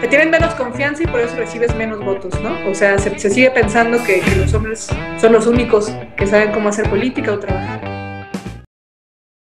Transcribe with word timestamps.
te 0.00 0.06
tienen 0.06 0.30
menos 0.30 0.54
confianza 0.54 1.02
y 1.02 1.06
por 1.06 1.18
eso 1.20 1.34
recibes 1.34 1.74
menos 1.74 2.04
votos, 2.04 2.40
¿no? 2.40 2.70
O 2.70 2.74
sea, 2.74 2.98
se, 2.98 3.18
sigue 3.18 3.50
pensando 3.50 4.02
que, 4.04 4.22
los 4.36 4.54
hombres 4.54 4.88
son 5.20 5.32
los 5.32 5.46
únicos 5.46 5.90
que 6.16 6.26
saben 6.26 6.52
cómo 6.52 6.68
hacer 6.68 6.88
política 6.88 7.32
o 7.32 7.38
trabajar. 7.38 7.80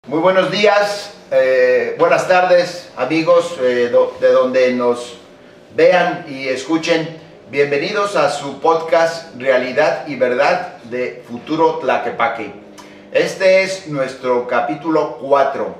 Muy 0.07 0.19
buenos 0.19 0.51
días, 0.51 1.15
eh, 1.31 1.95
buenas 1.97 2.27
tardes, 2.27 2.91
amigos 2.95 3.57
eh, 3.59 3.91
de 4.19 4.31
donde 4.31 4.73
nos 4.73 5.17
vean 5.75 6.25
y 6.29 6.47
escuchen. 6.47 7.17
Bienvenidos 7.49 8.15
a 8.15 8.29
su 8.29 8.59
podcast 8.59 9.35
Realidad 9.39 10.07
y 10.07 10.15
Verdad 10.15 10.77
de 10.83 11.23
Futuro 11.27 11.79
Tlaquepaque. 11.79 12.51
Este 13.11 13.63
es 13.63 13.87
nuestro 13.87 14.47
capítulo 14.47 15.17
4 15.21 15.75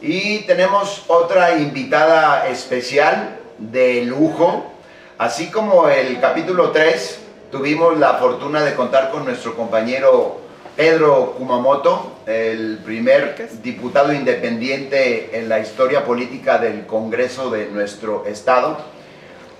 y 0.00 0.40
tenemos 0.46 1.04
otra 1.08 1.56
invitada 1.56 2.48
especial 2.48 3.39
de 3.60 4.04
lujo, 4.04 4.72
así 5.18 5.50
como 5.50 5.88
el 5.88 6.18
capítulo 6.20 6.70
3 6.70 7.18
tuvimos 7.52 7.98
la 7.98 8.14
fortuna 8.14 8.62
de 8.62 8.74
contar 8.74 9.10
con 9.10 9.24
nuestro 9.24 9.54
compañero 9.54 10.40
Pedro 10.76 11.34
Kumamoto, 11.36 12.20
el 12.26 12.78
primer 12.78 13.50
diputado 13.62 14.14
independiente 14.14 15.38
en 15.38 15.48
la 15.48 15.58
historia 15.58 16.04
política 16.04 16.58
del 16.58 16.86
Congreso 16.86 17.50
de 17.50 17.66
nuestro 17.66 18.24
estado. 18.26 18.78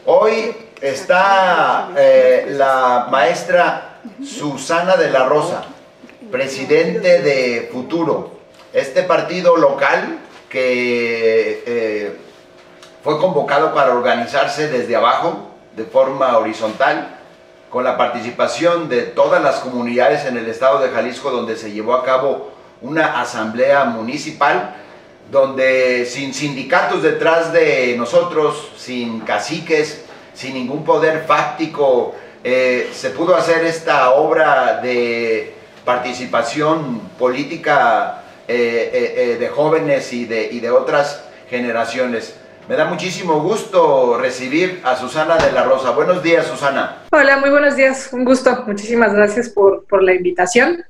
Hoy 0.07 0.55
está 0.81 1.91
eh, 1.97 2.47
la 2.51 3.09
maestra 3.11 4.01
Susana 4.25 4.97
de 4.97 5.11
la 5.11 5.27
Rosa, 5.27 5.65
presidente 6.31 7.21
de 7.21 7.69
Futuro, 7.71 8.39
este 8.73 9.03
partido 9.03 9.57
local 9.59 10.21
que 10.49 11.63
eh, 11.67 12.17
fue 13.03 13.19
convocado 13.19 13.75
para 13.75 13.95
organizarse 13.95 14.69
desde 14.69 14.97
abajo, 14.97 15.51
de 15.77 15.85
forma 15.85 16.37
horizontal, 16.37 17.17
con 17.71 17.85
la 17.85 17.97
participación 17.97 18.89
de 18.89 19.03
todas 19.03 19.43
las 19.43 19.61
comunidades 19.61 20.25
en 20.27 20.37
el 20.37 20.49
estado 20.49 20.81
de 20.81 20.91
Jalisco, 20.91 21.31
donde 21.31 21.57
se 21.57 21.71
llevó 21.73 21.95
a 21.95 22.05
cabo 22.05 22.51
una 22.83 23.21
asamblea 23.21 23.85
municipal, 23.85 24.75
donde 25.31 26.05
sin 26.07 26.35
sindicatos 26.35 27.03
detrás 27.03 27.53
de 27.53 27.95
nosotros, 27.97 28.73
sin 28.77 29.21
caciques, 29.21 30.05
sin 30.35 30.55
ningún 30.55 30.85
poder 30.85 31.25
fáctico, 31.27 32.15
eh, 32.43 32.91
se 32.93 33.11
pudo 33.11 33.37
hacer 33.37 33.65
esta 33.65 34.11
obra 34.13 34.81
de 34.83 35.55
participación 35.85 37.01
política 37.19 38.23
eh, 38.49 39.15
eh, 39.17 39.37
de 39.39 39.49
jóvenes 39.49 40.13
y 40.13 40.25
de, 40.25 40.49
y 40.51 40.59
de 40.61 40.71
otras 40.71 41.23
generaciones. 41.49 42.40
Me 42.71 42.77
da 42.77 42.85
muchísimo 42.85 43.41
gusto 43.41 44.17
recibir 44.17 44.81
a 44.85 44.95
Susana 44.95 45.37
de 45.39 45.51
la 45.51 45.65
Rosa. 45.65 45.91
Buenos 45.91 46.23
días, 46.23 46.47
Susana. 46.47 47.03
Hola, 47.11 47.39
muy 47.39 47.51
buenos 47.51 47.75
días. 47.75 48.11
Un 48.13 48.25
gusto. 48.25 48.63
Muchísimas 48.65 49.13
gracias 49.13 49.49
por, 49.49 49.85
por 49.87 50.05
la 50.05 50.15
invitación. 50.15 50.85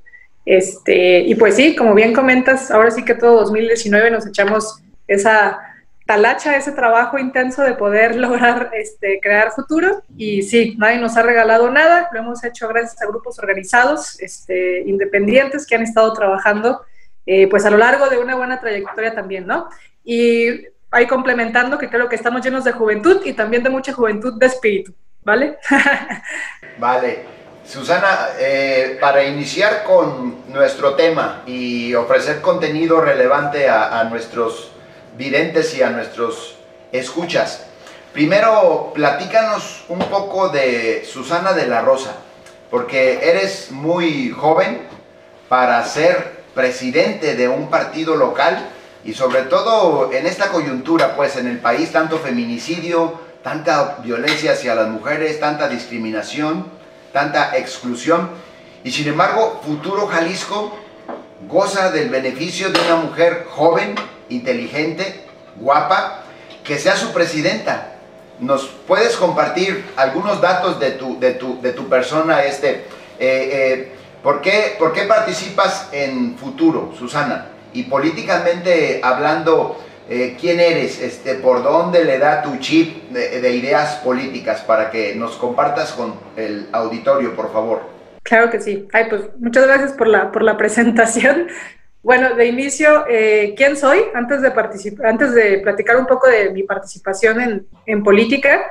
Este, 0.45 1.21
y 1.21 1.35
pues 1.37 1.57
sí, 1.57 1.75
como 1.75 1.95
bien 1.95 2.13
comentas, 2.13 2.71
ahora 2.71 2.91
sí 2.91 3.03
que 3.03 3.15
todo 3.15 3.41
2019 3.41 4.11
nos 4.11 4.27
echamos 4.27 4.83
esa 5.09 5.59
talacha, 6.05 6.55
ese 6.55 6.73
trabajo 6.73 7.19
intenso 7.19 7.63
de 7.63 7.73
poder 7.73 8.15
lograr 8.17 8.73
este, 8.75 9.19
crear 9.23 9.53
futuro. 9.53 10.03
Y 10.19 10.43
sí, 10.43 10.77
nadie 10.77 10.99
nos 10.99 11.17
ha 11.17 11.23
regalado 11.23 11.71
nada, 11.71 12.11
lo 12.13 12.19
hemos 12.19 12.45
hecho 12.45 12.69
gracias 12.69 13.01
a 13.01 13.07
grupos 13.07 13.39
organizados, 13.39 14.21
este, 14.21 14.83
independientes 14.83 15.67
que 15.67 15.77
han 15.77 15.83
estado 15.83 16.13
trabajando 16.13 16.83
eh, 17.25 17.49
pues 17.49 17.65
a 17.65 17.71
lo 17.71 17.79
largo 17.79 18.11
de 18.11 18.19
una 18.19 18.35
buena 18.35 18.61
trayectoria 18.61 19.15
también, 19.15 19.47
¿no? 19.47 19.71
Y 20.05 20.67
ahí 20.91 21.07
complementando 21.07 21.79
que 21.79 21.89
creo 21.89 22.09
que 22.09 22.17
estamos 22.17 22.43
llenos 22.43 22.65
de 22.65 22.73
juventud 22.73 23.21
y 23.25 23.33
también 23.33 23.63
de 23.63 23.71
mucha 23.71 23.93
juventud 23.93 24.35
de 24.39 24.47
espíritu, 24.47 24.95
¿vale? 25.23 25.59
vale. 26.79 27.41
Susana, 27.65 28.31
eh, 28.39 28.99
para 29.01 29.23
iniciar 29.23 29.85
con 29.85 30.51
nuestro 30.51 30.95
tema 30.95 31.43
y 31.47 31.95
ofrecer 31.95 32.41
contenido 32.41 33.01
relevante 33.01 33.69
a, 33.69 34.01
a, 34.01 34.05
nuestros 34.05 34.73
videntes 35.17 35.77
y 35.77 35.83
a 35.83 35.91
nuestros 35.91 36.57
escuchas, 36.91 37.67
primero 38.13 38.91
platícanos 38.93 39.85
un 39.89 40.01
poco 40.01 40.49
de 40.49 41.05
Susana 41.05 41.53
de 41.53 41.69
la 41.69 41.81
Rosa, 41.81 42.17
porque 42.71 43.21
eres 43.23 43.71
muy 43.71 44.31
joven 44.31 44.81
para 45.49 45.85
ser 45.85 46.41
presidente 46.55 47.37
de 47.37 47.47
un 47.47 47.71
partido 47.71 48.17
local 48.17 48.69
y 49.05 49.15
sobre 49.15 49.43
todo 49.43 50.13
en 50.13 50.27
esta 50.27 50.49
coyuntura, 50.49 51.17
pues 51.17 51.37
en 51.37 51.47
el 51.47 51.59
país, 51.59 51.91
tanto 51.93 52.19
feminicidio, 52.19 53.21
tanta 53.43 53.99
violencia 54.03 54.53
hacia 54.53 54.75
las 54.75 54.89
mujeres, 54.89 55.41
tanta 55.41 55.69
discriminación, 55.69 56.67
tanta 57.13 57.57
exclusión. 57.57 58.31
Y 58.85 58.91
sin 58.91 59.09
embargo, 59.09 59.61
Futuro 59.65 60.07
Jalisco 60.07 60.77
goza 61.49 61.91
del 61.91 62.11
beneficio 62.11 62.71
de 62.71 62.81
una 62.81 62.97
mujer 62.97 63.47
joven, 63.51 63.95
inteligente, 64.29 65.25
guapa, 65.57 66.23
que 66.65 66.79
sea 66.79 66.97
su 66.97 67.13
presidenta. 67.13 67.95
¿Nos 68.39 68.67
puedes 68.87 69.17
compartir 69.17 69.85
algunos 69.97 70.41
datos 70.41 70.79
de 70.81 70.93
tu, 70.93 71.19
de 71.19 71.33
tu, 71.33 71.61
de 71.61 71.73
tu 71.73 71.89
persona? 71.89 72.45
Este, 72.45 72.71
eh, 72.71 72.85
eh, 73.19 73.93
¿por, 74.23 74.41
qué, 74.41 74.77
¿Por 74.79 74.93
qué 74.93 75.03
participas 75.03 75.89
en 75.93 76.37
Futuro, 76.39 76.93
Susana? 76.99 77.50
Y 77.73 77.85
políticamente 77.85 79.01
hablando, 79.03 79.79
eh, 80.09 80.37
¿quién 80.41 80.61
eres? 80.61 81.01
Este, 81.01 81.35
¿Por 81.35 81.63
dónde 81.63 82.05
le 82.05 82.19
da 82.19 82.43
tu 82.43 82.57
chip 82.59 83.11
de, 83.11 83.51
ideas 83.55 83.97
políticas 83.97 84.61
para 84.63 84.91
que 84.91 85.15
nos 85.15 85.37
compartas 85.37 85.93
con 85.93 86.15
el 86.37 86.69
auditorio, 86.73 87.35
por 87.35 87.53
favor? 87.53 87.83
Claro 88.23 88.51
que 88.51 88.61
sí. 88.61 88.89
Ay, 88.93 89.07
pues 89.09 89.23
muchas 89.39 89.67
gracias 89.67 89.93
por 89.93 90.09
la, 90.09 90.33
por 90.33 90.43
la 90.43 90.57
presentación. 90.59 91.49
Bueno, 92.03 92.35
de 92.35 92.47
inicio, 92.47 93.05
eh, 93.09 93.55
¿quién 93.57 93.77
soy? 93.77 94.01
Antes 94.15 94.41
de, 94.41 94.53
antes 95.05 95.35
de 95.35 95.59
platicar 95.59 95.97
un 95.97 96.07
poco 96.07 96.29
de 96.29 96.51
mi 96.51 96.63
participación 96.63 97.41
en, 97.41 97.67
en 97.87 98.03
política, 98.03 98.63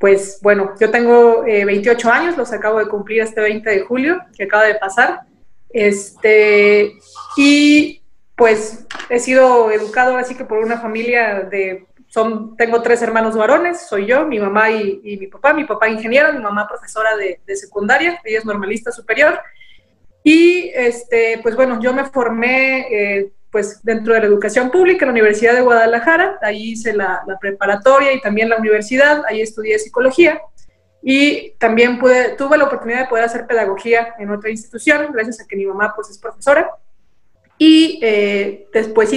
pues 0.00 0.38
bueno, 0.40 0.72
yo 0.80 0.90
tengo 0.90 1.42
28 1.42 2.08
eh, 2.08 2.10
años, 2.10 2.36
los 2.38 2.52
acabo 2.52 2.78
de 2.78 2.88
cumplir 2.88 3.20
este 3.20 3.40
20 3.40 3.68
de 3.68 3.80
julio, 3.80 4.18
que 4.34 4.44
acaba 4.44 4.64
de 4.64 4.76
pasar. 4.76 5.20
Este, 5.68 6.92
y 7.36 7.99
pues 8.40 8.86
he 9.10 9.18
sido 9.18 9.70
educado 9.70 10.16
así 10.16 10.34
que 10.34 10.46
por 10.46 10.60
una 10.60 10.80
familia 10.80 11.40
de, 11.40 11.86
son, 12.06 12.56
tengo 12.56 12.80
tres 12.80 13.02
hermanos 13.02 13.36
varones, 13.36 13.82
soy 13.86 14.06
yo, 14.06 14.24
mi 14.24 14.38
mamá 14.38 14.70
y, 14.70 15.18
mi 15.20 15.26
papá, 15.26 15.52
mi 15.52 15.64
papá 15.64 15.90
ingeniero, 15.90 16.32
mi 16.32 16.38
mamá 16.38 16.66
profesora 16.66 17.10
de, 17.18 17.38
secundaria, 17.54 18.18
ella 18.24 18.38
es 18.38 18.46
normalista 18.46 18.92
superior. 18.92 19.38
Y 20.24 20.70
este, 20.74 21.38
pues 21.42 21.54
bueno, 21.54 21.82
yo 21.82 21.92
me 21.92 22.06
formé 22.06 22.86
eh, 22.90 23.32
pues 23.50 23.82
dentro 23.82 24.14
de 24.14 24.20
la 24.20 24.26
educación 24.26 24.70
pública 24.70 25.04
en 25.04 25.08
la 25.08 25.20
Universidad 25.20 25.52
de 25.52 25.60
Guadalajara, 25.60 26.38
ahí 26.40 26.70
hice 26.70 26.94
la, 26.94 27.22
preparatoria 27.42 28.14
y 28.14 28.22
también 28.22 28.48
la 28.48 28.56
universidad, 28.56 29.22
ahí 29.28 29.42
estudié 29.42 29.78
psicología 29.78 30.40
y 31.02 31.50
también 31.58 31.98
tuve 31.98 32.56
la 32.56 32.64
oportunidad 32.64 33.00
de 33.00 33.08
poder 33.08 33.24
hacer 33.26 33.46
pedagogía 33.46 34.14
en 34.18 34.30
otra 34.30 34.48
institución, 34.48 35.12
gracias 35.12 35.42
a 35.42 35.46
que 35.46 35.56
mi 35.56 35.66
mamá 35.66 35.92
pues 35.94 36.08
es 36.08 36.16
profesora. 36.16 36.70
Y 37.62 37.98
eh, 38.00 38.68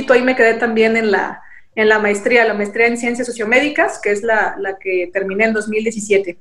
ahí 0.10 0.22
me 0.22 0.36
quedé 0.36 0.56
también 0.56 0.98
en 0.98 1.12
la, 1.12 1.42
en 1.76 1.88
la 1.88 1.98
maestría, 1.98 2.44
la 2.44 2.54
maestría 2.54 2.88
en 2.88 2.98
ciencias 2.98 3.26
sociomédicas, 3.26 4.02
que 4.04 4.12
es 4.12 4.22
la, 4.22 4.58
la 4.60 4.78
que 4.78 5.10
terminé 5.14 5.46
en 5.46 5.54
2017. 5.54 6.38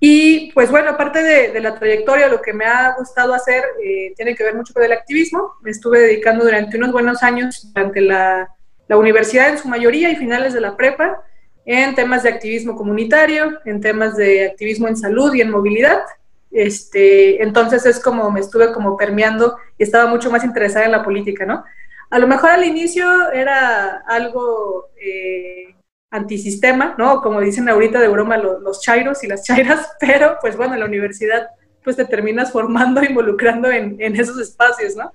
Y 0.00 0.50
pues 0.50 0.68
bueno, 0.68 0.90
aparte 0.90 1.22
de, 1.22 1.52
de, 1.52 1.60
la 1.60 1.78
trayectoria, 1.78 2.26
lo 2.26 2.42
que 2.42 2.52
me 2.52 2.64
ha 2.64 2.92
gustado 2.98 3.34
hacer 3.34 3.62
eh, 3.80 4.14
tiene 4.16 4.34
que 4.34 4.42
ver 4.42 4.56
mucho 4.56 4.74
con 4.74 4.82
el 4.82 4.90
activismo. 4.90 5.52
Me 5.62 5.70
estuve 5.70 6.00
dedicando 6.00 6.44
durante 6.44 6.76
unos 6.76 6.90
buenos 6.90 7.22
años, 7.22 7.72
durante 7.72 8.00
la, 8.00 8.52
la, 8.88 8.96
universidad 8.96 9.50
en 9.50 9.58
su 9.58 9.68
mayoría 9.68 10.10
y 10.10 10.16
finales 10.16 10.54
de 10.54 10.60
la 10.60 10.76
prepa, 10.76 11.22
en 11.66 11.94
temas 11.94 12.24
de 12.24 12.30
activismo 12.30 12.74
comunitario, 12.74 13.60
en 13.64 13.80
temas 13.80 14.16
de 14.16 14.46
activismo 14.46 14.88
en 14.88 14.96
salud 14.96 15.32
y 15.34 15.40
en 15.40 15.52
movilidad. 15.52 16.00
Este, 16.50 17.42
entonces 17.42 17.84
es 17.86 18.00
como 18.00 18.30
me 18.30 18.40
estuve 18.40 18.72
como 18.72 18.96
permeando 18.96 19.56
y 19.76 19.82
estaba 19.82 20.06
mucho 20.08 20.30
más 20.30 20.44
interesada 20.44 20.86
en 20.86 20.92
la 20.92 21.04
política, 21.04 21.44
¿no? 21.44 21.64
A 22.10 22.18
lo 22.18 22.26
mejor 22.26 22.50
al 22.50 22.64
inicio 22.64 23.30
era 23.32 24.02
algo 24.06 24.88
eh, 25.00 25.74
antisistema, 26.10 26.94
¿no? 26.96 27.20
Como 27.20 27.40
dicen 27.40 27.68
ahorita 27.68 28.00
de 28.00 28.08
broma 28.08 28.38
los, 28.38 28.62
los 28.62 28.80
chairos 28.80 29.22
y 29.24 29.26
las 29.26 29.44
chairas, 29.44 29.96
pero 30.00 30.38
pues 30.40 30.56
bueno, 30.56 30.74
en 30.74 30.80
la 30.80 30.86
universidad 30.86 31.48
pues 31.84 31.96
te 31.96 32.04
terminas 32.04 32.52
formando, 32.52 33.02
involucrando 33.08 33.70
en, 33.70 34.00
esos 34.16 34.38
espacios, 34.38 34.96
¿no? 34.96 35.12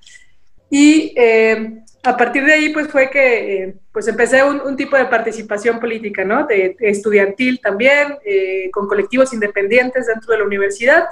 Y 0.69 1.13
eh, 1.15 1.82
a 2.05 2.17
partir 2.17 2.45
de 2.45 2.53
ahí 2.53 2.69
pues 2.69 2.89
fue 2.89 3.09
que 3.09 3.63
eh, 3.63 3.75
pues 3.91 4.07
empecé 4.09 4.43
un, 4.43 4.75
tipo 4.75 4.97
de 4.97 5.05
participación 5.05 5.79
política, 5.79 6.25
¿no? 6.25 6.45
De, 6.45 6.75
estudiantil 6.79 7.61
también, 7.61 8.17
eh, 8.25 8.69
con 8.71 8.87
colectivos 8.87 9.33
independientes 9.33 10.07
dentro 10.07 10.33
de 10.33 10.39
la 10.39 10.45
universidad. 10.45 11.07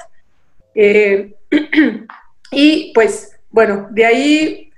Eh, 0.75 1.33
y 2.51 2.91
pues 2.93 3.39
bueno, 3.49 3.87
de 3.91 4.05
ahí 4.05 4.71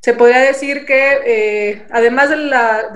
se 0.00 0.14
podría 0.14 0.40
decir 0.40 0.84
que 0.84 1.84
además 1.90 2.30
del 2.30 2.52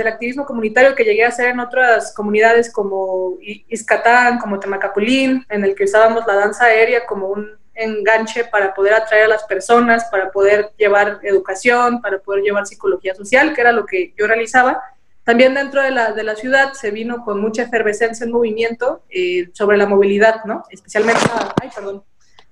activismo 0.06 0.44
comunitario 0.44 0.96
que 0.96 1.04
llegué 1.04 1.24
a 1.24 1.28
hacer 1.28 1.50
en 1.50 1.60
otras 1.60 2.12
comunidades 2.14 2.72
como 2.72 3.38
Iscatán, 3.40 4.38
como 4.38 4.58
Temacapulín, 4.58 5.44
en 5.48 5.64
el 5.64 5.76
que 5.76 5.84
usábamos 5.84 6.26
la 6.26 6.34
danza 6.34 6.64
aérea 6.64 7.06
como 7.06 7.28
un 7.28 7.58
enganche 7.76 8.44
para 8.44 8.74
poder 8.74 8.94
atraer 8.94 9.24
a 9.24 9.28
las 9.28 9.44
personas, 9.44 10.06
para 10.10 10.30
poder 10.30 10.72
llevar 10.76 11.20
educación, 11.22 12.00
para 12.00 12.18
poder 12.18 12.42
llevar 12.42 12.66
psicología 12.66 13.14
social, 13.14 13.54
que 13.54 13.60
era 13.60 13.72
lo 13.72 13.86
que 13.86 14.14
yo 14.16 14.26
realizaba. 14.26 14.82
También 15.24 15.54
dentro 15.54 15.82
de 15.82 15.90
la, 15.90 16.12
de 16.12 16.22
la 16.22 16.36
ciudad 16.36 16.72
se 16.72 16.90
vino 16.90 17.24
con 17.24 17.40
mucha 17.40 17.62
efervescencia 17.62 18.24
en 18.24 18.32
movimiento 18.32 19.02
eh, 19.10 19.48
sobre 19.52 19.76
la 19.76 19.86
movilidad, 19.86 20.44
¿no? 20.44 20.64
Especialmente, 20.70 21.20
ay, 21.60 21.70
perdón, 21.74 22.04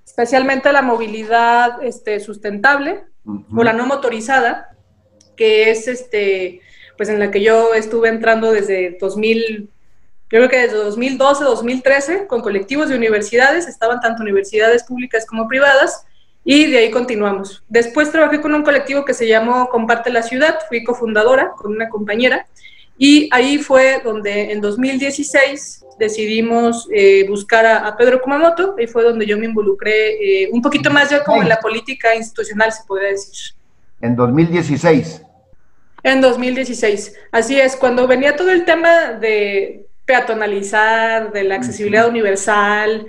especialmente 0.05 0.73
la 0.73 0.83
movilidad 0.83 1.83
este, 1.83 2.21
sustentable, 2.21 3.05
o 3.57 3.65
la 3.65 3.73
no 3.73 3.87
motorizada, 3.87 4.77
que 5.37 5.71
es 5.71 5.89
este, 5.89 6.61
pues 6.97 7.09
en 7.09 7.19
la 7.19 7.31
que 7.31 7.43
yo 7.43 7.75
estuve 7.75 8.09
entrando 8.09 8.53
desde 8.53 8.97
2000, 9.01 9.71
yo 10.35 10.41
creo 10.41 10.51
que 10.51 10.59
desde 10.59 10.79
2012, 10.79 11.45
2013, 11.45 12.27
con 12.27 12.41
colectivos 12.41 12.89
de 12.89 12.97
universidades, 12.97 13.69
estaban 13.69 14.01
tanto 14.01 14.21
universidades 14.21 14.83
públicas 14.83 15.25
como 15.27 15.47
privadas, 15.47 16.07
y 16.45 16.69
de 16.73 16.79
ahí 16.79 16.91
continuamos. 16.91 17.63
Después 17.69 18.11
trabajé 18.11 18.41
con 18.41 18.53
un 18.53 18.65
colectivo 18.65 19.05
que 19.05 19.15
se 19.15 19.29
llamó 19.29 19.69
Comparte 19.69 20.11
la 20.11 20.25
Ciudad, 20.25 20.59
fui 20.69 20.83
cofundadora 20.83 21.53
con 21.57 21.71
una 21.71 21.89
compañera, 21.89 22.49
y 22.99 23.29
ahí 23.31 23.59
fue 23.59 24.01
donde 24.03 24.51
en 24.51 24.61
2016 24.61 25.85
decidimos 26.01 26.89
eh, 26.93 27.25
buscar 27.29 27.65
a, 27.65 27.97
Pedro 27.97 28.21
Kumamoto, 28.21 28.75
ahí 28.77 28.89
fue 28.89 29.05
donde 29.05 29.27
yo 29.27 29.39
me 29.39 29.45
involucré 29.45 30.43
eh, 30.43 30.49
un 30.51 30.61
poquito 30.61 30.91
más 30.91 31.11
ya 31.11 31.23
como 31.23 31.43
en 31.43 31.49
la 31.49 31.61
política 31.61 32.13
institucional, 32.13 32.73
se 32.73 32.83
podría 32.89 33.11
decir. 33.11 33.55
En 34.01 34.17
2016. 34.17 35.23
En 36.03 36.21
2016, 36.21 37.15
así 37.31 37.61
es, 37.61 37.77
cuando 37.77 38.09
venía 38.09 38.35
todo 38.35 38.51
el 38.51 38.65
tema 38.65 39.13
de 39.13 39.87
peatonalizar, 40.05 41.33
de 41.33 41.45
la 41.45 41.57
accesibilidad 41.57 42.09
universal, 42.09 43.07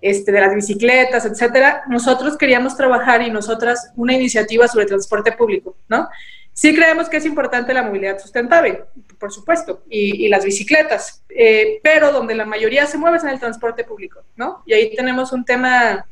este, 0.00 0.30
de 0.30 0.40
las 0.40 0.54
bicicletas, 0.54 1.24
etcétera, 1.26 1.82
nosotros 1.88 2.36
queríamos 2.36 2.76
trabajar 2.76 3.22
y 3.22 3.30
nosotras 3.30 3.90
una 3.96 4.14
iniciativa 4.14 4.68
sobre 4.68 4.86
transporte 4.86 5.32
público, 5.32 5.76
¿no? 5.88 6.08
Sí 6.52 6.74
creemos 6.74 7.08
que 7.08 7.18
es 7.18 7.24
importante 7.24 7.72
la 7.72 7.82
movilidad 7.82 8.18
sustentable, 8.18 8.84
por 9.18 9.32
supuesto, 9.32 9.82
y, 9.88 10.28
las 10.28 10.44
bicicletas, 10.44 11.22
eh, 11.28 11.80
pero 11.82 12.12
donde 12.12 12.34
la 12.34 12.44
mayoría 12.44 12.86
se 12.86 12.98
mueve 12.98 13.18
es 13.18 13.24
en 13.24 13.30
el 13.30 13.38
transporte 13.38 13.84
público, 13.84 14.22
¿no? 14.36 14.62
Y 14.66 14.72
ahí 14.72 14.94
tenemos 14.94 15.32
un 15.32 15.44
tema 15.44 16.04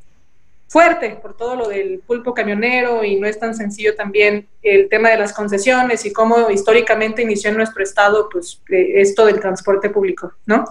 fuerte 0.69 1.11
por 1.23 1.37
todo 1.37 1.55
lo 1.55 1.69
del 1.69 2.01
pulpo 2.01 2.35
camionero 2.35 3.05
y 3.05 3.17
no 3.17 3.27
es 3.27 3.39
tan 3.39 3.55
sencillo 3.55 3.95
también 3.95 4.49
el 4.63 4.89
tema 4.89 5.11
de 5.11 5.19
las 5.19 5.33
concesiones 5.33 6.05
y 6.05 6.13
cómo 6.13 6.51
históricamente 6.51 7.23
inició 7.23 7.51
en 7.51 7.59
nuestro 7.59 7.85
estado 7.85 8.29
pues 8.29 8.61
eh, 8.71 9.01
esto 9.01 9.27
del 9.27 9.39
transporte 9.39 9.91
público, 9.91 10.33
¿no? 10.45 10.65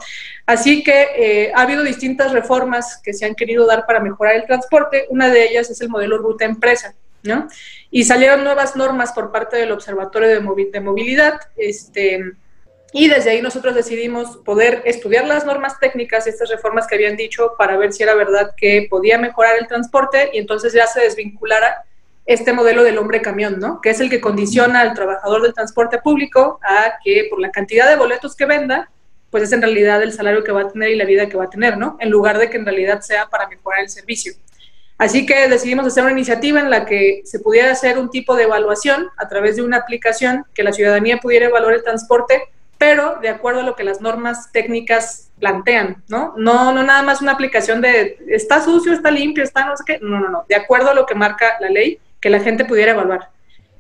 Así 0.46 0.84
que 0.84 1.08
eh, 1.16 1.52
ha 1.56 1.62
habido 1.62 1.84
distintas 1.84 2.34
reformas 2.34 3.00
que 3.02 3.14
se 3.14 3.26
han 3.26 3.36
querido 3.36 3.66
dar 3.66 3.86
para 3.86 4.02
mejorar 4.02 4.36
el 4.36 4.46
transporte, 4.46 5.06
una 5.10 5.30
de 5.30 5.46
ellas 5.46 5.70
es 5.70 5.80
el 5.80 5.90
modelo 5.90 6.18
ruta 6.18 6.44
empresa, 6.44 6.94
¿no? 7.24 7.48
Y 7.90 8.04
salieron 8.04 8.44
nuevas 8.44 8.76
normas 8.76 9.14
por 9.14 9.32
parte 9.32 9.56
del 9.56 9.72
Observatorio 9.72 10.28
de, 10.28 10.82
Movilidad, 10.82 11.40
este, 11.56 12.34
y 12.98 13.10
desde 13.10 13.32
ahí 13.32 13.42
nosotros 13.42 13.76
decidimos 13.76 14.38
poder 14.38 14.82
estudiar 14.86 15.28
las 15.28 15.46
normas 15.46 15.78
técnicas, 15.82 16.28
estas 16.28 16.50
reformas 16.50 16.88
que 16.88 16.96
habían 16.96 17.18
dicho, 17.18 17.54
para 17.58 17.76
ver 17.76 17.92
si 17.92 18.04
era 18.04 18.16
verdad 18.16 18.52
que 18.56 18.88
podía 18.90 19.18
mejorar 19.18 19.58
el 19.60 19.68
transporte 19.68 20.30
y 20.32 20.38
entonces 20.38 20.72
ya 20.72 20.88
se 20.88 21.02
desvinculara 21.02 21.84
este 22.26 22.54
modelo 22.54 22.86
del 22.86 22.98
hombre 22.98 23.22
camión, 23.22 23.60
¿no? 23.60 23.82
Que 23.82 23.90
es 23.90 24.00
el 24.00 24.10
que 24.10 24.22
condiciona 24.22 24.80
al 24.80 24.94
trabajador 24.94 25.42
del 25.42 25.54
transporte 25.54 25.98
público 25.98 26.58
a 26.64 26.94
que 27.04 27.28
por 27.30 27.42
la 27.42 27.52
cantidad 27.52 27.90
de 27.90 27.98
boletos 27.98 28.34
que 28.34 28.46
venda, 28.46 28.90
pues 29.30 29.44
es 29.44 29.52
en 29.52 29.62
realidad 29.62 30.02
el 30.02 30.14
salario 30.14 30.46
que 30.46 30.54
va 30.54 30.62
a 30.62 30.70
tener 30.70 30.90
y 30.92 30.96
la 30.96 31.04
vida 31.04 31.28
que 31.28 31.36
va 31.36 31.44
a 31.44 31.50
tener, 31.50 31.78
¿no? 31.78 31.98
En 32.00 32.10
lugar 32.10 32.38
de 32.38 32.50
que 32.50 32.56
en 32.56 32.66
realidad 32.66 33.02
sea 33.02 33.28
para 33.28 33.50
mejorar 33.50 33.82
el 33.82 33.90
servicio. 33.90 34.32
Así 34.98 35.26
que 35.26 35.50
decidimos 35.50 35.86
hacer 35.86 36.04
una 36.04 36.14
iniciativa 36.14 36.62
en 36.62 36.70
la 36.70 36.86
que 36.86 37.24
se 37.26 37.40
pudiera 37.40 37.72
hacer 37.72 37.98
un 37.98 38.10
tipo 38.10 38.38
de 38.38 38.44
evaluación 38.44 39.10
a 39.18 39.28
través 39.28 39.58
de 39.58 39.64
una 39.64 39.80
aplicación 39.80 40.46
que 40.54 40.64
la 40.64 40.72
ciudadanía 40.72 41.18
pudiera 41.18 41.48
evaluar 41.48 41.74
el 41.74 41.84
transporte, 41.84 42.42
pero 42.78 43.20
de 43.22 43.30
acuerdo 43.30 43.62
a 43.62 43.64
lo 43.64 43.76
que 43.76 43.84
las 43.84 44.02
normas 44.02 44.52
técnicas 44.52 45.32
plantean, 45.40 46.04
¿no? 46.08 46.34
No, 46.38 46.72
no 46.74 46.84
nada 46.84 47.02
más 47.04 47.22
una 47.22 47.34
aplicación 47.34 47.82
de 47.82 48.18
está 48.28 48.62
sucio, 48.62 48.94
está 48.94 49.12
limpio, 49.12 49.44
está 49.44 49.66
no 49.66 49.76
sé 49.78 49.84
qué, 49.86 50.00
no, 50.02 50.20
no, 50.20 50.30
no, 50.30 50.46
de 50.48 50.56
acuerdo 50.56 50.92
a 50.92 50.94
lo 50.94 51.06
que 51.06 51.16
marca 51.16 51.58
la 51.60 51.70
ley, 51.70 52.00
que 52.20 52.30
la 52.30 52.40
gente 52.40 52.66
pudiera 52.66 52.92
evaluar. 52.92 53.30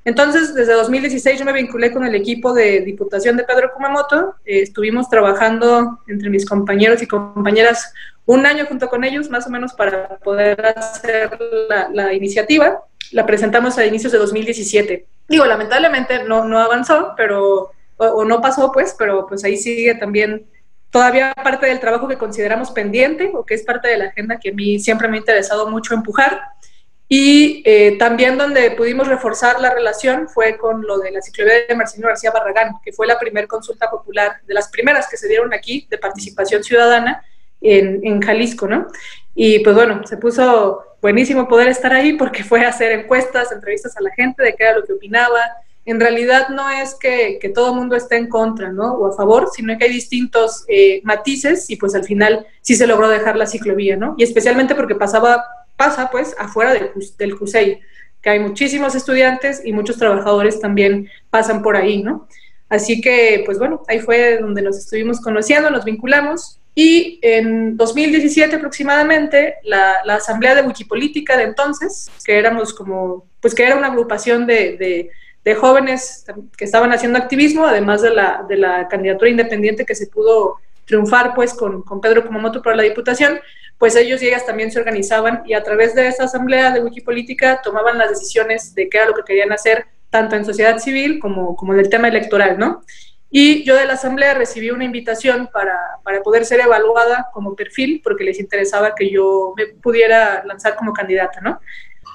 Entonces, 0.06 0.53
desde 0.53 0.74
2016 0.74 1.39
yo 1.39 1.45
me 1.45 1.53
vinculé 1.53 1.92
con 1.92 2.06
el 2.06 2.13
equipo 2.13 2.53
de 2.53 2.81
Diputación 2.81 3.38
de 3.38 3.44
Pedro 3.44 3.71
Kumamoto, 3.74 4.36
eh, 4.45 4.62
estuvimos 4.62 5.09
trabajando 5.09 6.00
entre 6.07 6.30
mis 6.30 6.45
compañeros 6.45 7.01
y 7.01 7.07
compañeras 7.07 7.92
un 8.25 8.45
año 8.45 8.65
junto 8.68 8.88
con 8.88 9.03
ellos, 9.03 9.30
más 9.30 9.47
o 9.47 9.50
menos, 9.50 9.74
para 9.74 10.18
poder 10.18 10.63
hacer 10.63 11.38
la, 11.92 12.13
iniciativa. 12.13 12.81
La 13.12 13.25
presentamos 13.25 13.77
a 13.77 13.86
inicios 13.86 14.12
de 14.12 14.19
2017. 14.19 15.07
Digo, 15.27 15.45
lamentablemente 15.45 16.24
no, 16.24 16.45
no 16.45 16.59
avanzó, 16.59 17.13
pero, 17.18 17.71
o, 17.97 18.25
no 18.25 18.42
pasó, 18.42 18.71
pues, 18.71 18.95
pero 18.97 19.25
pues 19.27 19.44
ahí 19.44 19.57
sigue 19.57 19.95
también 19.95 20.45
todavía 20.89 21.33
parte 21.33 21.65
del 21.65 21.80
trabajo 21.80 22.07
que 22.07 22.18
consideramos 22.18 22.71
pendiente 22.71 23.31
o 23.33 23.45
que 23.45 23.53
es 23.53 23.63
parte 23.63 23.88
de 23.88 23.97
la 23.97 24.06
agenda 24.06 24.39
que 24.39 24.50
a 24.50 24.53
mí 24.53 24.80
siempre 24.80 25.07
me 25.07 25.18
ha 25.18 25.19
interesado 25.19 25.69
mucho 25.69 25.94
empujar. 25.94 26.42
Y 27.07 27.62
eh, 27.65 27.97
también 28.00 28.38
donde 28.38 28.71
pudimos 28.71 29.07
reforzar 29.07 29.59
la 29.59 29.71
relación 29.71 30.27
fue 30.27 30.57
con 30.57 30.81
lo 30.81 30.97
de 30.97 31.12
la 31.12 31.21
ciclovía 31.21 31.68
de 31.68 31.75
Marcelino 31.75 32.07
García 32.07 32.31
Barragán, 32.31 32.74
que 32.83 32.92
fue 32.92 33.06
la 33.06 33.19
primera 33.19 33.45
consulta 33.45 33.92
popular, 33.92 34.42
de 34.45 34.53
las 34.53 34.69
primeras 34.69 35.07
que 35.07 35.18
se 35.18 35.27
dieron 35.27 35.53
aquí 35.53 35.88
de 35.89 35.97
participación 36.00 36.63
ciudadana, 36.63 37.24
en, 37.62 38.21
Jalisco, 38.21 38.68
¿no? 38.68 38.88
Y 39.33 39.59
pues 39.59 39.75
bueno, 39.75 40.01
se 40.06 40.18
puso 40.18 40.97
buenísimo 41.01 41.47
poder 41.47 41.68
estar 41.68 41.94
ahí 41.94 42.13
porque 42.13 42.44
fue 42.44 42.65
a 42.65 42.69
hacer 42.69 42.92
encuestas, 42.92 43.51
entrevistas 43.51 43.95
a 43.97 44.01
la 44.01 44.12
gente 44.12 44.44
de 44.44 44.56
qué 44.56 44.63
era 44.63 44.77
lo 44.77 44.86
que 44.86 44.94
opinaba. 44.94 45.39
En 45.86 46.00
realidad 46.00 46.50
no 46.50 46.70
es 46.70 46.96
que, 46.96 47.38
que 47.40 47.50
todo 47.50 47.70
el 47.70 47.76
mundo 47.76 47.96
esté 47.96 48.18
en 48.18 48.28
contra, 48.28 48.72
¿no? 48.72 48.94
O 48.94 49.08
a 49.08 49.16
favor, 49.16 49.50
sino 49.54 49.78
que 49.78 49.86
hay 49.86 49.92
distintos 49.92 50.66
eh, 50.68 51.02
matices 51.04 51.70
y 51.70 51.76
pues 51.76 51.94
al 51.96 52.04
final 52.04 52.46
sí 52.62 52.76
se 52.76 52.88
logró 52.88 53.08
dejar 53.08 53.38
la 53.38 53.46
ciclovía, 53.46 53.96
¿no? 53.96 54.16
Y 54.18 54.24
especialmente 54.24 54.74
porque 54.74 54.96
pasaba, 54.96 55.44
pasa 55.76 56.10
pues 56.12 56.36
afuera 56.40 56.74
del, 56.74 56.92
del 57.18 57.38
CUSEI, 57.38 57.80
que 58.22 58.30
hay 58.30 58.40
muchísimos 58.40 58.96
estudiantes 58.96 59.62
y 59.64 59.74
muchos 59.74 59.98
trabajadores 59.98 60.60
también 60.60 61.10
pasan 61.30 61.62
por 61.62 61.76
ahí, 61.76 62.02
¿no? 62.02 62.28
Así 62.68 63.00
que, 63.00 63.44
pues 63.46 63.60
bueno, 63.60 63.84
ahí 63.88 64.00
fue 64.00 64.40
donde 64.40 64.64
nos 64.64 64.78
estuvimos 64.78 65.22
conociendo, 65.22 65.70
nos 65.70 65.86
vinculamos 65.86 66.60
y 66.78 67.20
en 67.22 67.78
2017 67.78 68.57
aproximadamente, 68.57 69.56
la, 69.64 70.00
la, 70.04 70.16
asamblea 70.16 70.56
de 70.56 70.62
Wikipolítica 70.64 71.38
de 71.38 71.44
entonces, 71.44 72.12
que 72.26 72.38
éramos 72.38 72.74
como, 72.74 73.26
pues 73.40 73.56
que 73.56 73.64
era 73.64 73.78
una 73.78 73.88
agrupación 73.88 74.45
de, 74.45 74.76
de, 74.78 75.09
jóvenes 75.54 76.25
que 76.57 76.66
estaban 76.66 76.92
haciendo 76.92 77.19
activismo, 77.19 77.68
además 77.68 78.02
de 78.02 78.09
la, 78.09 78.44
de 78.49 78.57
la 78.57 78.87
candidatura 78.87 79.30
independiente 79.30 79.85
que 79.85 79.94
se 79.94 80.07
pudo 80.07 80.56
triunfar 80.85 81.35
pues 81.35 81.54
con, 81.54 81.83
con 81.83 82.02
Pedro 82.02 82.25
Kumamoto 82.25 82.64
para 82.64 82.75
la 82.75 82.83
diputación, 82.83 83.40
pues 83.78 83.95
ellos 83.95 84.21
y 84.21 84.28
ellas 84.28 84.45
también 84.45 84.71
se 84.71 84.80
organizaban 84.80 85.44
y 85.45 85.54
a 85.54 85.64
través 85.64 85.94
de 85.94 86.07
esa 86.07 86.23
asamblea 86.23 86.71
de 86.71 86.81
Wikipolítica 86.81 87.61
tomaban 87.61 87.97
las 87.97 88.09
decisiones 88.09 88.73
de 88.73 88.90
qué 88.90 88.97
era 88.97 89.07
lo 89.07 89.14
que 89.14 89.23
querían 89.23 89.52
hacer, 89.52 89.85
tanto 90.09 90.35
en 90.35 90.45
sociedad 90.45 90.80
civil 90.80 91.19
como, 91.19 91.56
como 91.56 91.73
en 91.73 91.80
el 91.80 91.90
tema 91.90 92.07
electoral, 92.07 92.57
¿no? 92.57 92.81
Y 93.30 93.64
yo 93.66 93.75
de 93.75 93.85
la 93.85 93.94
asamblea 93.94 94.33
recibí 94.33 94.71
una 94.71 94.85
invitación 94.85 95.49
para, 95.52 95.78
para, 96.04 96.21
poder 96.21 96.45
ser 96.45 96.61
evaluada 96.61 97.28
como 97.33 97.54
perfil, 97.54 97.99
porque 98.02 98.23
les 98.23 98.40
interesaba 98.40 98.95
que 98.95 99.09
yo 99.09 99.54
me 99.57 99.68
pudiera 99.68 100.44
lanzar 100.45 100.75
como 100.78 100.94
candidata, 100.94 101.42
¿no? 101.42 101.59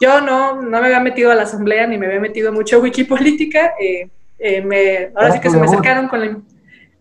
Yo 0.01 0.21
no, 0.21 0.63
no 0.63 0.81
me 0.81 0.87
había 0.87 1.01
metido 1.01 1.31
a 1.31 1.35
la 1.35 1.43
asamblea 1.43 1.87
ni 1.87 1.99
me 1.99 2.07
había 2.07 2.21
metido 2.21 2.53
mucho 2.53 2.77
a 2.77 2.79
Wikipolítica. 2.81 3.75
Eh, 3.79 4.09
eh, 4.39 4.63
me, 4.63 5.11
ahora 5.15 5.33
sí 5.33 5.41
que 5.41 5.51
se 5.51 5.59
me 5.59 5.67
acercaron 5.67 6.09
con 6.09 6.21
la... 6.21 6.41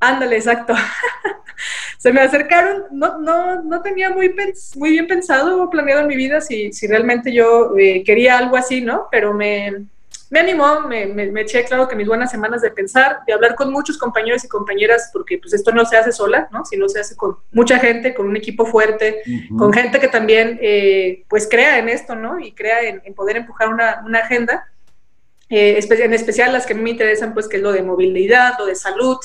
Ándale, 0.01 0.35
exacto. 0.35 0.73
se 1.97 2.11
me 2.11 2.21
acercaron, 2.21 2.83
no, 2.91 3.17
no, 3.19 3.63
no 3.63 3.81
tenía 3.81 4.09
muy, 4.09 4.33
muy 4.75 4.89
bien 4.91 5.07
pensado 5.07 5.63
o 5.63 5.69
planeado 5.69 6.01
en 6.01 6.07
mi 6.07 6.15
vida 6.15 6.41
si, 6.41 6.73
si 6.73 6.87
realmente 6.87 7.33
yo 7.33 7.73
eh, 7.77 8.03
quería 8.05 8.37
algo 8.37 8.57
así, 8.57 8.81
¿no? 8.81 9.07
Pero 9.09 9.33
me, 9.33 9.85
me 10.29 10.39
animó, 10.39 10.81
me, 10.81 11.07
me, 11.07 11.41
eché, 11.41 11.63
claro, 11.65 11.87
que 11.87 11.95
mis 11.95 12.07
buenas 12.07 12.29
semanas 12.29 12.61
de 12.61 12.69
pensar, 12.69 13.21
de 13.25 13.33
hablar 13.33 13.55
con 13.55 13.71
muchos 13.71 13.97
compañeros 13.97 14.43
y 14.43 14.47
compañeras, 14.47 15.09
porque 15.11 15.39
pues 15.39 15.53
esto 15.53 15.71
no 15.71 15.85
se 15.85 15.97
hace 15.97 16.11
sola, 16.11 16.47
¿no? 16.51 16.65
Sino 16.65 16.87
se 16.87 16.99
hace 16.99 17.15
con 17.15 17.37
mucha 17.51 17.79
gente, 17.79 18.13
con 18.13 18.27
un 18.27 18.37
equipo 18.37 18.65
fuerte, 18.65 19.23
con 19.57 19.73
gente 19.73 19.99
que 19.99 20.07
también, 20.07 20.59
eh, 20.61 21.23
pues, 21.27 21.47
crea 21.49 21.79
en 21.79 21.89
esto, 21.89 22.15
¿no? 22.15 22.39
Y 22.39 22.51
crea 22.51 22.81
en, 22.81 23.13
poder 23.15 23.37
empujar 23.37 23.69
una, 23.69 24.03
una 24.05 24.19
agenda, 24.19 24.67
eh, 25.49 25.79
en 25.89 26.13
especial 26.13 26.53
las 26.53 26.67
que 26.67 26.73
a 26.73 26.75
mí 26.75 26.83
me 26.83 26.91
interesan, 26.91 27.33
pues, 27.33 27.47
que 27.47 27.57
es 27.57 27.63
lo 27.63 27.71
de 27.71 27.81
movilidad, 27.81 28.53
lo 28.59 28.67
de 28.67 28.75
salud, 28.75 29.17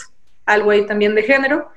algo 0.46 0.70
ahí 0.70 0.86
también 0.86 1.14
de 1.14 1.22
género. 1.22 1.70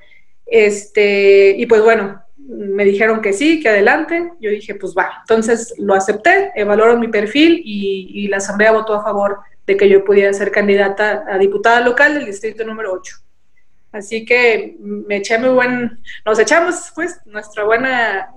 Este, 0.46 1.54
y 1.58 1.66
pues 1.66 1.82
bueno, 1.82 2.22
me 2.48 2.84
dijeron 2.84 3.20
que 3.20 3.32
sí, 3.32 3.60
que 3.60 3.68
adelante. 3.68 4.32
Yo 4.40 4.50
dije, 4.50 4.74
pues 4.74 4.94
va. 4.96 5.18
Entonces 5.20 5.74
lo 5.78 5.94
acepté, 5.94 6.50
evaluaron 6.54 6.98
mi 6.98 7.08
perfil 7.08 7.62
y, 7.64 8.26
la 8.28 8.38
asamblea 8.38 8.72
votó 8.72 8.94
a 8.94 9.02
favor 9.02 9.38
de 9.66 9.76
que 9.76 9.88
yo 9.88 10.04
pudiera 10.04 10.32
ser 10.32 10.50
candidata 10.50 11.24
a 11.28 11.38
diputada 11.38 11.80
local 11.80 12.14
del 12.14 12.26
distrito 12.26 12.64
número 12.64 12.92
8. 12.92 13.16
Así 13.92 14.24
que 14.24 14.76
me 14.80 15.16
eché 15.16 15.38
muy 15.38 15.50
buen, 15.50 16.00
nos 16.24 16.38
echamos 16.38 16.92
pues 16.94 17.20
nuestro 17.24 17.66
buen 17.66 17.84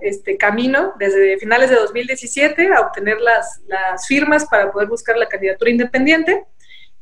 este, 0.01 0.37
camino 0.37 0.93
desde 0.97 1.37
finales 1.39 1.69
de 1.69 1.75
2017 1.75 2.73
a 2.73 2.81
obtener 2.81 3.19
las, 3.19 3.61
las 3.67 4.07
firmas 4.07 4.45
para 4.45 4.71
poder 4.71 4.87
buscar 4.87 5.17
la 5.17 5.27
candidatura 5.27 5.71
independiente 5.71 6.45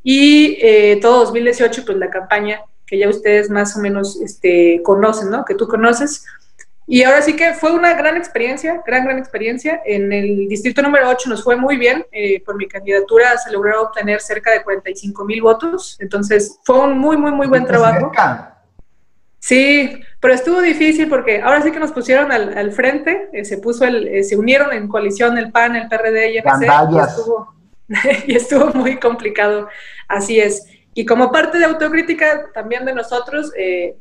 y 0.01 0.57
eh, 0.61 0.97
todo 0.99 1.19
2018 1.25 1.85
pues 1.85 1.97
la 1.97 2.09
campaña 2.09 2.61
que 2.87 2.97
ya 2.97 3.07
ustedes 3.07 3.51
más 3.51 3.77
o 3.77 3.79
menos 3.79 4.19
este, 4.19 4.81
conocen, 4.83 5.29
¿no? 5.29 5.45
Que 5.45 5.53
tú 5.53 5.67
conoces. 5.67 6.25
Y 6.91 7.03
ahora 7.03 7.21
sí 7.21 7.35
que 7.35 7.53
fue 7.53 7.71
una 7.71 7.93
gran 7.93 8.17
experiencia, 8.17 8.81
gran, 8.83 9.05
gran 9.05 9.19
experiencia. 9.19 9.79
En 9.85 10.11
el 10.11 10.47
distrito 10.47 10.81
número 10.81 11.07
8 11.07 11.29
nos 11.29 11.43
fue 11.43 11.55
muy 11.55 11.77
bien. 11.77 12.03
Eh, 12.11 12.41
por 12.43 12.55
mi 12.55 12.67
candidatura 12.67 13.37
se 13.37 13.51
logró 13.51 13.83
obtener 13.83 14.21
cerca 14.21 14.51
de 14.51 14.63
45 14.63 15.23
mil 15.23 15.39
votos. 15.43 15.97
Entonces 15.99 16.57
fue 16.63 16.79
un 16.79 16.97
muy, 16.97 17.15
muy, 17.15 17.31
muy 17.31 17.45
buen 17.45 17.63
trabajo. 17.63 18.11
Sí, 19.37 20.01
pero 20.19 20.33
estuvo 20.33 20.61
difícil 20.61 21.07
porque 21.07 21.43
ahora 21.43 21.61
sí 21.61 21.71
que 21.71 21.79
nos 21.79 21.91
pusieron 21.91 22.31
al, 22.31 22.71
frente, 22.71 23.29
eh, 23.33 23.45
se 23.45 23.59
puso 23.59 23.85
el, 23.85 24.07
eh, 24.07 24.23
se 24.23 24.35
unieron 24.35 24.73
en 24.73 24.87
coalición 24.87 25.37
el 25.37 25.51
PAN, 25.51 25.75
el 25.75 25.87
PRD 25.89 26.33
y 26.33 26.37
el 26.39 26.43
MC, 26.43 26.65
y 26.91 26.99
estuvo, 26.99 27.55
y 28.25 28.35
estuvo 28.35 28.73
muy 28.73 28.97
complicado, 28.97 29.69
así 30.07 30.39
es. 30.39 30.65
Y 30.95 31.05
como 31.05 31.31
parte 31.31 31.59
de 31.59 31.65
autocrítica 31.65 32.51
también 32.51 32.83
de 32.83 32.95
nosotros, 32.95 33.53
eh, 33.55 33.95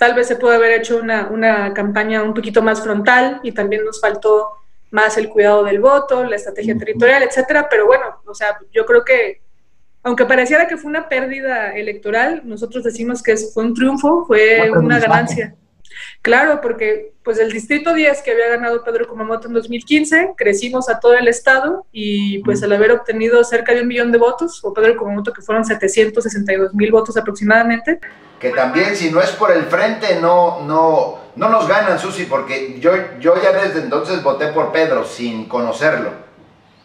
tal 0.00 0.14
vez 0.14 0.28
se 0.28 0.36
puede 0.36 0.56
haber 0.56 0.80
hecho 0.80 0.96
una, 0.96 1.28
una, 1.28 1.74
campaña 1.74 2.22
un 2.22 2.32
poquito 2.32 2.62
más 2.62 2.82
frontal 2.82 3.38
y 3.42 3.52
también 3.52 3.84
nos 3.84 4.00
faltó 4.00 4.48
más 4.90 5.18
el 5.18 5.28
cuidado 5.28 5.62
del 5.62 5.78
voto, 5.78 6.24
la 6.24 6.36
estrategia 6.36 6.74
territorial, 6.78 7.22
etcétera, 7.22 7.68
pero 7.68 7.84
bueno, 7.84 8.06
o 8.24 8.34
sea, 8.34 8.58
yo 8.72 8.86
creo 8.86 9.04
que 9.04 9.42
aunque 10.02 10.24
pareciera 10.24 10.66
que 10.66 10.78
fue 10.78 10.88
una 10.88 11.06
pérdida 11.06 11.76
electoral, 11.76 12.40
nosotros 12.44 12.82
decimos 12.82 13.22
que 13.22 13.36
fue 13.36 13.62
un 13.62 13.74
triunfo, 13.74 14.24
fue 14.26 14.70
una 14.70 14.98
ganancia. 14.98 15.54
Claro, 16.22 16.62
porque 16.62 17.12
pues 17.22 17.38
el 17.38 17.52
distrito 17.52 17.92
10 17.92 18.22
que 18.22 18.30
había 18.30 18.48
ganado 18.48 18.82
Pedro 18.82 19.06
Kumamoto 19.06 19.48
en 19.48 19.54
2015, 19.54 20.32
crecimos 20.34 20.88
a 20.88 20.98
todo 20.98 21.12
el 21.12 21.28
estado 21.28 21.84
y 21.92 22.42
pues 22.42 22.62
al 22.62 22.72
haber 22.72 22.92
obtenido 22.92 23.44
cerca 23.44 23.74
de 23.74 23.82
un 23.82 23.88
millón 23.88 24.12
de 24.12 24.16
votos, 24.16 24.64
o 24.64 24.72
Pedro 24.72 24.96
Kumamoto 24.96 25.30
que 25.30 25.42
fueron 25.42 25.66
762 25.66 26.72
mil 26.72 26.90
votos 26.90 27.18
aproximadamente. 27.18 28.00
Que 28.40 28.50
también 28.50 28.96
si 28.96 29.10
no 29.10 29.20
es 29.20 29.30
por 29.30 29.52
el 29.52 29.64
frente 29.66 30.18
no, 30.20 30.62
no, 30.62 31.18
no 31.36 31.48
nos 31.50 31.68
ganan, 31.68 31.98
Susi, 31.98 32.24
porque 32.24 32.80
yo, 32.80 32.92
yo 33.20 33.40
ya 33.40 33.52
desde 33.52 33.80
entonces 33.80 34.22
voté 34.22 34.48
por 34.48 34.72
Pedro 34.72 35.04
sin 35.04 35.46
conocerlo. 35.46 36.10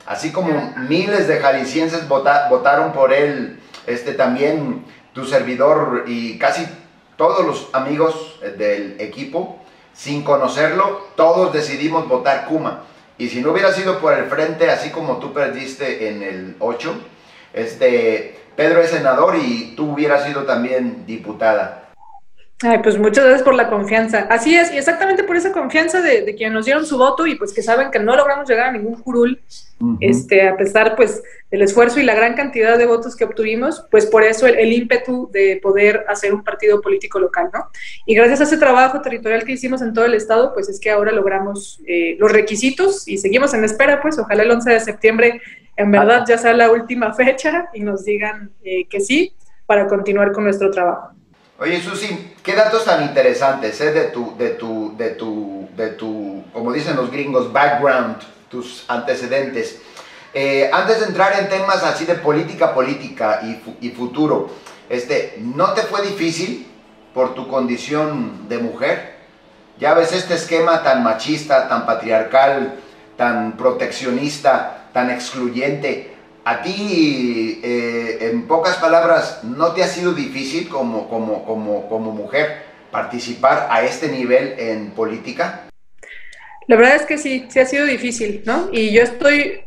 Así 0.05 0.31
como 0.31 0.73
miles 0.87 1.27
de 1.27 1.39
jaliscienses 1.39 2.07
votaron 2.07 2.91
por 2.91 3.11
él, 3.13 3.59
este 3.87 4.13
también 4.13 4.85
tu 5.13 5.25
servidor 5.25 6.03
y 6.07 6.37
casi 6.37 6.67
todos 7.15 7.45
los 7.45 7.69
amigos 7.73 8.39
del 8.57 8.99
equipo, 8.99 9.59
sin 9.93 10.23
conocerlo, 10.23 11.07
todos 11.15 11.53
decidimos 11.53 12.07
votar 12.07 12.45
Kuma. 12.45 12.83
Y 13.17 13.29
si 13.29 13.41
no 13.41 13.51
hubiera 13.51 13.71
sido 13.71 13.99
por 13.99 14.13
el 14.13 14.25
frente, 14.25 14.69
así 14.69 14.89
como 14.89 15.17
tú 15.17 15.33
perdiste 15.33 16.09
en 16.09 16.21
el 16.21 16.55
8, 16.59 16.93
este, 17.53 18.39
Pedro 18.55 18.81
es 18.81 18.89
senador 18.89 19.35
y 19.35 19.73
tú 19.75 19.91
hubieras 19.91 20.23
sido 20.23 20.43
también 20.43 21.05
diputada. 21.05 21.84
Ay, 22.63 22.79
pues 22.81 22.97
muchas 22.97 23.25
gracias 23.25 23.43
por 23.43 23.53
la 23.53 23.69
confianza. 23.69 24.27
Así 24.29 24.55
es, 24.55 24.71
y 24.71 24.77
exactamente 24.77 25.23
por 25.23 25.35
esa 25.35 25.51
confianza 25.51 26.01
de, 26.01 26.21
de 26.21 26.35
quienes 26.35 26.53
nos 26.53 26.65
dieron 26.65 26.85
su 26.85 26.97
voto 26.97 27.27
y 27.27 27.35
pues 27.35 27.53
que 27.53 27.61
saben 27.61 27.91
que 27.91 27.99
no 27.99 28.15
logramos 28.15 28.47
llegar 28.47 28.67
a 28.67 28.71
ningún 28.71 28.95
curul, 29.01 29.41
este, 29.99 30.47
a 30.47 30.55
pesar 30.55 30.95
pues 30.95 31.21
del 31.51 31.61
esfuerzo 31.61 31.99
y 31.99 32.03
la 32.03 32.15
gran 32.15 32.33
cantidad 32.33 32.77
de 32.77 32.85
votos 32.85 33.13
que 33.17 33.25
obtuvimos, 33.25 33.85
pues 33.91 34.05
por 34.05 34.23
eso 34.23 34.47
el, 34.47 34.71
ímpetu 34.71 35.29
de 35.33 35.59
poder 35.61 36.05
hacer 36.07 36.33
un 36.33 36.43
partido 36.43 36.79
político 36.79 37.19
local, 37.19 37.49
¿no? 37.53 37.67
Y 38.05 38.15
gracias 38.15 38.39
a 38.39 38.43
ese 38.45 38.57
trabajo 38.57 39.01
territorial 39.01 39.43
que 39.43 39.51
hicimos 39.51 39.81
en 39.81 39.93
todo 39.93 40.05
el 40.05 40.13
estado, 40.13 40.53
pues 40.53 40.69
es 40.69 40.79
que 40.79 40.91
ahora 40.91 41.11
logramos 41.11 41.81
eh, 41.85 42.15
los 42.19 42.31
requisitos 42.31 43.05
y 43.05 43.17
seguimos 43.17 43.53
en 43.53 43.65
espera, 43.65 44.01
pues 44.01 44.17
ojalá 44.17 44.43
el 44.43 44.51
11 44.51 44.71
de 44.71 44.79
septiembre 44.79 45.41
en 45.75 45.91
verdad 45.91 46.23
ya 46.25 46.37
sea 46.37 46.53
la 46.53 46.71
última 46.71 47.13
fecha 47.15 47.67
y 47.73 47.81
nos 47.81 48.05
digan 48.05 48.51
eh, 48.63 48.87
que 48.87 49.01
sí 49.01 49.33
para 49.65 49.87
continuar 49.87 50.31
con 50.31 50.45
nuestro 50.45 50.71
trabajo. 50.71 51.15
Oye, 51.57 51.81
Susi, 51.81 52.35
qué 52.43 52.53
datos 52.53 52.83
tan 52.83 53.01
interesantes 53.03 53.79
¿eh? 53.79 53.93
de, 53.93 54.03
tu, 54.05 54.35
de, 54.37 54.49
tu, 54.49 54.93
de, 54.97 55.11
tu, 55.11 55.69
de 55.77 55.87
tu, 55.91 56.43
como 56.51 56.73
dicen 56.73 56.97
los 56.97 57.09
gringos, 57.09 57.53
background, 57.53 58.17
tus 58.49 58.83
antecedentes. 58.89 59.79
Eh, 60.33 60.69
antes 60.73 60.99
de 60.99 61.05
entrar 61.05 61.39
en 61.39 61.47
temas 61.47 61.81
así 61.83 62.03
de 62.03 62.15
política, 62.15 62.73
política 62.73 63.39
y, 63.41 63.87
y, 63.87 63.91
futuro, 63.91 64.49
este, 64.89 65.37
¿no 65.39 65.71
te 65.71 65.83
fue 65.83 66.01
difícil 66.01 66.67
por 67.13 67.33
tu 67.35 67.47
condición 67.47 68.49
de 68.49 68.57
mujer? 68.57 69.15
Ya 69.79 69.93
ves 69.93 70.11
este 70.11 70.33
esquema 70.33 70.83
tan 70.83 71.03
machista, 71.03 71.69
tan 71.69 71.85
patriarcal, 71.85 72.75
tan 73.15 73.53
proteccionista, 73.53 74.89
tan 74.91 75.09
excluyente 75.09 76.14
a 76.45 76.61
ti, 76.61 77.59
eh, 77.63 78.19
en 78.21 78.47
pocas 78.47 78.77
palabras, 78.77 79.43
¿no 79.43 79.73
te 79.73 79.83
ha 79.83 79.87
sido 79.87 80.13
difícil 80.13 80.69
como, 80.69 81.09
como, 81.09 81.43
como, 81.43 81.89
como 81.89 82.11
mujer 82.11 82.61
participar 82.91 83.67
a 83.71 83.83
este 83.83 84.09
nivel 84.09 84.53
en 84.59 84.91
política? 84.91 85.67
La 86.67 86.75
verdad 86.75 86.95
es 86.97 87.05
que 87.07 87.17
sí, 87.17 87.47
sí 87.49 87.59
ha 87.59 87.65
sido 87.65 87.85
difícil, 87.85 88.43
¿no? 88.45 88.69
Y 88.71 88.91
yo 88.91 89.01
estoy 89.01 89.61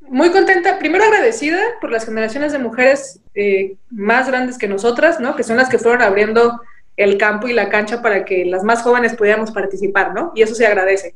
muy 0.00 0.30
contenta, 0.30 0.80
primero 0.80 1.04
agradecida 1.04 1.60
por 1.80 1.92
las 1.92 2.04
generaciones 2.04 2.50
de 2.50 2.58
mujeres 2.58 3.20
eh, 3.34 3.76
más 3.88 4.26
grandes 4.26 4.58
que 4.58 4.66
nosotras, 4.66 5.20
¿no? 5.20 5.36
Que 5.36 5.44
son 5.44 5.56
las 5.56 5.68
que 5.68 5.78
fueron 5.78 6.02
abriendo 6.02 6.60
el 6.96 7.16
campo 7.16 7.46
y 7.46 7.52
la 7.52 7.68
cancha 7.68 8.02
para 8.02 8.24
que 8.24 8.44
las 8.44 8.64
más 8.64 8.82
jóvenes 8.82 9.14
pudiéramos 9.14 9.52
participar, 9.52 10.14
¿no? 10.14 10.32
Y 10.34 10.42
eso 10.42 10.56
se 10.56 10.66
agradece. 10.66 11.14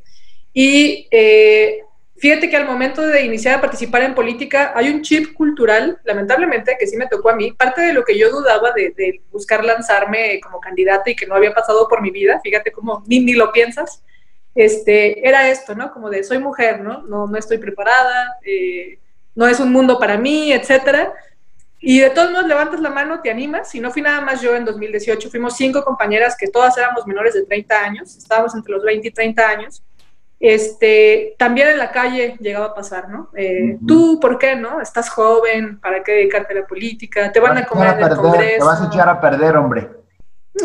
Y 0.53 1.07
eh, 1.11 1.83
Fíjate 2.19 2.49
que 2.49 2.57
al 2.57 2.65
momento 2.65 3.03
de 3.03 3.21
iniciar 3.21 3.55
a 3.55 3.61
participar 3.61 4.01
en 4.01 4.15
política 4.15 4.73
hay 4.75 4.89
un 4.89 5.03
chip 5.03 5.33
cultural, 5.33 5.99
lamentablemente, 6.03 6.75
que 6.79 6.87
sí 6.87 6.97
me 6.97 7.05
tocó 7.05 7.29
a 7.29 7.35
mí. 7.35 7.51
Parte 7.51 7.81
de 7.81 7.93
lo 7.93 8.03
que 8.03 8.17
yo 8.17 8.31
dudaba 8.31 8.71
de, 8.71 9.21
buscar 9.31 9.63
lanzarme 9.63 10.39
como 10.41 10.59
candidata 10.59 11.11
y 11.11 11.15
que 11.15 11.27
no 11.27 11.35
había 11.35 11.53
pasado 11.53 11.87
por 11.87 12.01
mi 12.01 12.09
vida, 12.09 12.39
fíjate 12.43 12.71
cómo 12.71 13.03
ni, 13.05 13.19
ni 13.19 13.33
lo 13.33 13.51
piensas, 13.51 14.03
este, 14.55 15.27
era 15.27 15.49
esto, 15.49 15.75
¿no? 15.75 15.93
Como 15.93 16.09
de 16.09 16.23
soy 16.23 16.39
mujer, 16.39 16.81
¿no? 16.81 17.03
No, 17.03 17.27
no 17.27 17.37
estoy 17.37 17.59
preparada, 17.59 18.37
eh, 18.43 18.97
no 19.35 19.47
es 19.47 19.59
un 19.59 19.71
mundo 19.71 19.99
para 19.99 20.17
mí, 20.17 20.51
etcétera. 20.51 21.13
Y 21.79 21.99
de 21.99 22.09
todos 22.09 22.31
modos 22.31 22.47
levantas 22.47 22.79
la 22.79 22.89
mano, 22.89 23.21
te 23.21 23.29
animas. 23.29 23.69
Si 23.69 23.79
no 23.79 23.91
fui 23.91 24.01
nada 24.01 24.21
más 24.21 24.41
yo 24.41 24.55
en 24.55 24.65
2018, 24.65 25.29
fuimos 25.29 25.55
cinco 25.55 25.83
compañeras 25.83 26.35
que 26.35 26.47
todas 26.47 26.75
éramos 26.79 27.05
menores 27.05 27.35
de 27.35 27.43
30 27.43 27.79
años, 27.79 28.17
estábamos 28.17 28.55
entre 28.55 28.73
los 28.73 28.83
20 28.83 29.07
y 29.07 29.11
30 29.11 29.47
años 29.47 29.83
este, 30.39 31.35
también 31.39 31.69
en 31.69 31.77
la 31.77 31.91
calle 31.91 32.37
llegaba 32.39 32.67
a 32.67 32.73
pasar, 32.75 33.09
¿no? 33.09 33.29
Eh, 33.35 33.77
Tú, 33.87 34.19
¿por 34.19 34.37
qué, 34.37 34.55
no? 34.55 34.81
Estás 34.81 35.09
joven, 35.09 35.79
¿para 35.79 36.03
qué 36.03 36.13
dedicarte 36.13 36.53
a 36.53 36.61
la 36.61 36.67
política? 36.67 37.31
Te 37.31 37.39
van 37.39 37.57
a 37.57 37.65
comer 37.65 37.97
en 37.97 38.05
el 38.05 38.15
Congreso. 38.15 38.57
Te 38.59 38.63
vas 38.63 38.81
a 38.81 38.87
echar 38.87 39.09
a 39.09 39.19
perder, 39.19 39.57
hombre. 39.57 39.89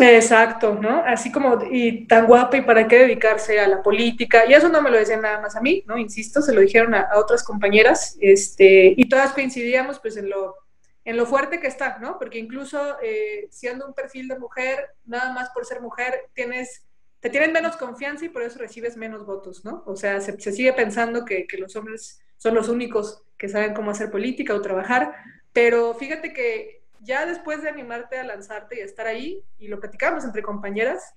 Exacto, 0.00 0.74
¿no? 0.74 1.02
Así 1.04 1.30
como, 1.30 1.58
y 1.70 2.06
tan 2.06 2.26
guapa, 2.26 2.56
¿y 2.56 2.62
para 2.62 2.88
qué 2.88 3.00
dedicarse 3.00 3.60
a 3.60 3.68
la 3.68 3.82
política? 3.82 4.44
Y 4.46 4.54
eso 4.54 4.68
no 4.68 4.80
me 4.80 4.90
lo 4.90 4.96
decían 4.96 5.20
nada 5.20 5.40
más 5.40 5.56
a 5.56 5.60
mí, 5.60 5.84
¿no? 5.86 5.98
Insisto, 5.98 6.40
se 6.40 6.54
lo 6.54 6.60
dijeron 6.60 6.94
a, 6.94 7.08
otras 7.16 7.42
compañeras, 7.42 8.16
este, 8.20 8.94
y 8.96 9.08
todas 9.08 9.32
coincidíamos, 9.32 9.98
pues, 10.00 10.16
en 10.16 10.30
lo, 10.30 10.56
en 11.04 11.16
lo 11.16 11.26
fuerte 11.26 11.60
que 11.60 11.66
está, 11.66 11.98
¿no? 11.98 12.18
Porque 12.18 12.38
incluso 12.38 12.96
eh, 13.02 13.48
siendo 13.50 13.86
un 13.86 13.92
perfil 13.92 14.28
de 14.28 14.38
mujer, 14.38 14.94
nada 15.04 15.32
más 15.32 15.50
por 15.50 15.66
ser 15.66 15.80
mujer, 15.80 16.30
tienes 16.34 16.84
te 17.22 17.30
tienen 17.30 17.52
menos 17.52 17.76
confianza 17.76 18.24
y 18.24 18.30
por 18.30 18.42
eso 18.42 18.58
recibes 18.58 18.96
menos 18.96 19.24
votos, 19.24 19.64
¿no? 19.64 19.84
O 19.86 19.94
sea, 19.94 20.20
se, 20.20 20.36
sigue 20.40 20.72
pensando 20.72 21.24
que, 21.24 21.46
los 21.56 21.76
hombres 21.76 22.20
son 22.36 22.56
los 22.56 22.68
únicos 22.68 23.22
que 23.38 23.48
saben 23.48 23.74
cómo 23.74 23.92
hacer 23.92 24.10
política 24.10 24.52
o 24.54 24.60
trabajar, 24.60 25.14
pero 25.52 25.94
fíjate 25.94 26.32
que 26.32 26.82
ya 26.98 27.24
después 27.24 27.62
de 27.62 27.68
animarte 27.68 28.18
a 28.18 28.24
lanzarte 28.24 28.76
y 28.76 28.80
estar 28.80 29.06
ahí, 29.06 29.44
y 29.56 29.68
lo 29.68 29.78
platicamos 29.78 30.24
entre 30.24 30.42
compañeras, 30.42 31.14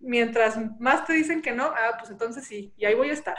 mientras 0.00 0.58
más 0.80 1.06
te 1.06 1.12
dicen 1.12 1.42
que 1.42 1.52
no, 1.52 1.66
ah, 1.66 1.96
pues 1.96 2.10
entonces 2.10 2.44
sí, 2.44 2.74
y 2.76 2.84
ahí 2.84 2.94
voy 2.94 3.10
a 3.10 3.14
estar. 3.14 3.36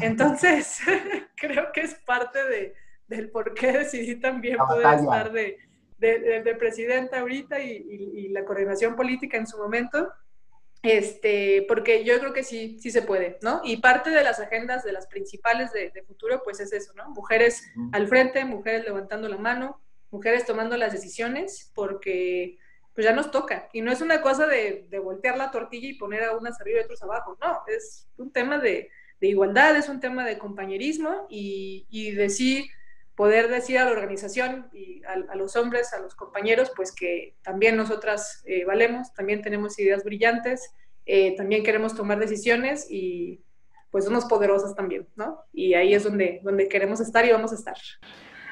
Entonces, 0.00 0.78
creo 1.34 1.72
que 1.72 1.80
es 1.80 1.94
parte 1.94 2.44
de, 2.44 2.74
del 3.08 3.30
por 3.30 3.52
qué 3.54 3.72
decidí 3.72 4.14
también 4.14 4.58
poder 4.58 5.00
estar 5.00 5.32
de, 5.32 5.58
de, 5.98 6.54
presidenta 6.54 7.18
ahorita 7.18 7.58
y, 7.58 7.72
y, 7.72 8.28
la 8.28 8.44
coordinación 8.44 8.94
política 8.94 9.36
en 9.36 9.48
su 9.48 9.58
momento 9.58 10.12
este, 10.82 11.64
porque 11.68 12.04
yo 12.04 12.18
creo 12.18 12.32
que 12.32 12.42
sí, 12.42 12.78
sí 12.80 12.90
se 12.90 13.02
puede, 13.02 13.38
¿no? 13.40 13.60
Y 13.64 13.76
parte 13.76 14.10
de 14.10 14.24
las 14.24 14.40
agendas 14.40 14.82
de 14.82 14.92
las 14.92 15.06
principales 15.06 15.72
de, 15.72 16.02
futuro, 16.06 16.42
pues 16.42 16.58
es 16.60 16.72
eso, 16.72 16.92
¿no? 16.94 17.08
Mujeres 17.10 17.64
al 17.92 18.08
frente, 18.08 18.44
mujeres 18.44 18.84
levantando 18.84 19.28
la 19.28 19.38
mano, 19.38 19.80
mujeres 20.10 20.44
tomando 20.44 20.76
las 20.76 20.92
decisiones, 20.92 21.70
porque 21.74 22.58
pues 22.94 23.06
ya 23.06 23.12
nos 23.12 23.30
toca. 23.30 23.68
Y 23.72 23.80
no 23.80 23.92
es 23.92 24.00
una 24.00 24.20
cosa 24.20 24.46
de, 24.46 24.88
voltear 25.02 25.38
la 25.38 25.52
tortilla 25.52 25.88
y 25.88 25.94
poner 25.94 26.24
a 26.24 26.36
unas 26.36 26.60
arriba 26.60 26.80
y 26.80 26.84
otros 26.84 27.02
abajo, 27.02 27.38
no, 27.40 27.60
es 27.68 28.08
un 28.16 28.32
tema 28.32 28.58
de, 28.58 28.90
igualdad, 29.20 29.76
es 29.76 29.88
un 29.88 30.00
tema 30.00 30.24
de 30.24 30.36
compañerismo 30.36 31.28
y, 31.30 31.86
y 31.90 32.10
de 32.10 32.28
sí 32.28 32.68
poder 33.14 33.48
decir 33.48 33.78
a 33.78 33.84
la 33.84 33.90
organización 33.90 34.68
y 34.72 35.02
a, 35.04 35.36
los 35.36 35.56
hombres, 35.56 35.92
a 35.92 36.00
los 36.00 36.14
compañeros, 36.14 36.72
pues 36.74 36.92
que 36.92 37.34
también 37.42 37.76
nosotras 37.76 38.42
eh, 38.46 38.64
valemos, 38.64 39.12
también 39.12 39.42
tenemos 39.42 39.78
ideas 39.78 40.04
brillantes, 40.04 40.72
eh, 41.04 41.36
también 41.36 41.62
queremos 41.62 41.94
tomar 41.94 42.18
decisiones 42.18 42.86
y 42.88 43.40
pues 43.90 44.06
somos 44.06 44.24
poderosas 44.24 44.74
también, 44.74 45.06
¿no? 45.16 45.40
Y 45.52 45.74
ahí 45.74 45.92
es 45.92 46.04
donde, 46.04 46.40
donde 46.42 46.68
queremos 46.68 47.00
estar 47.00 47.26
y 47.26 47.32
vamos 47.32 47.52
a 47.52 47.56
estar. 47.56 47.76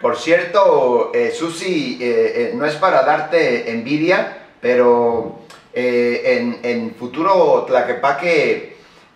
Por 0.03 0.17
cierto, 0.17 1.13
eh, 1.15 1.31
Susi, 1.31 1.99
no 2.55 2.67
es 2.67 2.75
para 2.77 3.03
darte 3.03 3.71
envidia, 3.71 4.49
pero 4.61 5.41
en, 5.73 6.59
en 6.63 6.95
futuro 6.95 7.65
Tlaquepaque 7.67 8.70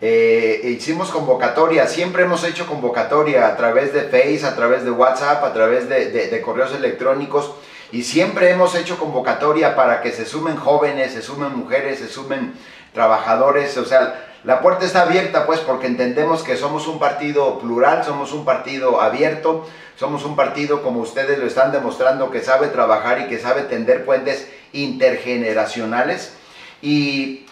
eh, 0.06 0.68
hicimos 0.68 1.08
convocatoria, 1.08 1.86
siempre 1.86 2.24
hemos 2.24 2.44
hecho 2.44 2.66
convocatoria 2.66 3.48
a 3.48 3.56
través 3.56 3.94
de 3.94 4.02
Face, 4.02 4.44
a 4.44 4.54
través 4.54 4.84
de 4.84 4.90
WhatsApp, 4.90 5.42
a 5.42 5.54
través 5.54 5.88
de, 5.88 6.42
correos 6.42 6.74
electrónicos 6.74 7.52
y 7.90 8.02
siempre 8.02 8.50
hemos 8.50 8.74
hecho 8.74 8.98
convocatoria 8.98 9.74
para 9.74 10.02
que 10.02 10.12
se 10.12 10.26
sumen 10.26 10.56
jóvenes, 10.56 11.14
se 11.14 11.22
sumen 11.22 11.56
mujeres, 11.56 12.00
se 12.00 12.08
sumen 12.08 12.52
trabajadores, 12.92 13.78
o 13.78 13.86
sea, 13.86 14.26
la 14.44 14.60
puerta 14.60 14.84
está 14.84 15.00
abierta 15.04 15.46
pues 15.46 15.60
porque 15.60 15.86
entendemos 15.86 16.42
que 16.42 16.58
somos 16.58 16.86
un 16.86 16.98
partido 16.98 17.58
plural, 17.58 18.04
somos 18.04 18.34
un 18.34 18.44
partido 18.44 19.00
abierto, 19.00 19.66
somos 19.96 20.26
un 20.26 20.36
partido 20.36 20.82
como 20.82 21.00
ustedes 21.00 21.38
lo 21.38 21.46
están 21.46 21.72
demostrando 21.72 22.30
que 22.30 22.42
sabe 22.42 22.66
trabajar 22.66 23.22
y 23.22 23.28
que 23.28 23.38
sabe 23.38 23.62
tender 23.62 24.04
puentes 24.04 24.48
intergeneracionales 24.74 26.34
y 26.82 27.43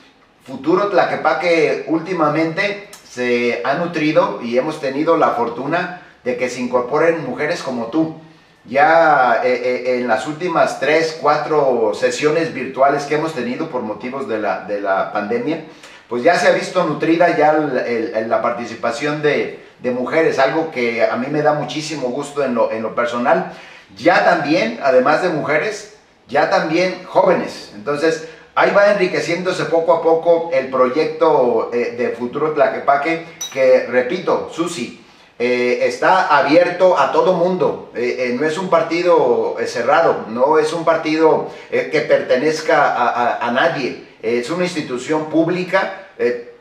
Futuro 0.44 0.88
Tlaquepaque 0.88 1.84
últimamente 1.86 2.88
se 3.08 3.62
ha 3.64 3.74
nutrido 3.74 4.40
y 4.42 4.58
hemos 4.58 4.80
tenido 4.80 5.16
la 5.16 5.30
fortuna 5.30 6.02
de 6.24 6.36
que 6.36 6.48
se 6.48 6.60
incorporen 6.60 7.24
mujeres 7.24 7.62
como 7.62 7.86
tú. 7.86 8.16
Ya 8.64 9.40
eh, 9.44 9.52
eh, 9.52 9.98
en 9.98 10.08
las 10.08 10.26
últimas 10.26 10.80
tres, 10.80 11.18
cuatro 11.20 11.92
sesiones 11.94 12.52
virtuales 12.54 13.04
que 13.04 13.14
hemos 13.14 13.34
tenido 13.34 13.68
por 13.70 13.82
motivos 13.82 14.28
de 14.28 14.38
la, 14.38 14.64
de 14.64 14.80
la 14.80 15.12
pandemia, 15.12 15.64
pues 16.08 16.24
ya 16.24 16.36
se 16.36 16.48
ha 16.48 16.52
visto 16.52 16.82
nutrida 16.84 17.36
ya 17.36 17.52
la 17.52 18.42
participación 18.42 19.22
de, 19.22 19.64
de, 19.80 19.90
mujeres, 19.92 20.38
algo 20.38 20.70
que 20.70 21.04
a 21.04 21.16
mí 21.16 21.28
me 21.28 21.42
da 21.42 21.54
muchísimo 21.54 22.08
gusto 22.08 22.44
en 22.44 22.54
lo, 22.54 22.70
en 22.72 22.82
lo 22.82 22.94
personal. 22.94 23.52
Ya 23.96 24.24
también, 24.24 24.80
además 24.82 25.22
de 25.22 25.28
mujeres, 25.30 25.96
ya 26.28 26.50
también 26.50 27.04
jóvenes. 27.04 27.72
Entonces, 27.74 28.28
Ahí 28.54 28.70
va 28.76 28.92
enriqueciéndose 28.92 29.64
poco 29.64 29.94
a 29.94 30.02
poco 30.02 30.50
el 30.52 30.68
proyecto 30.68 31.70
eh, 31.72 31.94
de 31.96 32.10
Futuro 32.10 32.52
Tlaquepaque, 32.52 33.24
que 33.50 33.86
repito, 33.86 34.50
Susi, 34.52 35.02
eh, 35.38 35.78
está 35.86 36.36
abierto 36.36 36.98
a 36.98 37.12
todo 37.12 37.32
mundo. 37.32 37.90
Eh, 37.94 38.36
no 38.38 38.46
es 38.46 38.58
un 38.58 38.68
partido 38.68 39.56
cerrado, 39.64 40.26
no 40.28 40.58
es 40.58 40.70
un 40.74 40.84
partido 40.84 41.48
que 41.70 42.00
pertenezca 42.02 43.38
a, 43.40 43.50
nadie. 43.52 44.04
Es 44.20 44.50
una 44.50 44.64
institución 44.64 45.30
pública, 45.30 46.08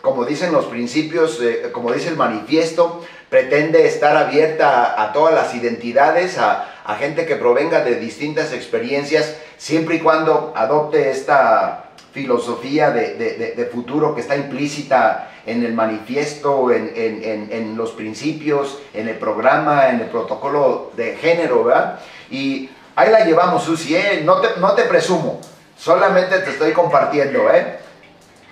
como 0.02 0.24
dicen 0.24 0.54
los 0.54 0.66
principios, 0.66 1.40
como 1.74 1.92
dice 1.92 2.08
el 2.08 2.16
manifiesto, 2.16 3.04
pretende 3.30 3.86
estar 3.86 4.16
abierta 4.16 5.02
a, 5.02 5.12
todas 5.12 5.34
las 5.34 5.54
identidades, 5.54 6.38
a, 6.38 6.68
gente 6.98 7.26
que 7.26 7.36
provenga 7.36 7.84
de 7.84 7.96
distintas 7.96 8.52
experiencias, 8.54 9.36
siempre 9.62 9.98
y 9.98 10.00
cuando 10.00 10.54
adopte 10.56 11.12
esta 11.12 11.92
filosofía 12.14 12.90
de, 12.90 13.70
futuro 13.72 14.16
que 14.16 14.22
está 14.22 14.36
implícita 14.36 15.30
en 15.46 15.64
el 15.64 15.74
manifiesto, 15.74 16.72
en, 16.72 17.78
los 17.78 17.92
principios, 17.92 18.80
en 18.92 19.08
el 19.08 19.18
programa, 19.20 19.90
en 19.90 20.00
el 20.00 20.08
protocolo 20.08 20.92
de 20.98 21.16
género, 21.16 21.66
¿verdad? 21.66 22.00
Y 22.32 22.72
ahí 22.96 23.12
la 23.12 23.24
llevamos, 23.24 23.64
Susi, 23.64 23.96
¿eh? 23.96 24.22
no, 24.26 24.42
te, 24.42 24.60
no 24.60 24.74
te 24.74 24.86
presumo, 24.86 25.40
solamente 25.78 26.40
te 26.40 26.50
estoy 26.50 26.72
compartiendo, 26.72 27.48
¿eh? 27.52 27.78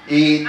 Y, 0.07 0.45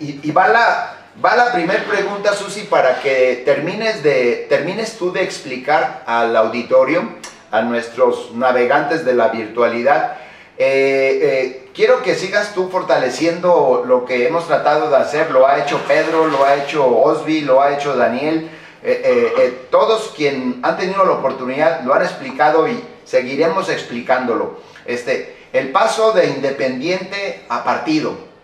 y, 0.00 0.30
va 0.30 0.48
la, 0.48 0.96
va 1.22 1.36
la 1.36 1.52
primera 1.52 1.84
pregunta, 1.84 2.32
Susi, 2.32 2.62
para 2.62 2.98
que 3.00 3.42
termines, 3.44 4.02
de, 4.02 4.46
termines 4.48 4.96
tú 4.96 5.12
de 5.12 5.22
explicar 5.22 6.02
al 6.06 6.34
auditorio, 6.34 7.22
a 7.54 7.62
nuestros 7.62 8.32
navegantes 8.34 9.04
de 9.04 9.14
la 9.14 9.28
virtualidad, 9.28 10.16
eh, 10.58 11.20
eh, 11.22 11.68
quiero 11.72 12.02
que 12.02 12.16
sigas 12.16 12.52
tú 12.52 12.68
fortaleciendo 12.68 13.84
lo 13.86 14.04
que 14.04 14.26
hemos 14.26 14.48
tratado 14.48 14.90
de 14.90 14.96
hacer. 14.96 15.30
Lo 15.30 15.46
ha 15.46 15.60
hecho 15.60 15.78
Pedro, 15.86 16.26
lo 16.26 16.44
ha 16.44 16.56
hecho 16.56 16.84
Osby, 16.84 17.42
lo 17.42 17.62
ha 17.62 17.74
hecho 17.74 17.96
Daniel. 17.96 18.50
Eh, 18.82 19.66
todos 19.70 20.12
quienes 20.16 20.56
han 20.62 20.76
tenido 20.76 21.04
la 21.04 21.12
oportunidad 21.12 21.82
lo 21.84 21.94
han 21.94 22.02
explicado 22.02 22.68
y 22.68 22.82
seguiremos 23.04 23.68
explicándolo. 23.68 24.58
Este, 24.84 25.36
el 25.52 25.70
paso 25.70 26.10
de 26.10 26.26
independiente 26.26 27.44
a 27.48 27.62
partido. 27.62 28.34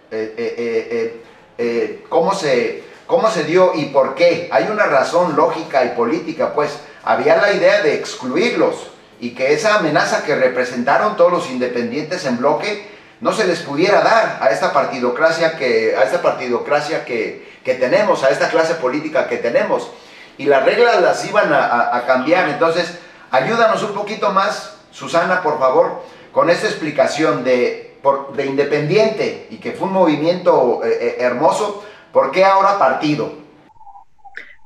¿cómo, 2.09 2.35
se, 2.35 2.85
¿Cómo 3.07 3.31
se 3.31 3.45
dio 3.45 3.73
y 3.75 3.87
por 3.87 4.15
qué? 4.15 4.49
Hay 4.53 4.69
una 4.71 4.87
razón 4.87 5.37
lógica 5.37 5.85
y 5.85 5.91
política, 5.91 6.53
pues 6.55 6.79
había 7.05 7.37
la 7.37 7.53
idea 7.53 7.83
de 7.83 7.95
excluirlos 7.95 8.90
y 9.21 9.31
que 9.31 9.53
esa 9.53 9.77
amenaza 9.77 10.25
que 10.25 10.35
representaron 10.35 11.17
todos 11.17 11.33
los 11.33 11.51
independientes 11.51 12.25
en 12.25 12.39
bloque 12.39 12.89
no 13.21 13.33
se 13.33 13.47
les 13.47 13.61
pudiera 13.61 14.01
dar 14.01 14.39
a 14.41 14.49
esta 14.49 14.73
partidocracia 14.73 15.57
que, 15.57 15.95
a 15.97 16.05
esta 16.05 16.23
partidocracia 16.23 17.05
que, 17.05 17.51
tenemos, 17.65 18.25
a 18.25 18.31
esta 18.31 18.49
clase 18.49 18.75
política 18.75 19.29
que 19.29 19.37
tenemos. 19.37 19.91
Y 20.39 20.47
las 20.47 20.65
reglas 20.65 21.01
las 21.03 21.25
iban 21.27 21.53
a, 21.53 22.03
cambiar. 22.07 22.49
Entonces, 22.49 22.99
ayúdanos 23.31 23.83
un 23.83 23.93
poquito 23.93 24.31
más, 24.31 24.77
Susana, 24.91 25.43
por 25.43 25.59
favor, 25.59 26.03
con 26.33 26.49
esta 26.49 26.67
explicación 26.67 27.45
de, 27.45 27.99
de 28.35 28.47
independiente 28.47 29.49
y 29.51 29.59
que 29.59 29.73
fue 29.73 29.87
un 29.87 29.93
movimiento 29.93 30.81
eh, 30.83 30.99
eh, 31.01 31.17
hermoso, 31.21 31.85
¿por 32.13 32.31
qué 32.31 32.45
ahora 32.45 32.79
partido? 32.79 33.33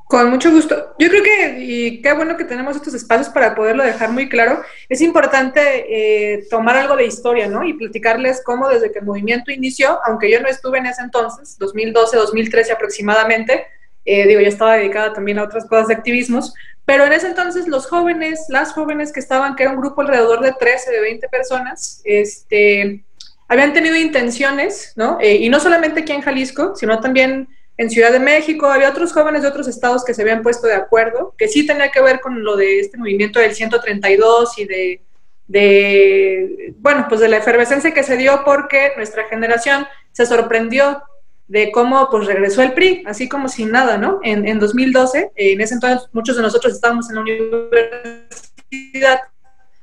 Con 0.04 0.30
mucho 0.30 0.50
gusto. 0.50 0.94
Yo 0.98 1.08
creo 1.08 1.22
que, 1.22 1.56
y 1.60 2.02
qué 2.02 2.12
bueno 2.12 2.36
que 2.36 2.44
tenemos 2.44 2.76
estos 2.76 2.92
espacios 2.92 3.30
para 3.30 3.54
poderlo 3.54 3.82
dejar 3.82 4.10
muy 4.10 4.28
claro, 4.28 4.62
es 4.88 5.00
importante 5.00 5.62
eh, 5.88 6.46
tomar 6.50 6.76
algo 6.76 6.94
de 6.96 7.06
historia, 7.06 7.48
¿no? 7.48 7.64
Y 7.64 7.72
platicarles 7.72 8.42
cómo 8.44 8.68
desde 8.68 8.92
que 8.92 8.98
el 8.98 9.06
movimiento 9.06 9.50
inició, 9.50 9.98
aunque 10.06 10.30
yo 10.30 10.40
no 10.40 10.48
estuve 10.48 10.78
en 10.78 10.86
ese 10.86 11.02
entonces, 11.02 11.56
2012, 11.58 12.16
2013 12.18 12.72
aproximadamente, 12.72 13.66
eh, 14.04 14.26
digo, 14.26 14.40
yo 14.40 14.48
estaba 14.48 14.76
dedicada 14.76 15.14
también 15.14 15.38
a 15.38 15.44
otras 15.44 15.64
cosas 15.66 15.88
de 15.88 15.94
activismos, 15.94 16.52
pero 16.84 17.06
en 17.06 17.12
ese 17.14 17.28
entonces 17.28 17.66
los 17.66 17.86
jóvenes, 17.86 18.44
las 18.50 18.72
jóvenes 18.72 19.10
que 19.10 19.20
estaban, 19.20 19.56
que 19.56 19.62
era 19.62 19.72
un 19.72 19.80
grupo 19.80 20.02
alrededor 20.02 20.42
de 20.42 20.52
13, 20.52 20.90
de 20.90 21.00
20 21.00 21.28
personas, 21.28 22.02
este, 22.04 23.02
habían 23.48 23.72
tenido 23.72 23.96
intenciones, 23.96 24.92
¿no? 24.96 25.18
Eh, 25.20 25.36
y 25.36 25.48
no 25.48 25.60
solamente 25.60 26.00
aquí 26.00 26.12
en 26.12 26.20
Jalisco, 26.20 26.76
sino 26.76 27.00
también 27.00 27.48
en 27.76 27.90
Ciudad 27.90 28.12
de 28.12 28.20
México, 28.20 28.66
había 28.66 28.90
otros 28.90 29.12
jóvenes 29.12 29.42
de 29.42 29.48
otros 29.48 29.66
estados 29.66 30.04
que 30.04 30.14
se 30.14 30.22
habían 30.22 30.42
puesto 30.42 30.66
de 30.66 30.74
acuerdo, 30.74 31.34
que 31.36 31.48
sí 31.48 31.66
tenía 31.66 31.90
que 31.90 32.00
ver 32.00 32.20
con 32.20 32.44
lo 32.44 32.56
de 32.56 32.80
este 32.80 32.96
movimiento 32.98 33.40
del 33.40 33.54
132 33.54 34.58
y 34.58 34.64
de, 34.64 35.02
de, 35.48 36.74
bueno, 36.78 37.06
pues 37.08 37.20
de 37.20 37.28
la 37.28 37.38
efervescencia 37.38 37.92
que 37.92 38.02
se 38.02 38.16
dio 38.16 38.42
porque 38.44 38.92
nuestra 38.96 39.24
generación 39.24 39.86
se 40.12 40.26
sorprendió 40.26 41.02
de 41.48 41.72
cómo 41.72 42.08
pues 42.10 42.26
regresó 42.26 42.62
el 42.62 42.72
PRI, 42.72 43.02
así 43.06 43.28
como 43.28 43.48
sin 43.48 43.70
nada, 43.70 43.98
¿no? 43.98 44.20
En, 44.22 44.46
en 44.48 44.58
2012, 44.58 45.32
en 45.34 45.60
ese 45.60 45.74
entonces 45.74 46.08
muchos 46.12 46.36
de 46.36 46.42
nosotros 46.42 46.72
estábamos 46.72 47.10
en 47.10 47.16
la 47.16 47.22
universidad 47.22 49.20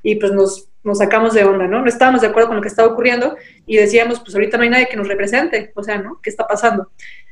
y 0.01 0.15
pues 0.15 0.31
nos, 0.31 0.69
nos 0.83 0.97
sacamos 0.97 1.33
de 1.33 1.43
onda, 1.43 1.67
¿no? 1.67 1.81
No 1.81 1.87
estábamos 1.87 2.21
de 2.21 2.27
acuerdo 2.27 2.47
con 2.49 2.55
lo 2.55 2.61
que 2.61 2.69
estaba 2.69 2.87
ocurriendo 2.87 3.37
y 3.67 3.77
decíamos, 3.77 4.19
pues 4.19 4.33
ahorita 4.33 4.57
no 4.57 4.63
hay 4.63 4.69
nadie 4.69 4.87
que 4.87 4.97
nos 4.97 5.07
represente, 5.07 5.71
o 5.75 5.83
sea, 5.83 5.99
¿no? 5.99 6.19
¿Qué 6.21 6.29
está 6.29 6.47
pasando? 6.47 6.89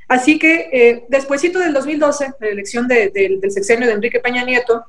Así 0.09 0.39
que 0.39 0.69
eh, 0.73 1.05
despuésito 1.07 1.59
del 1.59 1.71
2012, 1.71 2.33
la 2.39 2.47
elección 2.47 2.87
del 2.87 3.39
sexenio 3.51 3.87
de 3.87 3.93
Enrique 3.93 4.19
Peña 4.19 4.43
Nieto, 4.43 4.83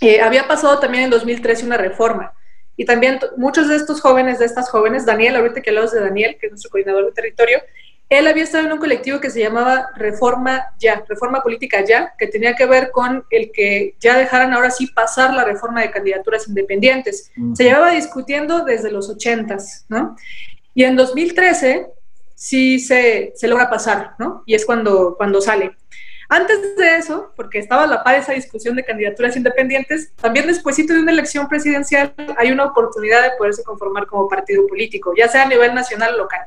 eh, 0.00 0.20
había 0.20 0.48
pasado 0.48 0.80
también 0.80 1.04
en 1.04 1.10
2013 1.10 1.64
una 1.64 1.76
reforma. 1.76 2.32
Y 2.76 2.84
también 2.84 3.20
muchos 3.36 3.68
de 3.68 3.76
estos 3.76 4.00
jóvenes, 4.00 4.40
de 4.40 4.44
estas 4.44 4.68
jóvenes, 4.68 5.06
Daniel, 5.06 5.36
ahorita 5.36 5.62
que 5.62 5.70
hablamos 5.70 5.92
de 5.92 6.00
Daniel, 6.00 6.36
que 6.38 6.46
es 6.46 6.52
nuestro 6.52 6.70
coordinador 6.70 7.06
de 7.06 7.12
territorio, 7.12 7.62
él 8.08 8.26
había 8.26 8.42
estado 8.42 8.66
en 8.66 8.72
un 8.72 8.78
colectivo 8.78 9.20
que 9.20 9.30
se 9.30 9.40
llamaba 9.40 9.88
Reforma 9.96 10.64
Ya, 10.78 11.04
Reforma 11.08 11.42
Política 11.42 11.84
Ya, 11.84 12.14
que 12.18 12.26
tenía 12.26 12.54
que 12.56 12.66
ver 12.66 12.90
con 12.90 13.24
el 13.30 13.52
que 13.52 13.94
ya 14.00 14.18
dejaran 14.18 14.52
ahora 14.52 14.72
sí 14.72 14.88
pasar 14.88 15.32
la 15.32 15.44
reforma 15.44 15.80
de 15.82 15.92
candidaturas 15.92 16.48
independientes. 16.48 17.30
Se 17.54 17.64
llevaba 17.64 17.92
discutiendo 17.92 18.64
desde 18.64 18.90
los 18.90 19.08
ochentas, 19.08 19.86
¿no? 19.88 20.16
Y 20.74 20.84
en 20.84 20.96
2013 20.96 21.86
sí 22.36 22.78
se, 22.78 23.32
logra 23.42 23.68
pasar, 23.68 24.14
¿no? 24.20 24.44
Y 24.46 24.54
es 24.54 24.64
cuando, 24.64 25.16
cuando 25.16 25.40
sale. 25.40 25.74
Antes 26.28 26.76
de 26.76 26.96
eso, 26.96 27.32
porque 27.34 27.58
estaba 27.58 27.84
a 27.84 27.86
la 27.86 28.04
par 28.04 28.16
esa 28.16 28.32
discusión 28.32 28.76
de 28.76 28.84
candidaturas 28.84 29.36
independientes, 29.36 30.12
también 30.16 30.46
después 30.46 30.76
de 30.76 30.98
una 30.98 31.12
elección 31.12 31.48
presidencial 31.48 32.12
hay 32.36 32.52
una 32.52 32.64
oportunidad 32.64 33.22
de 33.22 33.36
poderse 33.38 33.62
conformar 33.62 34.06
como 34.06 34.28
partido 34.28 34.66
político, 34.66 35.12
ya 35.16 35.28
sea 35.28 35.44
a 35.44 35.48
nivel 35.48 35.74
nacional 35.74 36.14
o 36.14 36.18
local. 36.18 36.46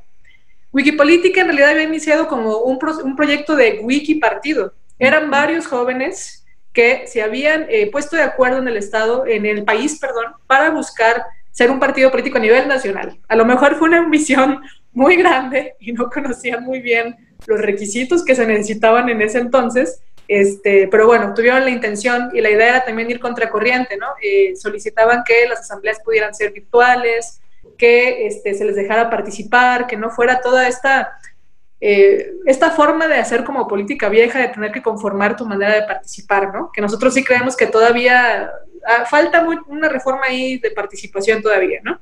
Wikipolítica 0.71 1.41
en 1.41 1.47
realidad 1.47 1.71
había 1.71 1.83
iniciado 1.83 2.27
como 2.27 2.59
un, 2.59 2.77
un 3.03 3.15
proyecto 3.15 3.55
de 3.55 3.79
wiki 3.81 4.15
partido. 4.15 4.73
Eran 4.99 5.31
varios 5.31 5.65
jóvenes 5.65 6.45
que 6.73 7.07
se 7.07 7.23
habían 7.23 7.65
eh, 7.69 7.89
puesto 7.89 8.15
de 8.15 8.23
acuerdo 8.23 8.59
en 8.59 8.67
el 8.67 8.77
Estado, 8.77 9.25
en 9.25 9.45
el 9.45 9.63
país, 9.63 9.97
perdón, 9.99 10.33
para 10.45 10.69
buscar 10.69 11.23
ser 11.51 11.71
un 11.71 11.79
partido 11.79 12.11
político 12.11 12.37
a 12.37 12.41
nivel 12.41 12.67
nacional. 12.67 13.17
A 13.27 13.35
lo 13.35 13.45
mejor 13.45 13.75
fue 13.75 13.87
una 13.87 13.99
ambición 13.99 14.61
muy 14.93 15.15
grande 15.15 15.75
y 15.79 15.93
no 15.93 16.09
conocían 16.09 16.63
muy 16.63 16.79
bien 16.79 17.15
los 17.47 17.59
requisitos 17.59 18.23
que 18.23 18.35
se 18.35 18.45
necesitaban 18.45 19.09
en 19.09 19.21
ese 19.21 19.39
entonces, 19.39 20.01
este, 20.27 20.87
pero 20.89 21.07
bueno, 21.07 21.33
tuvieron 21.33 21.63
la 21.63 21.71
intención 21.71 22.29
y 22.33 22.41
la 22.41 22.51
idea 22.51 22.69
era 22.69 22.85
también 22.85 23.09
ir 23.09 23.19
contracorriente, 23.19 23.97
¿no? 23.97 24.07
Eh, 24.21 24.55
solicitaban 24.55 25.23
que 25.25 25.47
las 25.47 25.61
asambleas 25.61 25.99
pudieran 26.05 26.35
ser 26.35 26.51
virtuales, 26.51 27.41
que 27.77 28.27
este, 28.27 28.53
se 28.53 28.63
les 28.63 28.75
dejara 28.75 29.09
participar, 29.09 29.87
que 29.87 29.97
no 29.97 30.11
fuera 30.11 30.39
toda 30.41 30.67
esta, 30.67 31.17
eh, 31.81 32.33
esta 32.45 32.69
forma 32.69 33.07
de 33.07 33.15
hacer 33.15 33.43
como 33.43 33.67
política 33.67 34.07
vieja, 34.07 34.39
de 34.39 34.49
tener 34.49 34.71
que 34.71 34.83
conformar 34.83 35.35
tu 35.35 35.47
manera 35.47 35.73
de 35.73 35.87
participar, 35.87 36.53
¿no? 36.53 36.71
Que 36.71 36.81
nosotros 36.81 37.13
sí 37.13 37.23
creemos 37.23 37.57
que 37.57 37.65
todavía 37.65 38.51
ah, 38.85 39.05
falta 39.09 39.47
una 39.67 39.89
reforma 39.89 40.25
ahí 40.25 40.59
de 40.59 40.69
participación 40.71 41.41
todavía, 41.41 41.79
¿no? 41.83 41.99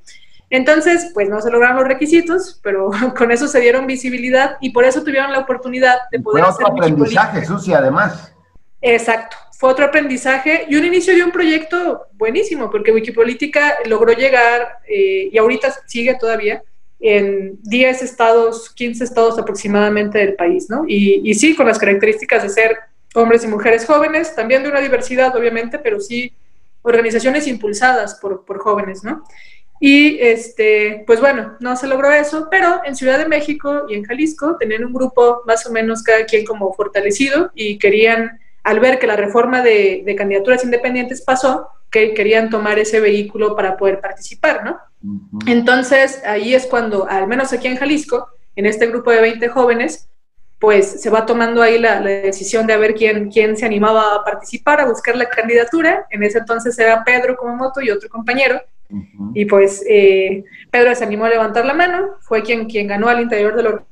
Entonces, 0.50 1.12
pues 1.14 1.30
no 1.30 1.42
se 1.42 1.52
lograron 1.52 1.78
los 1.78 1.88
requisitos, 1.88 2.60
pero 2.64 2.90
con 3.18 3.32
eso 3.32 3.48
se 3.48 3.60
dieron 3.60 3.88
visibilidad 3.88 4.58
y 4.62 4.70
por 4.72 4.86
eso 4.86 5.04
tuvieron 5.04 5.32
la 5.32 5.40
oportunidad 5.40 5.98
de 6.12 6.20
poder 6.20 6.46
Fue 6.46 6.54
otro 6.54 6.68
aprendizaje, 6.68 7.46
Susi, 7.46 7.74
además. 7.74 8.34
Exacto, 8.82 9.36
fue 9.58 9.72
otro 9.72 9.86
aprendizaje 9.86 10.66
y 10.70 10.76
un 10.76 10.86
inicio 10.86 11.16
de 11.16 11.24
un 11.24 11.32
proyecto 11.32 12.08
buenísimo, 12.14 12.70
porque 12.70 12.92
Wikipolítica 12.92 13.76
logró 13.86 14.14
llegar, 14.14 14.80
eh, 14.88 15.30
y 15.32 15.38
ahorita 15.38 15.74
sigue 15.88 16.16
todavía, 16.16 16.62
en 17.00 17.60
10 17.64 18.02
estados, 18.02 18.72
15 18.72 19.04
estados 19.04 19.38
aproximadamente 19.38 20.18
del 20.18 20.36
país, 20.36 20.68
¿no? 20.70 20.84
Y, 20.88 21.22
y 21.30 21.34
sí, 21.36 21.56
con 21.56 21.68
las 21.68 21.78
características 21.78 22.44
de 22.44 22.50
ser 22.50 22.78
hombres 23.14 23.44
y 23.44 23.48
mujeres 23.48 23.86
jóvenes, 23.86 24.36
también 24.36 24.64
de 24.64 24.70
una 24.70 24.80
diversidad, 24.80 25.36
obviamente, 25.36 25.80
pero 25.80 26.00
sí 26.00 26.34
organizaciones 26.82 27.48
impulsadas 27.48 28.16
por, 28.16 28.46
por 28.46 28.60
jóvenes, 28.60 29.04
¿no? 29.04 29.24
Y 29.80 30.18
este, 30.20 31.04
pues 31.06 31.20
bueno, 31.20 31.56
no 31.60 31.76
se 31.76 31.88
logró 31.88 32.12
eso, 32.12 32.48
pero 32.50 32.82
en 32.84 32.96
Ciudad 32.96 33.20
de 33.20 33.28
México 33.28 33.84
y 33.88 33.96
en 33.96 34.04
Jalisco 34.04 34.58
tenían 34.60 34.86
un 34.86 34.94
grupo 34.94 35.42
más 35.46 35.66
o 35.68 35.72
menos 35.72 36.02
cada 36.02 36.26
quien 36.26 36.46
como 36.46 36.74
fortalecido 36.74 37.52
y 37.54 37.78
querían, 37.78 38.40
al 38.64 38.80
ver 38.80 38.98
que 38.98 39.08
la 39.08 39.16
reforma 39.16 39.62
de, 39.62 40.16
candidaturas 40.18 40.64
independientes 40.64 41.22
pasó, 41.22 41.70
que 41.92 42.14
querían 42.14 42.50
tomar 42.50 42.80
ese 42.80 43.00
vehículo 43.00 43.56
para 43.56 43.78
poder 43.78 44.02
participar, 44.02 44.66
¿no? 44.66 44.78
Entonces 45.46 46.22
ahí 46.26 46.54
es 46.54 46.66
cuando, 46.66 47.08
al 47.08 47.28
menos 47.28 47.54
aquí 47.54 47.68
en 47.68 47.78
Jalisco, 47.78 48.28
en 48.56 48.66
este 48.66 48.88
grupo 48.88 49.12
de 49.12 49.22
20 49.22 49.48
jóvenes, 49.50 50.10
pues 50.60 51.02
se 51.02 51.12
va 51.12 51.28
tomando 51.28 51.62
ahí 51.62 51.78
la, 51.78 52.02
decisión 52.02 52.66
de 52.66 52.74
a 52.74 52.78
ver 52.78 52.96
quién, 52.96 53.30
quién 53.30 53.56
se 53.56 53.66
animaba 53.66 54.16
a 54.16 54.24
participar, 54.24 54.82
a 54.82 54.88
buscar 54.88 55.16
la 55.16 55.30
candidatura. 55.30 56.08
En 56.10 56.24
ese 56.24 56.40
entonces 56.40 56.78
era 56.80 57.04
Pedro 57.04 57.38
como 57.38 57.56
moto 57.56 57.80
y 57.80 57.92
otro 57.92 58.10
compañero 58.10 58.60
y 59.34 59.46
pues 59.46 59.84
eh, 59.88 60.44
Pedro 60.72 60.96
se 60.96 61.04
animó 61.04 61.26
a 61.26 61.30
levantar 61.30 61.66
la 61.66 61.74
mano, 61.74 62.16
fue 62.22 62.44
quien, 62.44 62.68
quien 62.68 62.88
ganó 62.88 63.10
al 63.10 63.22
interior 63.22 63.56
de 63.56 63.64
la 63.64 63.86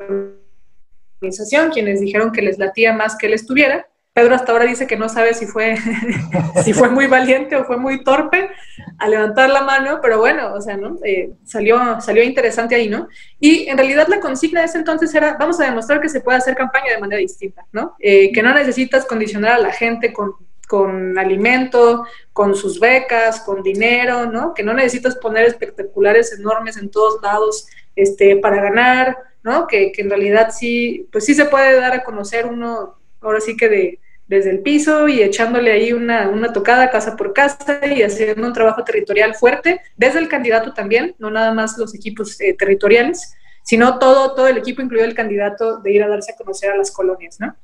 organización, 1.20 1.72
quienes 1.72 2.02
dijeron 2.02 2.32
que 2.32 2.42
les 2.42 2.58
latía 2.58 2.94
más 2.94 3.18
que 3.18 3.28
él 3.28 3.34
estuviera. 3.34 3.88
Pedro 4.14 4.34
hasta 4.34 4.54
ahora 4.54 4.64
dice 4.64 4.88
que 4.88 4.96
no 4.96 5.10
sabe 5.10 5.34
si 5.34 5.46
fue, 5.46 5.76
si 6.64 6.72
fue 6.72 6.88
muy 6.90 7.06
valiente 7.06 7.58
o 7.58 7.66
fue 7.66 7.76
muy 7.76 8.02
torpe 8.02 8.50
a 8.98 9.10
levantar 9.10 9.50
la 9.50 9.62
mano, 9.62 10.00
pero 10.02 10.20
bueno, 10.20 10.54
o 10.54 10.62
sea, 10.62 10.78
¿no? 10.78 10.98
Eh, 11.04 11.34
salió, 11.44 12.00
salió 12.00 12.24
interesante 12.24 12.76
ahí, 12.76 12.88
¿no? 12.88 13.10
Y 13.42 13.68
en 13.68 13.78
realidad 13.78 14.08
la 14.08 14.22
consigna 14.22 14.62
de 14.62 14.68
ese 14.68 14.78
entonces 14.78 15.14
era, 15.14 15.36
vamos 15.38 15.60
a 15.60 15.66
demostrar 15.66 16.00
que 16.00 16.08
se 16.08 16.22
puede 16.22 16.38
hacer 16.38 16.56
campaña 16.56 16.94
de 16.94 17.00
manera 17.00 17.20
distinta, 17.20 17.66
¿no? 17.74 17.98
Eh, 18.00 18.32
que 18.32 18.42
no 18.42 18.54
necesitas 18.54 19.06
condicionar 19.06 19.52
a 19.52 19.60
la 19.60 19.74
gente 19.74 20.14
con 20.14 20.36
con 20.66 21.18
alimento, 21.18 22.06
con 22.34 22.56
sus 22.56 22.80
becas, 22.80 23.42
con 23.42 23.64
dinero, 23.64 24.26
¿no? 24.26 24.54
Que 24.54 24.64
no 24.64 24.74
necesitas 24.74 25.16
poner 25.16 25.46
espectaculares 25.46 26.34
enormes 26.38 26.78
en 26.78 26.90
todos 26.90 27.22
lados 27.22 27.68
este, 27.96 28.38
para 28.38 28.62
ganar, 28.62 29.18
¿no? 29.44 29.68
Que, 29.68 29.92
en 29.96 30.10
realidad 30.10 30.52
sí, 30.52 31.08
pues 31.12 31.26
sí 31.26 31.34
se 31.34 31.46
puede 31.46 31.80
dar 31.80 31.94
a 31.94 32.04
conocer 32.04 32.46
uno, 32.46 32.98
ahora 33.22 33.40
sí 33.40 33.56
que 33.56 33.70
de, 33.70 34.00
desde 34.28 34.52
el 34.52 34.60
piso 34.60 35.08
y 35.08 35.22
echándole 35.22 35.72
ahí 35.72 35.94
una, 35.94 36.30
una 36.30 36.52
tocada 36.52 36.90
casa 36.90 37.16
por 37.16 37.34
casa 37.34 37.80
y 37.86 38.02
haciendo 38.02 38.48
un 38.48 38.54
trabajo 38.54 38.84
territorial 38.84 39.36
fuerte, 39.36 39.82
desde 39.96 40.20
el 40.20 40.28
candidato 40.28 40.74
también, 40.74 41.16
no 41.20 41.30
nada 41.30 41.54
más 41.54 41.78
los 41.78 41.94
equipos 41.94 42.40
eh, 42.42 42.56
territoriales, 42.58 43.36
sino 43.64 43.98
todo, 44.00 44.36
todo 44.36 44.48
el 44.48 44.58
equipo, 44.58 44.82
incluido 44.82 45.08
el 45.08 45.16
candidato, 45.16 45.80
de 45.80 45.92
ir 45.92 46.04
a 46.04 46.08
darse 46.08 46.34
a 46.34 46.36
conocer 46.36 46.72
a 46.72 46.78
las 46.78 46.92
colonias, 46.92 47.40
¿no? 47.40 47.56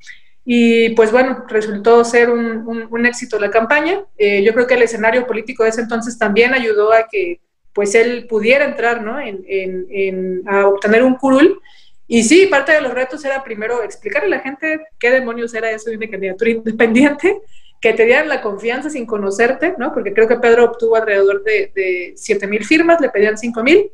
Y 0.43 0.89
pues 0.91 1.11
bueno, 1.11 1.45
resultó 1.47 2.03
ser 2.03 2.29
un, 2.29 2.87
un, 2.89 3.05
éxito 3.05 3.37
la 3.37 3.51
campaña. 3.51 4.03
Eh, 4.17 4.43
yo 4.43 4.53
creo 4.53 4.65
que 4.65 4.73
el 4.73 4.81
escenario 4.81 5.27
político 5.27 5.63
de 5.63 5.69
ese 5.69 5.81
entonces 5.81 6.17
también 6.17 6.53
ayudó 6.53 6.91
a 6.91 7.07
que 7.09 7.39
pues 7.73 7.95
él 7.95 8.25
pudiera 8.27 8.65
entrar 8.65 9.01
¿no? 9.01 9.19
en, 9.19 9.45
en, 9.47 10.43
a 10.47 10.67
obtener 10.67 11.03
un 11.03 11.15
curul. 11.15 11.61
Y 12.07 12.23
sí, 12.23 12.47
parte 12.47 12.73
de 12.73 12.81
los 12.81 12.93
retos 12.93 13.23
era 13.23 13.43
primero 13.43 13.83
explicarle 13.83 14.27
a 14.27 14.37
la 14.37 14.43
gente 14.43 14.81
qué 14.99 15.11
demonios 15.11 15.53
era 15.53 15.71
eso 15.71 15.89
de 15.89 15.97
una 15.97 16.09
candidatura 16.09 16.51
independiente, 16.51 17.39
que 17.79 17.93
te 17.93 18.05
dieran 18.05 18.27
la 18.27 18.41
confianza 18.41 18.89
sin 18.89 19.05
conocerte, 19.05 19.75
¿no? 19.77 19.93
porque 19.93 20.13
creo 20.13 20.27
que 20.27 20.35
Pedro 20.35 20.65
obtuvo 20.65 20.97
alrededor 20.97 21.43
de, 21.43 21.71
de 21.73 22.13
7 22.15 22.47
mil 22.47 22.65
firmas, 22.65 22.99
le 22.99 23.09
pedían 23.09 23.37
5 23.37 23.63
mil 23.63 23.91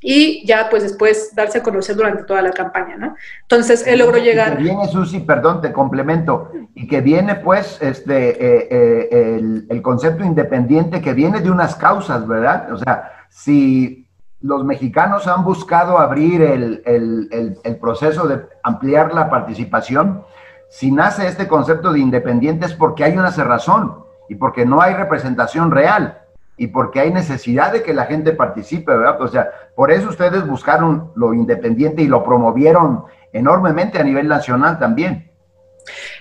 y 0.00 0.46
ya 0.46 0.68
pues 0.70 0.82
después 0.82 1.34
darse 1.34 1.58
a 1.58 1.62
conocer 1.62 1.96
durante 1.96 2.22
toda 2.22 2.42
la 2.42 2.52
campaña, 2.52 2.96
¿no? 2.96 3.16
Entonces 3.42 3.86
él 3.86 3.98
logró 3.98 4.18
llegar... 4.18 4.56
Que 4.56 4.62
viene, 4.62 4.86
Susi, 4.88 5.20
perdón, 5.20 5.60
te 5.60 5.72
complemento, 5.72 6.52
y 6.74 6.86
que 6.86 7.00
viene 7.00 7.36
pues 7.36 7.78
este, 7.80 8.30
eh, 8.30 8.68
eh, 8.70 9.64
el, 9.68 9.82
concepto 9.82 10.24
independiente 10.24 11.00
que 11.00 11.14
viene 11.14 11.40
de 11.40 11.50
unas 11.50 11.74
causas, 11.74 12.26
¿verdad? 12.28 12.72
O 12.72 12.78
sea, 12.78 13.12
si 13.28 14.06
los 14.40 14.64
mexicanos 14.64 15.26
han 15.26 15.44
buscado 15.44 15.98
abrir 15.98 16.42
el, 16.42 16.82
el 16.84 17.76
proceso 17.76 18.28
de 18.28 18.42
ampliar 18.62 19.12
la 19.12 19.28
participación, 19.28 20.22
si 20.68 20.92
nace 20.92 21.26
este 21.26 21.48
concepto 21.48 21.92
de 21.92 21.98
independiente 21.98 22.66
es 22.66 22.74
porque 22.74 23.02
hay 23.02 23.16
una 23.16 23.32
cerrazón 23.32 24.04
y 24.28 24.36
porque 24.36 24.64
no 24.66 24.80
hay 24.80 24.94
representación 24.94 25.70
real 25.70 26.20
y 26.58 26.66
porque 26.66 27.00
hay 27.00 27.12
necesidad 27.12 27.72
de 27.72 27.82
que 27.82 27.94
la 27.94 28.04
gente 28.04 28.32
participe, 28.32 28.94
¿verdad? 28.94 29.20
O 29.22 29.28
sea, 29.28 29.48
por 29.74 29.92
eso 29.92 30.08
ustedes 30.08 30.46
buscaron 30.46 31.12
lo 31.14 31.32
independiente 31.32 32.02
y 32.02 32.08
lo 32.08 32.24
promovieron 32.24 33.04
enormemente 33.32 33.98
a 33.98 34.02
nivel 34.02 34.26
nacional 34.26 34.78
también. 34.78 35.30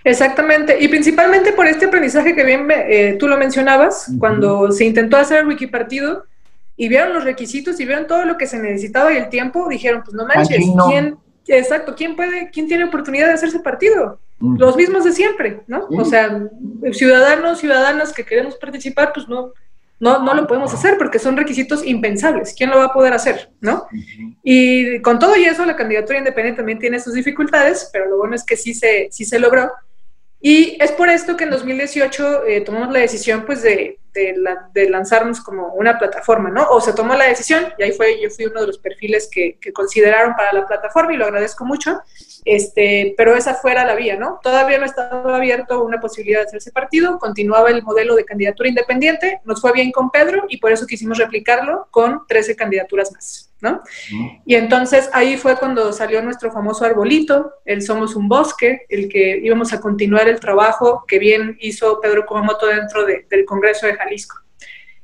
Exactamente, 0.04 0.78
y 0.80 0.88
principalmente 0.88 1.52
por 1.52 1.68
este 1.68 1.88
aprendizaje 1.88 2.36
que 2.36 2.44
bien 2.44 2.68
eh, 2.70 3.18
tú 3.20 3.28
lo 3.28 3.38
mencionabas, 3.38 4.12
cuando 4.20 4.72
se 4.72 4.86
intentó 4.86 5.18
hacer 5.18 5.40
el 5.40 5.48
Wikipartido 5.48 6.26
y 6.78 6.88
vieron 6.88 7.14
los 7.14 7.24
requisitos 7.24 7.80
y 7.80 7.86
vieron 7.86 8.08
todo 8.08 8.24
lo 8.24 8.38
que 8.38 8.48
se 8.48 8.60
necesitaba 8.60 9.12
y 9.12 9.18
el 9.18 9.30
tiempo, 9.30 9.68
dijeron, 9.68 10.04
pues 10.06 10.16
no 10.16 10.26
manches, 10.26 10.64
¿quién, 10.88 11.18
exacto, 11.48 11.96
quién 11.98 12.16
puede, 12.16 12.52
quién 12.52 12.68
tiene 12.68 12.86
oportunidad 12.86 13.28
de 13.28 13.34
hacerse 13.34 13.60
partido? 13.60 14.20
Los 14.40 14.76
mismos 14.76 15.04
de 15.04 15.14
siempre, 15.14 15.62
¿no? 15.66 15.88
O 15.90 16.06
sea, 16.06 16.40
ciudadanos, 16.94 17.58
ciudadanas 17.58 18.14
que 18.14 18.24
queremos 18.24 18.56
participar, 18.56 19.12
pues 19.12 19.28
no, 19.28 19.52
no, 20.00 20.24
no 20.24 20.34
lo 20.34 20.48
podemos 20.48 20.74
hacer 20.74 20.98
porque 20.98 21.20
son 21.20 21.38
requisitos 21.38 21.86
impensables. 21.86 22.54
¿Quién 22.56 22.70
lo 22.70 22.78
va 22.78 22.86
a 22.86 22.94
poder 22.94 23.14
hacer? 23.14 23.52
¿No? 23.62 23.88
Y 24.44 25.02
con 25.02 25.18
todo 25.20 25.36
y 25.36 25.46
eso, 25.46 25.66
la 25.66 25.76
candidatura 25.76 26.20
independiente 26.20 26.58
también 26.58 26.80
tiene 26.80 27.00
sus 27.00 27.14
dificultades, 27.14 27.90
pero 27.92 28.08
lo 28.08 28.18
bueno 28.18 28.36
es 28.36 28.44
que 28.44 28.58
sí 28.58 28.74
se, 28.74 29.08
sí 29.12 29.26
se 29.26 29.40
logró. 29.40 29.72
Y 30.40 30.78
es 30.80 30.92
por 30.92 31.10
esto 31.10 31.36
que 31.36 31.46
en 31.46 31.50
2018 31.50 32.46
eh, 32.46 32.62
tomamos 32.62 32.92
la 32.94 33.00
decisión 33.00 33.44
pues 33.46 33.64
de, 33.64 34.00
de, 34.18 34.90
lanzarnos 34.90 35.42
como 35.42 35.74
una 35.74 35.98
plataforma, 35.98 36.50
¿no? 36.50 36.68
O 36.70 36.82
se 36.82 36.94
tomó 36.94 37.16
la 37.16 37.26
decisión, 37.26 37.68
y 37.78 37.84
ahí 37.84 37.92
fue, 37.92 38.22
yo 38.22 38.30
fui 38.30 38.46
uno 38.46 38.62
de 38.62 38.68
los 38.68 38.78
perfiles 38.78 39.30
que, 39.32 39.58
que 39.60 39.74
consideraron 39.74 40.36
para 40.36 40.54
la 40.54 40.66
plataforma 40.66 41.14
y 41.14 41.18
lo 41.18 41.26
agradezco 41.26 41.66
mucho, 41.66 42.02
este, 42.48 43.14
pero 43.18 43.36
esa 43.36 43.56
fuera 43.56 43.86
la 43.86 43.94
vía, 43.94 44.16
¿no? 44.16 44.40
Todavía 44.42 44.78
no 44.78 44.86
estaba 44.86 45.36
abierto 45.36 45.84
una 45.84 46.00
posibilidad 46.00 46.40
de 46.40 46.46
hacerse 46.46 46.72
partido, 46.72 47.20
continuaba 47.20 47.70
el 47.70 47.84
modelo 47.84 48.16
de 48.16 48.24
candidatura 48.24 48.70
independiente, 48.70 49.42
nos 49.44 49.60
fue 49.60 49.74
bien 49.74 49.92
con 49.92 50.12
Pedro 50.12 50.46
y 50.48 50.58
por 50.58 50.72
eso 50.72 50.88
quisimos 50.88 51.18
replicarlo 51.18 51.90
con 51.92 52.26
13 52.26 52.56
candidaturas 52.56 53.12
más, 53.12 53.52
¿no? 53.60 53.82
Y 54.46 54.56
entonces 54.56 55.10
ahí 55.12 55.36
fue 55.36 55.58
cuando 55.58 55.92
salió 55.92 56.22
nuestro 56.22 56.50
famoso 56.50 56.86
arbolito, 56.86 57.52
el 57.66 57.82
Somos 57.82 58.16
un 58.16 58.30
Bosque, 58.30 58.86
el 58.88 59.10
que 59.10 59.40
íbamos 59.44 59.74
a 59.74 59.82
continuar 59.82 60.30
el 60.30 60.40
trabajo 60.40 61.04
que 61.06 61.20
bien 61.20 61.58
hizo 61.60 62.00
Pedro 62.00 62.26
Kumamoto 62.26 62.68
dentro 62.68 63.06
del 63.06 63.44
Congreso 63.46 63.88
de 63.88 63.96
Jalisco. 63.96 64.07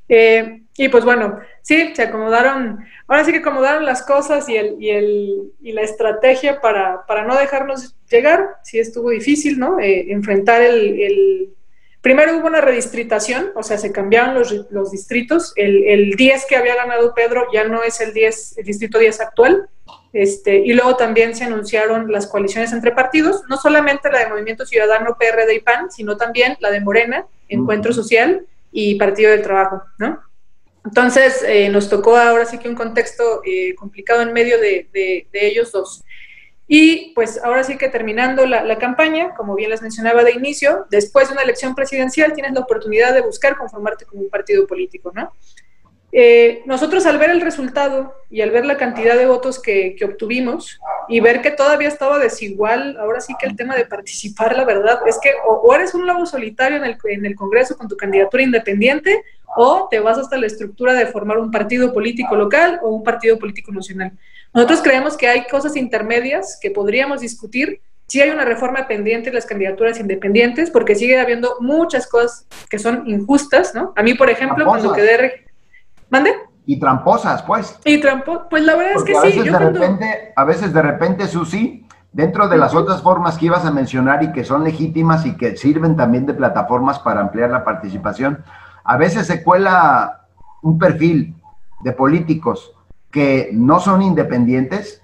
Eh, 0.09 0.61
y 0.75 0.89
pues 0.89 1.05
bueno, 1.05 1.39
sí, 1.61 1.93
se 1.95 2.03
acomodaron, 2.03 2.83
ahora 3.07 3.23
sí 3.23 3.31
que 3.31 3.37
acomodaron 3.37 3.85
las 3.85 4.03
cosas 4.03 4.49
y, 4.49 4.57
el, 4.57 4.75
y, 4.79 4.89
el, 4.89 5.53
y 5.61 5.71
la 5.71 5.81
estrategia 5.81 6.59
para, 6.61 7.05
para, 7.05 7.25
no 7.25 7.37
dejarnos 7.37 7.95
llegar, 8.09 8.57
sí 8.63 8.79
estuvo 8.79 9.11
difícil, 9.11 9.59
¿no? 9.59 9.79
Eh, 9.79 10.11
enfrentar 10.11 10.61
el, 10.61 10.99
el, 11.01 11.49
Primero 12.01 12.37
hubo 12.37 12.47
una 12.47 12.59
redistritación, 12.59 13.51
o 13.55 13.63
sea, 13.63 13.77
se 13.77 13.93
cambiaron 13.93 14.33
los, 14.33 14.51
los 14.71 14.91
distritos, 14.91 15.53
el, 15.55 15.85
el, 15.85 16.11
10 16.17 16.45
que 16.47 16.57
había 16.57 16.75
ganado 16.75 17.13
Pedro 17.13 17.47
ya 17.53 17.63
no 17.63 17.81
es 17.81 18.01
el 18.01 18.11
10, 18.11 18.57
el 18.57 18.65
distrito 18.65 18.99
10 18.99 19.21
actual, 19.21 19.69
Este, 20.11 20.57
y 20.57 20.73
luego 20.73 20.97
también 20.97 21.33
se 21.33 21.45
anunciaron 21.45 22.11
las 22.11 22.27
coaliciones 22.27 22.73
entre 22.73 22.91
partidos, 22.91 23.43
no 23.47 23.55
solamente 23.55 24.11
la 24.11 24.19
de 24.19 24.27
Movimiento 24.27 24.65
Ciudadano, 24.65 25.15
PRD 25.17 25.55
y 25.55 25.59
PAN, 25.61 25.91
sino 25.91 26.17
también 26.17 26.57
la 26.59 26.71
de 26.71 26.81
Morena, 26.81 27.25
Encuentro 27.47 27.93
Social 27.93 28.45
y 28.73 28.95
Partido 28.95 29.31
del 29.31 29.43
Trabajo, 29.43 29.83
¿no? 29.97 30.19
Entonces, 30.85 31.43
eh, 31.47 31.69
nos 31.69 31.89
tocó 31.89 32.17
ahora 32.17 32.45
sí 32.45 32.57
que 32.57 32.67
un 32.67 32.75
contexto 32.75 33.41
eh, 33.45 33.73
complicado 33.75 34.21
en 34.21 34.33
medio 34.33 34.59
de, 34.59 34.89
de, 34.91 35.27
ellos 35.31 35.71
dos. 35.71 36.03
Y 36.67 37.13
pues 37.13 37.39
ahora 37.41 37.63
sí 37.63 37.77
que 37.77 37.87
terminando 37.87 38.45
la, 38.45 38.63
la, 38.63 38.77
campaña, 38.77 39.33
como 39.35 39.55
bien 39.55 39.69
les 39.69 39.81
mencionaba 39.81 40.23
de 40.23 40.31
inicio, 40.31 40.85
después 40.89 41.29
de 41.29 41.33
una 41.33 41.43
elección 41.43 41.75
presidencial 41.75 42.33
tienes 42.33 42.53
la 42.53 42.61
oportunidad 42.61 43.13
de 43.13 43.21
buscar 43.21 43.57
conformarte 43.57 44.05
como 44.05 44.23
un 44.23 44.29
partido 44.29 44.67
político, 44.67 45.11
¿no? 45.13 45.31
Eh, 46.15 46.61
nosotros 46.67 47.07
al 47.07 47.17
ver 47.17 47.31
el 47.31 47.41
resultado 47.41 48.13
y 48.29 48.41
al 48.41 48.51
ver 48.51 48.67
la 48.67 48.77
cantidad 48.77 49.17
de 49.17 49.25
votos 49.25 49.59
que, 49.59 49.95
obtuvimos 50.05 50.79
y 51.07 51.19
ver 51.19 51.41
que 51.41 51.51
todavía 51.51 51.87
estaba 51.87 52.19
desigual, 52.19 52.97
ahora 52.99 53.21
sí 53.21 53.33
que 53.39 53.45
el 53.45 53.55
tema 53.55 53.75
de 53.75 53.85
participar, 53.85 54.55
la 54.55 54.65
verdad, 54.65 54.99
es 55.07 55.19
que 55.21 55.31
o, 55.47 55.73
eres 55.73 55.93
un 55.93 56.05
lobo 56.07 56.25
solitario 56.25 56.77
en 56.77 56.85
el, 56.85 56.97
en 57.05 57.25
el 57.25 57.35
Congreso 57.35 57.77
con 57.77 57.87
tu 57.87 57.97
candidatura 57.97 58.43
independiente 58.43 59.23
o 59.55 59.87
te 59.89 59.99
vas 59.99 60.17
hasta 60.17 60.37
la 60.37 60.47
estructura 60.47 60.93
de 60.93 61.05
formar 61.07 61.37
un 61.37 61.51
partido 61.51 61.93
político 61.93 62.35
local 62.35 62.79
o 62.81 62.89
un 62.89 63.03
partido 63.03 63.37
político 63.37 63.71
nacional. 63.71 64.11
Nosotros 64.53 64.81
creemos 64.81 65.17
que 65.17 65.27
hay 65.27 65.45
cosas 65.47 65.75
intermedias 65.75 66.57
que 66.61 66.71
podríamos 66.71 67.21
discutir 67.21 67.81
si 68.07 68.21
hay 68.21 68.29
una 68.29 68.45
reforma 68.45 68.87
pendiente 68.87 69.29
en 69.29 69.35
las 69.35 69.45
candidaturas 69.45 69.99
independientes, 69.99 70.69
porque 70.69 70.93
sigue 70.93 71.19
habiendo 71.19 71.57
muchas 71.61 72.05
cosas 72.07 72.45
que 72.69 72.77
son 72.77 73.07
injustas, 73.07 73.73
¿no? 73.73 73.93
A 73.95 74.03
mí, 74.03 74.13
por 74.13 74.29
ejemplo, 74.29 74.65
cuando 74.65 74.93
quedé 74.93 75.43
¿Mande? 76.09 76.31
Y 76.65 76.79
tramposas, 76.79 77.43
pues. 77.43 77.79
Y 77.85 77.99
tramposas, 77.99 78.47
pues 78.49 78.63
la 78.63 78.75
verdad 78.75 78.93
es 78.97 79.03
que 79.03 79.17
a 79.17 79.21
sí. 79.21 79.27
Veces 79.27 79.51
de 79.51 79.59
repente, 79.59 80.33
A 80.35 80.43
veces 80.43 80.73
de 80.73 80.81
repente, 80.81 81.27
Susi, 81.27 81.85
dentro 82.11 82.47
de 82.47 82.57
las 82.57 82.73
otras 82.73 83.01
formas 83.01 83.37
que 83.37 83.47
ibas 83.47 83.65
a 83.65 83.71
mencionar 83.71 84.23
y 84.23 84.31
que 84.31 84.43
son 84.43 84.63
legítimas 84.63 85.25
y 85.25 85.35
que 85.35 85.57
sirven 85.57 85.95
también 85.95 86.25
de 86.25 86.33
plataformas 86.33 86.99
para 86.99 87.21
ampliar 87.21 87.49
la 87.49 87.65
participación, 87.65 88.43
a 88.83 88.97
veces 88.97 89.27
se 89.27 89.43
cuela 89.43 90.27
un 90.61 90.77
perfil 90.77 91.35
de 91.81 91.91
políticos 91.91 92.73
que 93.11 93.49
no 93.53 93.79
son 93.79 94.01
independientes 94.01 95.01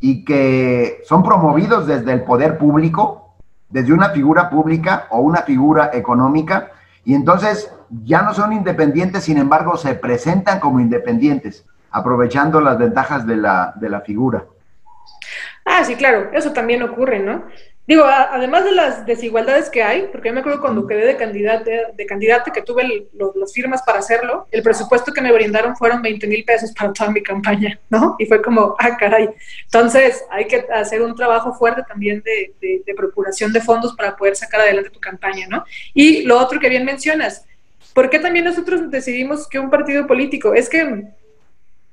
y 0.00 0.24
que 0.24 1.00
son 1.04 1.22
promovidos 1.22 1.86
desde 1.86 2.12
el 2.12 2.24
poder 2.24 2.58
público, 2.58 3.34
desde 3.68 3.92
una 3.92 4.10
figura 4.10 4.50
pública 4.50 5.06
o 5.10 5.20
una 5.20 5.42
figura 5.42 5.90
económica, 5.92 6.72
y 7.04 7.14
entonces 7.14 7.72
ya 8.04 8.22
no 8.22 8.34
son 8.34 8.52
independientes, 8.52 9.24
sin 9.24 9.38
embargo, 9.38 9.76
se 9.76 9.94
presentan 9.94 10.60
como 10.60 10.80
independientes, 10.80 11.64
aprovechando 11.90 12.60
las 12.60 12.78
ventajas 12.78 13.26
de 13.26 13.36
la, 13.36 13.72
de 13.76 13.88
la 13.88 14.00
figura. 14.00 14.44
Ah, 15.64 15.84
sí, 15.84 15.96
claro, 15.96 16.30
eso 16.32 16.52
también 16.52 16.82
ocurre, 16.82 17.18
¿no? 17.18 17.44
Digo, 17.84 18.04
además 18.04 18.64
de 18.64 18.72
las 18.72 19.04
desigualdades 19.06 19.68
que 19.68 19.82
hay, 19.82 20.08
porque 20.12 20.28
yo 20.28 20.34
me 20.34 20.40
acuerdo 20.40 20.60
cuando 20.60 20.86
quedé 20.86 21.04
de 21.04 21.16
candidata, 21.16 21.70
de 21.92 22.06
candidata 22.06 22.52
que 22.52 22.62
tuve 22.62 23.08
las 23.12 23.52
firmas 23.52 23.82
para 23.82 23.98
hacerlo, 23.98 24.46
el 24.52 24.62
presupuesto 24.62 25.12
que 25.12 25.20
me 25.20 25.32
brindaron 25.32 25.76
fueron 25.76 26.00
20 26.00 26.26
mil 26.28 26.44
pesos 26.44 26.72
para 26.72 26.92
toda 26.92 27.10
mi 27.10 27.22
campaña, 27.22 27.80
¿no? 27.90 28.14
Y 28.20 28.26
fue 28.26 28.40
como, 28.40 28.76
ah, 28.78 28.96
caray. 28.96 29.30
Entonces, 29.64 30.24
hay 30.30 30.46
que 30.46 30.64
hacer 30.72 31.02
un 31.02 31.16
trabajo 31.16 31.54
fuerte 31.54 31.82
también 31.88 32.22
de, 32.22 32.54
de 32.60 32.94
procuración 32.94 33.52
de 33.52 33.60
fondos 33.60 33.94
para 33.96 34.16
poder 34.16 34.36
sacar 34.36 34.60
adelante 34.60 34.90
tu 34.90 35.00
campaña, 35.00 35.48
¿no? 35.48 35.64
Y 35.92 36.22
lo 36.22 36.38
otro 36.38 36.60
que 36.60 36.68
bien 36.68 36.84
mencionas, 36.84 37.46
¿Por 37.94 38.08
qué 38.08 38.18
también 38.18 38.44
nosotros 38.44 38.90
decidimos 38.90 39.46
que 39.46 39.58
un 39.58 39.70
partido 39.70 40.06
político? 40.06 40.54
Es 40.54 40.68
que 40.68 41.04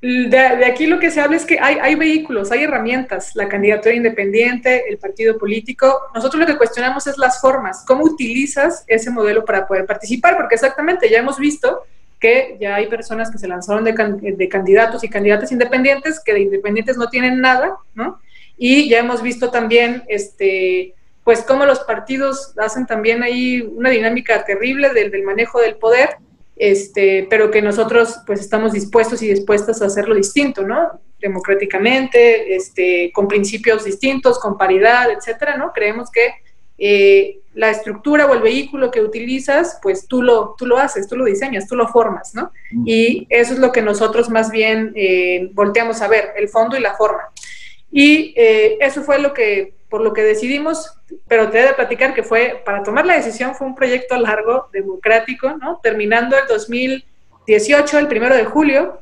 de, 0.01 0.65
aquí 0.65 0.88
lo 0.88 0.97
que 0.97 1.12
se 1.12 1.19
habla 1.19 1.35
es 1.35 1.45
que 1.45 1.59
hay, 1.59 1.95
vehículos, 1.95 2.51
hay 2.51 2.63
herramientas, 2.63 3.35
la 3.35 3.49
candidatura 3.49 3.93
independiente, 3.93 4.89
el 4.89 4.97
partido 4.97 5.38
político. 5.38 5.93
Nosotros 6.15 6.39
lo 6.39 6.45
que 6.45 6.57
cuestionamos 6.57 7.05
es 7.07 7.17
las 7.17 7.41
formas, 7.41 7.83
cómo 7.85 8.03
utilizas 8.03 8.85
ese 8.88 9.12
modelo 9.12 9.43
para 9.43 9.67
poder 9.67 9.85
participar, 9.85 10.38
porque 10.38 10.55
exactamente 10.55 11.09
ya 11.09 11.19
hemos 11.19 11.38
visto 11.38 11.83
que 12.19 12.57
ya 12.59 12.75
hay 12.75 12.88
personas 12.88 13.31
que 13.31 13.38
se 13.38 13.47
lanzaron 13.47 13.83
de, 13.83 14.49
candidatos 14.49 15.03
y 15.03 15.09
candidatas 15.09 15.51
independientes 15.51 16.21
que 16.23 16.33
de 16.33 16.41
independientes 16.41 16.97
no 16.97 17.07
tienen 17.07 17.39
nada, 17.39 17.77
¿no? 17.93 18.19
Y 18.57 18.89
ya 18.89 18.99
hemos 18.99 19.21
visto 19.21 19.51
también 19.51 20.03
este, 20.07 20.93
pues 21.23 21.43
cómo 21.43 21.65
los 21.65 21.79
partidos 21.81 22.53
hacen 22.57 22.85
también 22.85 23.23
ahí 23.23 23.62
una 23.62 23.89
dinámica 23.89 24.43
terrible 24.43 24.89
del, 24.89 25.23
manejo 25.23 25.62
del 25.62 25.75
poder, 25.75 26.17
este, 26.60 27.26
pero 27.30 27.50
que 27.50 27.62
nosotros 27.62 28.19
pues 28.28 28.41
estamos 28.41 28.74
dispuestos 28.74 29.22
y 29.22 29.30
dispuestas 29.30 29.82
a 29.82 29.86
hacerlo 29.86 30.13
distinto, 30.13 30.62
¿no? 30.62 31.00
Democráticamente, 31.19 32.54
este, 32.54 33.12
con 33.13 33.30
principios 33.30 33.86
distintos, 33.86 34.38
con 34.39 34.58
paridad, 34.58 35.10
etcétera, 35.10 35.56
¿no? 35.56 35.72
Creemos 35.72 36.12
que 36.12 36.34
eh, 36.78 37.39
la 37.54 37.72
estructura 37.72 38.26
o 38.26 38.34
el 38.34 38.41
vehículo 38.41 38.91
que 38.91 39.02
utilizas, 39.02 39.80
pues 39.82 40.06
tú 40.06 40.22
lo, 40.22 40.56
tú 40.58 40.65
lo 40.65 40.78
haces, 40.78 41.08
tú 41.08 41.15
lo 41.15 41.26
diseñas, 41.26 41.67
tú 41.67 41.76
lo 41.76 41.88
formas, 41.88 42.36
¿no? 42.36 42.52
Mm. 42.72 42.84
Y 42.86 43.28
eso 43.30 43.54
es 43.54 43.60
lo 43.60 43.72
que 43.72 43.82
nosotros 43.82 44.30
más 44.30 44.52
bien 44.52 44.91
eh, 44.95 45.50
volteamos 45.54 46.02
a 46.02 46.10
ver, 46.10 46.34
el 46.36 46.50
fondo 46.50 46.78
y 46.78 46.82
la 46.82 46.95
forma. 46.95 47.24
Y 47.91 48.34
eh, 48.38 48.78
eso 48.82 49.04
fue 49.04 49.19
lo 49.19 49.34
que, 49.34 49.73
por 49.89 50.02
lo 50.02 50.13
que 50.13 50.21
decidimos, 50.21 50.95
pero 51.28 51.49
te 51.49 51.60
he 51.60 51.65
de 51.65 51.73
platicar 51.73 52.13
que 52.13 52.23
fue, 52.23 52.62
para 52.63 52.84
tomar 52.84 53.06
la 53.06 53.15
decisión 53.15 53.56
fue 53.56 53.67
un 53.67 53.75
proyecto 53.75 54.17
largo, 54.17 54.69
democrático, 54.71 55.58
¿no? 55.58 55.80
Terminando 55.82 56.38
el 56.38 56.47
2018, 56.47 57.97
el 57.97 58.08
primero 58.08 58.36
de 58.36 58.45
julio, 58.45 59.02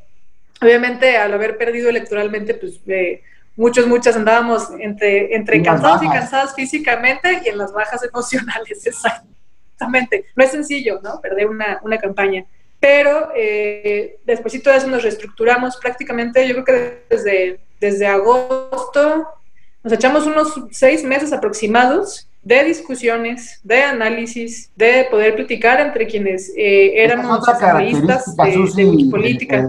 obviamente 0.62 1.18
al 1.18 1.34
haber 1.34 1.58
perdido 1.58 1.90
electoralmente, 1.90 2.54
pues 2.54 2.80
eh, 2.88 3.22
muchos, 3.58 3.88
muchas 3.88 4.16
andábamos 4.16 4.70
entre, 4.80 5.36
entre 5.36 5.62
cansados 5.62 6.04
y 6.04 6.10
cansadas 6.10 6.56
físicamente 6.56 7.42
y 7.44 7.50
en 7.50 7.58
las 7.58 7.74
bajas 7.74 8.04
emocionales, 8.14 8.86
exactamente. 8.86 10.26
No 10.36 10.44
es 10.44 10.52
sencillo, 10.52 11.02
¿no? 11.04 11.20
Perder 11.20 11.48
una, 11.48 11.80
una 11.84 11.98
campaña. 11.98 12.46
Pero 12.80 13.32
eh, 13.36 14.20
después 14.24 14.54
de 14.54 14.76
eso 14.76 14.88
nos 14.88 15.02
reestructuramos 15.02 15.78
prácticamente, 15.78 16.48
yo 16.48 16.54
creo 16.54 16.66
que 16.66 17.04
desde 17.10 17.60
desde 17.80 18.08
agosto, 18.08 19.28
nos 19.84 19.94
echamos 19.94 20.26
unos 20.26 20.54
seis 20.72 21.04
meses 21.04 21.32
aproximados 21.32 22.28
de 22.48 22.64
discusiones, 22.64 23.60
de 23.64 23.84
análisis, 23.84 24.72
de 24.78 25.06
poder 25.12 25.36
platicar 25.36 25.82
entre 25.82 26.08
quienes 26.08 26.50
eh, 26.56 27.04
éramos 27.04 27.46
asambleístas 27.48 28.38
de, 28.38 29.08
política. 29.12 29.58
Eh, 29.58 29.68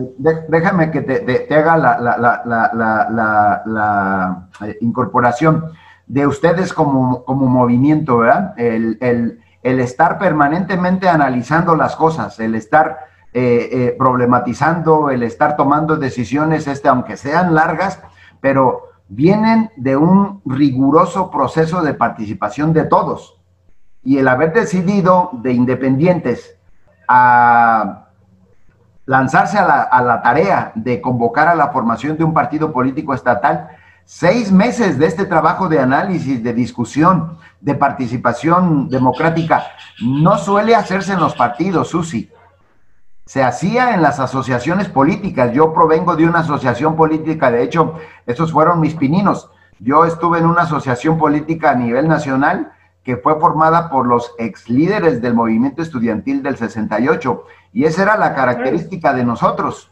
déjame 0.49 0.93
que 0.93 1.01
te, 1.01 1.55
haga 1.55 1.77
la, 1.77 4.47
eh, 4.65 4.79
incorporación 4.81 5.73
de 6.07 6.29
ustedes 6.29 6.73
como, 6.73 7.25
movimiento, 7.27 8.19
¿verdad? 8.19 8.55
El, 8.57 9.41
estar 9.63 10.19
permanentemente 10.19 11.09
analizando 11.09 11.75
las 11.75 11.97
cosas, 11.97 12.39
el 12.39 12.55
estar 12.55 12.99
eh, 13.41 13.69
eh, 13.71 13.95
problematizando, 13.97 15.11
el 15.11 15.23
estar 15.23 15.55
tomando 15.57 15.97
decisiones, 15.97 16.67
este, 16.67 16.89
aunque 16.89 17.17
sean 17.17 17.55
largas, 17.55 18.03
pero 18.41 18.89
vienen 19.07 19.71
de 19.77 19.97
un 19.97 20.43
riguroso 20.45 21.31
proceso 21.31 21.83
de 21.83 21.95
participación 21.95 22.73
de 22.73 22.87
todos. 22.87 23.41
Y 24.03 24.19
el 24.19 24.27
haber 24.27 24.53
decidido 24.53 25.31
de 25.35 25.53
independientes 25.53 26.57
a 27.07 28.09
lanzarse 29.07 29.57
a 29.57 29.69
la, 29.69 29.83
a 29.83 30.03
la 30.03 30.21
tarea 30.21 30.73
de 30.75 31.01
convocar 31.01 31.47
a 31.47 31.55
la 31.55 31.69
formación 31.69 32.17
de 32.17 32.25
un 32.25 32.35
partido 32.35 32.73
político 32.73 33.15
estatal, 33.15 33.69
seis 34.05 34.51
meses 34.51 34.99
de 34.99 35.07
este 35.07 35.27
trabajo 35.27 35.69
de 35.69 35.79
análisis, 35.79 36.43
de 36.43 36.55
discusión, 36.55 37.39
de 37.61 37.77
participación 37.77 38.89
democrática, 38.89 39.63
no 40.03 40.39
suele 40.39 40.75
hacerse 40.75 41.13
en 41.13 41.21
los 41.21 41.37
partidos, 41.37 41.91
Susi 41.91 42.33
se 43.29 43.43
hacía 43.43 43.93
en 43.93 44.01
las 44.01 44.21
asociaciones 44.21 44.89
políticas. 44.89 45.53
Yo 45.53 45.75
provengo 45.75 46.17
de 46.17 46.25
una 46.25 46.39
asociación 46.39 46.97
política, 46.97 47.51
de 47.51 47.63
hecho, 47.63 47.97
esos 48.25 48.53
fueron 48.53 48.81
mis 48.81 48.95
pininos. 48.95 49.51
Yo 49.79 50.07
estuve 50.07 50.39
en 50.39 50.47
una 50.47 50.63
asociación 50.63 51.19
política 51.19 51.73
a 51.73 51.75
nivel 51.75 52.09
nacional 52.09 52.73
que 53.05 53.19
fue 53.19 53.39
formada 53.39 53.91
por 53.91 54.07
los 54.07 54.33
ex 54.39 54.71
líderes 54.71 55.21
del 55.21 55.35
movimiento 55.35 55.83
estudiantil 55.83 56.43
del 56.43 56.57
68 56.57 57.45
y 57.75 57.85
esa 57.85 58.05
era 58.05 58.17
la 58.17 58.35
característica 58.35 59.13
de 59.13 59.25
nosotros. 59.25 59.91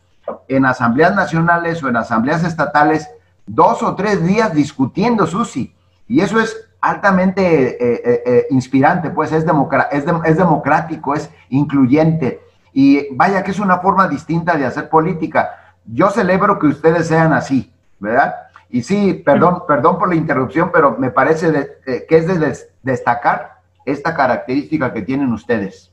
En 0.48 0.64
asambleas 0.64 1.14
nacionales 1.14 1.82
o 1.82 1.90
en 1.90 1.96
asambleas 1.98 2.42
estatales, 2.42 3.06
dos 3.46 3.82
o 3.82 3.94
tres 3.96 4.24
días 4.24 4.54
discutiendo 4.54 5.26
Susi 5.26 5.76
y 6.08 6.22
eso 6.22 6.40
es 6.40 6.56
altamente 6.80 7.42
eh, 7.44 8.02
eh, 8.02 8.22
eh, 8.24 8.46
inspirante, 8.48 9.10
pues 9.10 9.30
es, 9.32 9.44
es 9.92 10.36
democrático, 10.38 11.14
es 11.14 11.30
incluyente 11.50 12.45
y 12.78 13.08
vaya 13.14 13.42
que 13.42 13.52
es 13.52 13.58
una 13.58 13.78
forma 13.78 14.06
distinta 14.06 14.54
de 14.54 14.66
hacer 14.66 14.90
política. 14.90 15.74
Yo 15.86 16.10
celebro 16.10 16.58
que 16.58 16.66
ustedes 16.66 17.08
sean 17.08 17.32
así, 17.32 17.72
¿verdad? 17.98 18.34
Y 18.68 18.82
sí, 18.82 19.14
perdón, 19.14 19.62
perdón 19.66 19.98
por 19.98 20.10
la 20.10 20.14
interrupción, 20.14 20.70
pero 20.70 20.94
me 20.98 21.10
parece 21.10 21.70
eh, 21.86 22.04
que 22.06 22.16
es 22.18 22.26
de 22.26 22.54
destacar 22.82 23.60
esta 23.86 24.14
característica 24.14 24.92
que 24.92 25.00
tienen 25.00 25.32
ustedes. 25.32 25.90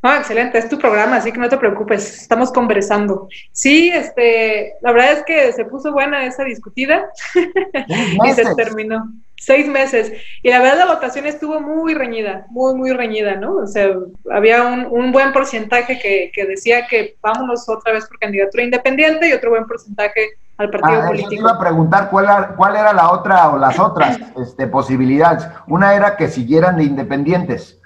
Ah, 0.00 0.18
excelente, 0.18 0.58
es 0.58 0.68
tu 0.68 0.78
programa, 0.78 1.16
así 1.16 1.32
que 1.32 1.40
no 1.40 1.48
te 1.48 1.58
preocupes, 1.58 2.22
estamos 2.22 2.52
conversando. 2.52 3.26
Sí, 3.50 3.90
este, 3.92 4.74
la 4.80 4.92
verdad 4.92 5.12
es 5.14 5.24
que 5.24 5.52
se 5.52 5.64
puso 5.64 5.90
buena 5.90 6.24
esa 6.24 6.44
discutida 6.44 7.10
y 8.24 8.32
se 8.32 8.54
terminó. 8.54 9.12
Seis 9.44 9.66
meses. 9.66 10.12
Y 10.44 10.50
la 10.50 10.60
verdad 10.60 10.78
la 10.78 10.94
votación 10.94 11.26
estuvo 11.26 11.60
muy 11.60 11.94
reñida, 11.94 12.46
muy, 12.50 12.76
muy 12.76 12.92
reñida, 12.92 13.34
¿no? 13.34 13.56
O 13.56 13.66
sea, 13.66 13.90
había 14.30 14.62
un, 14.62 15.10
buen 15.10 15.32
porcentaje 15.32 15.98
que, 15.98 16.46
decía 16.46 16.86
que 16.86 17.16
vámonos 17.20 17.68
otra 17.68 17.92
vez 17.92 18.06
por 18.06 18.20
candidatura 18.20 18.62
independiente 18.62 19.28
y 19.28 19.32
otro 19.32 19.50
buen 19.50 19.66
porcentaje 19.66 20.28
al 20.58 20.70
partido 20.70 21.02
ah, 21.02 21.06
político. 21.08 21.34
iba 21.34 21.50
a 21.50 21.58
preguntar 21.58 22.08
cuál 22.08 22.26
era, 22.26 22.54
cuál 22.56 22.76
era 22.76 22.92
la 22.92 23.10
otra 23.10 23.50
o 23.50 23.58
las 23.58 23.80
otras 23.80 24.16
este, 24.40 24.68
posibilidades. 24.68 25.44
Una 25.66 25.96
era 25.96 26.16
que 26.16 26.28
siguieran 26.28 26.76
de 26.76 26.84
independientes. 26.84 27.80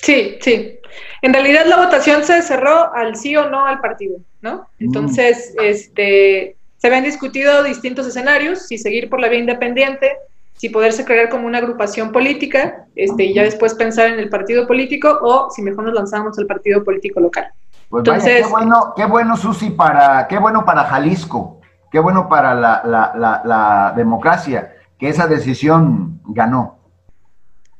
Sí, 0.00 0.38
sí. 0.40 0.78
En 1.22 1.32
realidad 1.32 1.66
la 1.66 1.78
votación 1.78 2.22
se 2.22 2.40
cerró 2.42 2.94
al 2.94 3.16
sí 3.16 3.34
o 3.34 3.50
no 3.50 3.66
al 3.66 3.80
partido, 3.80 4.18
¿no? 4.42 4.68
Mm. 4.78 4.84
Entonces, 4.84 5.56
este, 5.60 6.56
se 6.76 6.86
habían 6.86 7.02
discutido 7.02 7.64
distintos 7.64 8.06
escenarios, 8.06 8.68
si 8.68 8.78
seguir 8.78 9.10
por 9.10 9.20
la 9.20 9.28
vía 9.28 9.40
independiente, 9.40 10.16
si 10.58 10.68
poderse 10.68 11.04
crear 11.04 11.28
como 11.28 11.46
una 11.46 11.58
agrupación 11.58 12.12
política, 12.12 12.86
este, 12.94 13.24
y 13.24 13.34
ya 13.34 13.42
después 13.42 13.74
pensar 13.74 14.10
en 14.10 14.18
el 14.18 14.28
partido 14.28 14.66
político, 14.66 15.18
o 15.22 15.50
si 15.50 15.62
mejor 15.62 15.84
nos 15.84 15.94
lanzamos 15.94 16.38
al 16.38 16.46
partido 16.46 16.84
político 16.84 17.20
local. 17.20 17.48
Pues 17.88 18.02
Entonces, 18.02 18.46
qué 18.46 18.52
bueno, 18.52 18.92
qué 18.96 19.06
bueno, 19.06 19.36
Susi, 19.36 19.70
para, 19.70 20.26
qué 20.28 20.38
bueno 20.38 20.64
para 20.64 20.84
Jalisco, 20.84 21.60
qué 21.90 21.98
bueno 22.00 22.28
para 22.28 22.54
la, 22.54 22.82
la, 22.84 23.42
la 23.44 23.92
democracia, 23.96 24.74
que 24.98 25.08
esa 25.08 25.26
decisión 25.26 26.20
ganó. 26.26 26.78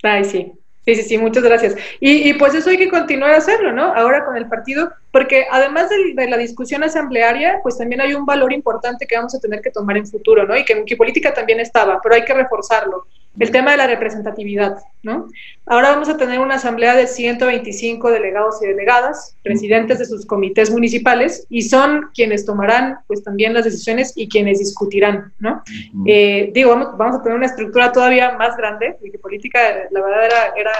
Ay, 0.02 0.24
sí. 0.24 0.54
Sí, 0.88 0.94
sí, 0.94 1.02
sí, 1.02 1.18
muchas 1.18 1.42
gracias. 1.42 1.76
Y, 2.00 2.32
pues 2.34 2.54
eso 2.54 2.70
hay 2.70 2.78
que 2.78 2.88
continuar 2.88 3.32
a 3.32 3.36
hacerlo, 3.36 3.72
¿no? 3.72 3.94
Ahora 3.94 4.24
con 4.24 4.38
el 4.38 4.48
partido, 4.48 4.90
porque 5.10 5.46
además 5.50 5.88
de, 5.88 6.28
la 6.28 6.36
discusión 6.36 6.82
asamblearia, 6.82 7.60
pues 7.62 7.78
también 7.78 8.00
hay 8.00 8.14
un 8.14 8.26
valor 8.26 8.52
importante 8.52 9.06
que 9.06 9.16
vamos 9.16 9.34
a 9.34 9.40
tener 9.40 9.60
que 9.62 9.70
tomar 9.70 9.96
en 9.96 10.06
futuro, 10.06 10.46
¿no? 10.46 10.56
Y 10.56 10.64
que 10.64 10.84
en 10.86 10.96
política 10.96 11.32
también 11.32 11.60
estaba, 11.60 12.00
pero 12.02 12.14
hay 12.14 12.24
que 12.24 12.34
reforzarlo 12.34 13.06
el 13.38 13.50
tema 13.50 13.70
de 13.70 13.76
la 13.76 13.86
representatividad, 13.86 14.78
¿no? 15.02 15.28
Ahora 15.64 15.90
vamos 15.90 16.08
a 16.08 16.16
tener 16.16 16.40
una 16.40 16.56
asamblea 16.56 16.96
de 16.96 17.06
125 17.06 18.10
delegados 18.10 18.60
y 18.62 18.66
delegadas, 18.66 19.36
presidentes 19.42 19.98
de 19.98 20.06
sus 20.06 20.26
comités 20.26 20.70
municipales, 20.70 21.46
y 21.48 21.62
son 21.62 22.10
quienes 22.14 22.44
tomarán, 22.44 22.98
pues, 23.06 23.22
también 23.22 23.54
las 23.54 23.64
decisiones 23.64 24.12
y 24.16 24.28
quienes 24.28 24.58
discutirán, 24.58 25.32
¿no? 25.38 25.62
Eh, 26.06 26.50
digo, 26.52 26.70
vamos, 26.70 26.98
vamos, 26.98 27.16
a 27.16 27.22
tener 27.22 27.36
una 27.36 27.46
estructura 27.46 27.92
todavía 27.92 28.32
más 28.32 28.56
grande, 28.56 28.96
porque 29.00 29.18
política, 29.18 29.60
la 29.90 30.02
verdad, 30.02 30.24
era, 30.24 30.52
era 30.56 30.72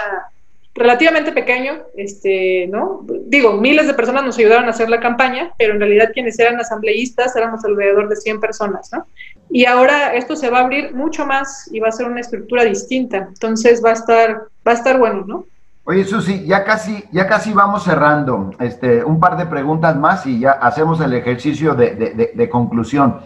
relativamente 0.75 1.31
pequeño, 1.31 1.79
este, 1.97 2.67
¿no? 2.67 3.05
Digo, 3.25 3.53
miles 3.53 3.87
de 3.87 3.93
personas 3.93 4.23
nos 4.23 4.37
ayudaron 4.37 4.65
a 4.65 4.71
hacer 4.71 4.89
la 4.89 4.99
campaña, 4.99 5.51
pero 5.57 5.73
en 5.73 5.79
realidad 5.79 6.11
quienes 6.13 6.39
eran 6.39 6.59
asambleístas 6.59 7.35
éramos 7.35 7.65
alrededor 7.65 8.07
de 8.07 8.15
100 8.15 8.39
personas, 8.39 8.89
¿no? 8.93 9.05
Y 9.49 9.65
ahora 9.65 10.13
esto 10.13 10.35
se 10.35 10.49
va 10.49 10.59
a 10.59 10.63
abrir 10.63 10.93
mucho 10.93 11.25
más 11.25 11.69
y 11.73 11.79
va 11.79 11.89
a 11.89 11.91
ser 11.91 12.05
una 12.05 12.21
estructura 12.21 12.63
distinta, 12.63 13.17
entonces 13.29 13.83
va 13.83 13.89
a 13.89 13.93
estar, 13.93 14.43
va 14.67 14.71
a 14.71 14.75
estar 14.75 14.99
bueno, 14.99 15.25
¿no? 15.27 15.45
Oye, 15.89 16.05
Susi, 16.05 16.45
ya 16.45 16.63
casi, 16.65 17.03
ya 17.11 17.25
casi 17.25 17.51
vamos 17.51 17.83
cerrando. 17.83 18.51
Este, 18.59 19.03
un 19.03 19.19
par 19.19 19.37
de 19.37 19.47
preguntas 19.47 19.95
más 19.95 20.23
y 20.27 20.39
ya 20.39 20.51
hacemos 20.51 21.01
el 21.01 21.13
ejercicio 21.13 21.73
de, 21.73 22.49
conclusión. 22.51 23.21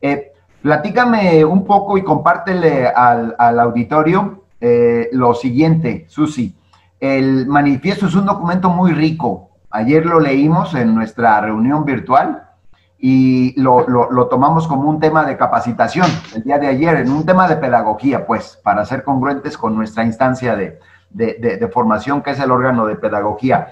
Eh, 0.00 0.30
platícame 0.62 1.44
un 1.44 1.66
poco 1.66 1.98
y 1.98 2.04
compártele 2.04 2.86
al, 2.86 3.58
auditorio 3.58 4.44
eh, 4.60 5.08
lo 5.10 5.34
siguiente, 5.34 6.06
Susi. 6.08 6.54
El 7.04 7.46
manifiesto 7.46 8.06
es 8.06 8.14
un 8.14 8.24
documento 8.24 8.70
muy 8.70 8.92
rico. 8.92 9.50
Ayer 9.68 10.06
lo 10.06 10.20
leímos 10.20 10.74
en 10.74 10.94
nuestra 10.94 11.38
reunión 11.38 11.84
virtual 11.84 12.48
y 12.98 13.60
lo, 13.60 13.84
tomamos 14.30 14.66
como 14.66 14.88
un 14.88 15.00
tema 15.00 15.26
de 15.26 15.36
capacitación 15.36 16.06
el 16.34 16.44
día 16.44 16.58
de 16.58 16.68
ayer, 16.68 16.96
en 16.96 17.12
un 17.12 17.26
tema 17.26 17.46
de 17.46 17.56
pedagogía, 17.56 18.24
pues, 18.26 18.58
para 18.64 18.86
ser 18.86 19.04
congruentes 19.04 19.58
con 19.58 19.76
nuestra 19.76 20.02
instancia 20.02 20.56
de, 20.56 21.70
formación, 21.70 22.22
que 22.22 22.30
es 22.30 22.40
el 22.40 22.50
órgano 22.50 22.86
de 22.86 22.96
pedagogía. 22.96 23.68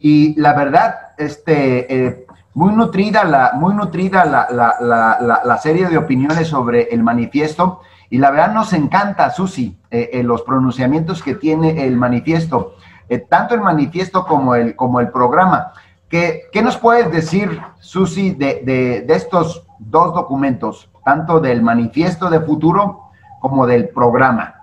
Y 0.00 0.34
la 0.40 0.52
verdad, 0.52 1.12
este, 1.18 2.06
eh, 2.06 2.26
muy 2.54 2.74
nutrida, 2.74 3.22
la, 3.22 3.52
muy 3.54 3.74
nutrida 3.74 4.24
la, 4.24 5.58
serie 5.62 5.86
de 5.86 5.98
opiniones 5.98 6.48
sobre 6.48 6.92
el 6.92 7.04
manifiesto. 7.04 7.82
Y 8.12 8.18
la 8.18 8.30
verdad 8.30 8.52
nos 8.52 8.74
encanta, 8.74 9.30
Susi, 9.30 9.74
eh, 9.90 10.10
eh, 10.12 10.22
los 10.22 10.42
pronunciamientos 10.42 11.22
que 11.22 11.34
tiene 11.34 11.86
el 11.86 11.96
manifiesto, 11.96 12.76
eh, 13.08 13.16
tanto 13.16 13.54
el 13.54 13.62
manifiesto 13.62 14.26
como 14.26 14.54
el, 14.54 14.76
como 14.76 15.00
el 15.00 15.08
programa. 15.08 15.72
¿Qué, 16.10 16.42
¿Qué 16.52 16.60
nos 16.60 16.76
puedes 16.76 17.10
decir, 17.10 17.58
Susi, 17.80 18.34
de, 18.34 19.04
de, 19.06 19.14
estos 19.14 19.66
dos 19.78 20.12
documentos, 20.12 20.90
tanto 21.06 21.40
del 21.40 21.62
manifiesto 21.62 22.28
de 22.28 22.40
futuro 22.40 23.04
como 23.40 23.66
del 23.66 23.88
programa? 23.88 24.56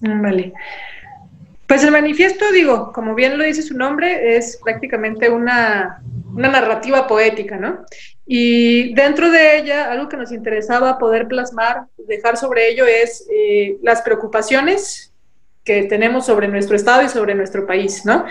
Vale. 0.00 0.54
Pues 1.70 1.84
el 1.84 1.92
manifiesto, 1.92 2.50
digo, 2.50 2.92
como 2.92 3.14
bien 3.14 3.38
lo 3.38 3.44
dice 3.44 3.62
su 3.62 3.76
nombre, 3.76 4.36
es 4.36 4.58
prácticamente 4.60 5.30
una, 5.30 6.02
una 6.34 6.48
narrativa 6.48 7.06
poética, 7.06 7.58
¿no? 7.58 7.84
Y 8.26 8.92
dentro 8.94 9.30
de 9.30 9.58
ella, 9.58 9.92
algo 9.92 10.08
que 10.08 10.16
nos 10.16 10.32
interesaba 10.32 10.98
poder 10.98 11.28
plasmar, 11.28 11.84
dejar 11.96 12.36
sobre 12.36 12.70
ello, 12.70 12.86
es 12.86 13.24
eh, 13.32 13.76
las 13.84 14.02
preocupaciones 14.02 15.12
que 15.62 15.84
tenemos 15.84 16.26
sobre 16.26 16.48
nuestro 16.48 16.74
Estado 16.74 17.02
y 17.02 17.08
sobre 17.08 17.36
nuestro 17.36 17.68
país, 17.68 18.04
¿no? 18.04 18.24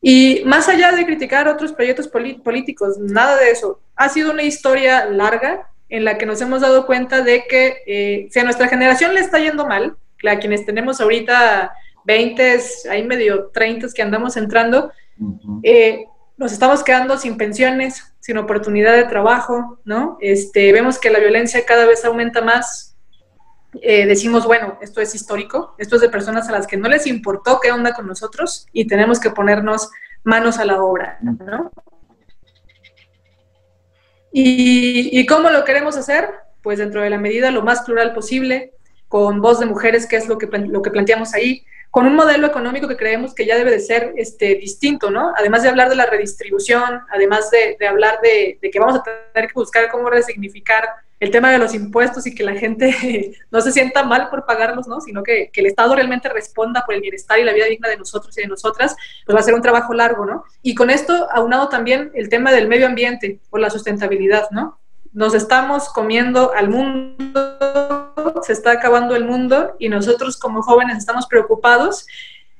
Y 0.00 0.42
más 0.46 0.68
allá 0.68 0.92
de 0.92 1.04
criticar 1.04 1.48
otros 1.48 1.72
proyectos 1.72 2.06
políticos, 2.06 2.96
nada 3.00 3.38
de 3.38 3.50
eso. 3.50 3.80
Ha 3.96 4.08
sido 4.08 4.30
una 4.30 4.44
historia 4.44 5.04
larga 5.06 5.68
en 5.88 6.04
la 6.04 6.16
que 6.16 6.26
nos 6.26 6.40
hemos 6.40 6.60
dado 6.60 6.86
cuenta 6.86 7.22
de 7.22 7.42
que 7.48 7.78
eh, 7.88 8.28
si 8.30 8.38
a 8.38 8.44
nuestra 8.44 8.68
generación 8.68 9.14
le 9.14 9.20
está 9.20 9.40
yendo 9.40 9.66
mal, 9.66 9.96
a 10.28 10.38
quienes 10.38 10.64
tenemos 10.64 11.00
ahorita 11.00 11.72
20, 12.08 12.58
ahí 12.90 13.04
medio 13.04 13.48
30 13.48 13.88
que 13.94 14.00
andamos 14.00 14.38
entrando, 14.38 14.90
eh, 15.62 16.06
nos 16.38 16.52
estamos 16.52 16.82
quedando 16.82 17.18
sin 17.18 17.36
pensiones, 17.36 18.14
sin 18.18 18.38
oportunidad 18.38 18.96
de 18.96 19.04
trabajo, 19.04 19.78
¿no? 19.84 20.16
Este, 20.20 20.72
vemos 20.72 20.98
que 20.98 21.10
la 21.10 21.18
violencia 21.18 21.66
cada 21.66 21.84
vez 21.84 22.04
aumenta 22.06 22.40
más. 22.40 22.96
Eh, 23.82 24.06
decimos, 24.06 24.46
bueno, 24.46 24.78
esto 24.80 25.02
es 25.02 25.14
histórico, 25.14 25.74
esto 25.76 25.96
es 25.96 26.02
de 26.02 26.08
personas 26.08 26.48
a 26.48 26.52
las 26.52 26.66
que 26.66 26.78
no 26.78 26.88
les 26.88 27.06
importó 27.06 27.60
qué 27.60 27.70
onda 27.70 27.92
con 27.92 28.06
nosotros 28.06 28.66
y 28.72 28.86
tenemos 28.86 29.20
que 29.20 29.30
ponernos 29.30 29.90
manos 30.24 30.58
a 30.58 30.64
la 30.64 30.82
obra, 30.82 31.18
¿no? 31.20 31.70
¿Y, 34.32 35.26
cómo 35.26 35.50
lo 35.50 35.64
queremos 35.64 35.96
hacer? 35.96 36.30
Pues 36.62 36.78
dentro 36.78 37.02
de 37.02 37.10
la 37.10 37.18
medida 37.18 37.50
lo 37.50 37.62
más 37.62 37.82
plural 37.82 38.14
posible, 38.14 38.72
con 39.08 39.42
voz 39.42 39.60
de 39.60 39.66
mujeres, 39.66 40.06
que 40.06 40.16
es 40.16 40.26
lo 40.26 40.38
que, 40.38 40.46
lo 40.46 40.80
que 40.80 40.90
planteamos 40.90 41.34
ahí, 41.34 41.64
con 41.98 42.06
un 42.06 42.14
modelo 42.14 42.46
económico 42.46 42.86
que 42.86 42.96
creemos 42.96 43.34
que 43.34 43.44
ya 43.44 43.56
debe 43.56 43.72
de 43.72 43.80
ser 43.80 44.12
este, 44.16 44.54
distinto, 44.54 45.10
¿no? 45.10 45.32
Además 45.36 45.64
de 45.64 45.68
hablar 45.68 45.88
de 45.88 45.96
la 45.96 46.06
redistribución, 46.06 47.00
además 47.10 47.50
de, 47.50 47.76
hablar 47.88 48.20
de, 48.22 48.56
que 48.60 48.78
vamos 48.78 49.00
a 49.00 49.02
tener 49.02 49.48
que 49.48 49.54
buscar 49.54 49.90
cómo 49.90 50.08
resignificar 50.08 50.88
el 51.18 51.32
tema 51.32 51.50
de 51.50 51.58
los 51.58 51.74
impuestos 51.74 52.24
y 52.28 52.36
que 52.36 52.44
la 52.44 52.54
gente 52.54 53.34
no 53.50 53.60
se 53.60 53.72
sienta 53.72 54.04
mal 54.04 54.30
por 54.30 54.46
pagarlos, 54.46 54.86
¿no? 54.86 55.00
Sino 55.00 55.24
que, 55.24 55.50
que, 55.52 55.60
el 55.60 55.66
Estado 55.66 55.96
realmente 55.96 56.28
responda 56.28 56.84
por 56.86 56.94
el 56.94 57.00
bienestar 57.00 57.40
y 57.40 57.42
la 57.42 57.52
vida 57.52 57.66
digna 57.66 57.88
de 57.88 57.96
nosotros 57.96 58.38
y 58.38 58.42
de 58.42 58.46
nosotras, 58.46 58.94
pues 59.26 59.34
va 59.34 59.40
a 59.40 59.42
ser 59.42 59.54
un 59.54 59.62
trabajo 59.62 59.92
largo, 59.92 60.24
¿no? 60.24 60.44
Y 60.62 60.76
con 60.76 60.90
esto 60.90 61.26
aunado 61.32 61.68
también 61.68 62.12
el 62.14 62.28
tema 62.28 62.52
del 62.52 62.68
medio 62.68 62.86
ambiente 62.86 63.40
o 63.50 63.58
la 63.58 63.70
sustentabilidad, 63.70 64.48
¿no? 64.52 64.78
Nos 65.12 65.34
estamos 65.34 65.88
comiendo 65.88 66.52
al 66.54 66.68
mundo 66.68 68.07
se 68.42 68.52
está 68.52 68.72
acabando 68.72 69.16
el 69.16 69.24
mundo 69.24 69.74
y 69.78 69.88
nosotros 69.88 70.36
como 70.36 70.62
jóvenes 70.62 70.98
estamos 70.98 71.26
preocupados. 71.26 72.06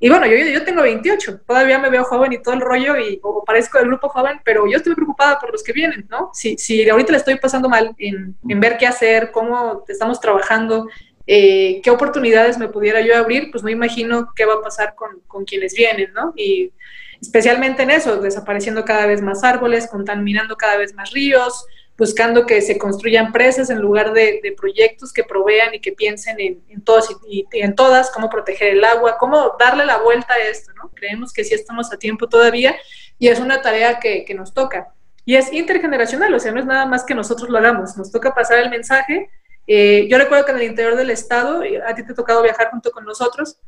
Y 0.00 0.08
bueno, 0.08 0.26
yo, 0.26 0.36
yo 0.36 0.64
tengo 0.64 0.82
28, 0.82 1.40
todavía 1.46 1.78
me 1.78 1.90
veo 1.90 2.04
joven 2.04 2.32
y 2.32 2.42
todo 2.42 2.54
el 2.54 2.60
rollo 2.60 2.96
y 2.96 3.18
o 3.22 3.44
parezco 3.44 3.78
del 3.78 3.88
grupo 3.88 4.08
joven, 4.08 4.40
pero 4.44 4.66
yo 4.68 4.76
estoy 4.76 4.94
preocupada 4.94 5.40
por 5.40 5.50
los 5.50 5.62
que 5.62 5.72
vienen, 5.72 6.06
¿no? 6.08 6.30
Si, 6.32 6.56
si 6.56 6.88
ahorita 6.88 7.12
le 7.12 7.18
estoy 7.18 7.36
pasando 7.36 7.68
mal 7.68 7.94
en, 7.98 8.36
en 8.48 8.60
ver 8.60 8.78
qué 8.78 8.86
hacer, 8.86 9.32
cómo 9.32 9.84
estamos 9.88 10.20
trabajando, 10.20 10.86
eh, 11.26 11.80
qué 11.82 11.90
oportunidades 11.90 12.58
me 12.58 12.68
pudiera 12.68 13.00
yo 13.00 13.14
abrir, 13.16 13.50
pues 13.50 13.62
no 13.62 13.68
imagino 13.68 14.32
qué 14.34 14.46
va 14.46 14.54
a 14.54 14.62
pasar 14.62 14.94
con, 14.94 15.20
con 15.26 15.44
quienes 15.44 15.74
vienen, 15.74 16.12
¿no? 16.14 16.32
Y 16.36 16.72
especialmente 17.20 17.82
en 17.82 17.90
eso, 17.90 18.20
desapareciendo 18.20 18.84
cada 18.84 19.06
vez 19.06 19.20
más 19.20 19.44
árboles, 19.44 19.88
contaminando 19.88 20.56
cada 20.56 20.76
vez 20.76 20.94
más 20.94 21.10
ríos, 21.10 21.66
buscando 21.98 22.46
que 22.46 22.62
se 22.62 22.78
construyan 22.78 23.32
presas 23.32 23.70
en 23.70 23.80
lugar 23.80 24.12
de, 24.12 24.40
proyectos 24.56 25.12
que 25.12 25.24
provean 25.24 25.74
y 25.74 25.80
que 25.80 25.92
piensen 25.92 26.38
en, 26.38 26.62
en 26.68 26.80
todos 26.82 27.08
y, 27.28 27.44
en 27.52 27.74
todas, 27.74 28.10
cómo 28.12 28.30
proteger 28.30 28.68
el 28.74 28.84
agua, 28.84 29.18
cómo 29.18 29.56
darle 29.58 29.84
la 29.84 29.98
vuelta 29.98 30.34
a 30.34 30.38
esto, 30.38 30.72
¿no? 30.74 30.90
Creemos 30.94 31.32
que 31.32 31.42
sí 31.42 31.54
estamos 31.54 31.92
a 31.92 31.98
tiempo 31.98 32.28
todavía 32.28 32.76
y 33.18 33.26
es 33.26 33.40
una 33.40 33.60
tarea 33.60 33.98
que, 33.98 34.24
que 34.24 34.34
nos 34.34 34.54
toca. 34.54 34.94
Y 35.24 35.34
es 35.34 35.52
intergeneracional, 35.52 36.32
o 36.32 36.38
sea, 36.38 36.52
no 36.52 36.60
es 36.60 36.66
nada 36.66 36.86
más 36.86 37.04
que 37.04 37.16
nosotros 37.16 37.50
lo 37.50 37.58
hagamos, 37.58 37.96
nos 37.96 38.12
toca 38.12 38.32
pasar 38.32 38.60
el 38.60 38.70
mensaje. 38.70 39.28
Eh, 39.66 40.06
yo 40.08 40.18
recuerdo 40.18 40.46
que 40.46 40.52
en 40.52 40.58
el 40.58 40.64
interior 40.64 40.96
del 40.96 41.10
estado, 41.10 41.62
a 41.86 41.94
ti 41.94 42.04
te 42.04 42.12
ha 42.12 42.14
tocado 42.14 42.42
viajar 42.42 42.70
junto 42.70 42.92
con 42.92 43.04
nosotros, 43.04 43.58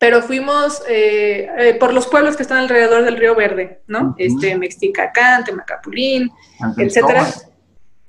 pero 0.00 0.20
fuimos 0.20 0.82
eh, 0.88 1.48
eh, 1.58 1.74
por 1.78 1.94
los 1.94 2.08
pueblos 2.08 2.36
que 2.36 2.42
están 2.42 2.58
alrededor 2.58 3.04
del 3.04 3.16
Río 3.16 3.36
Verde, 3.36 3.82
¿no? 3.86 4.16
Este, 4.18 4.58
Mexticacán, 4.58 5.44
Temacapulín, 5.44 6.28
etcétera, 6.76 7.32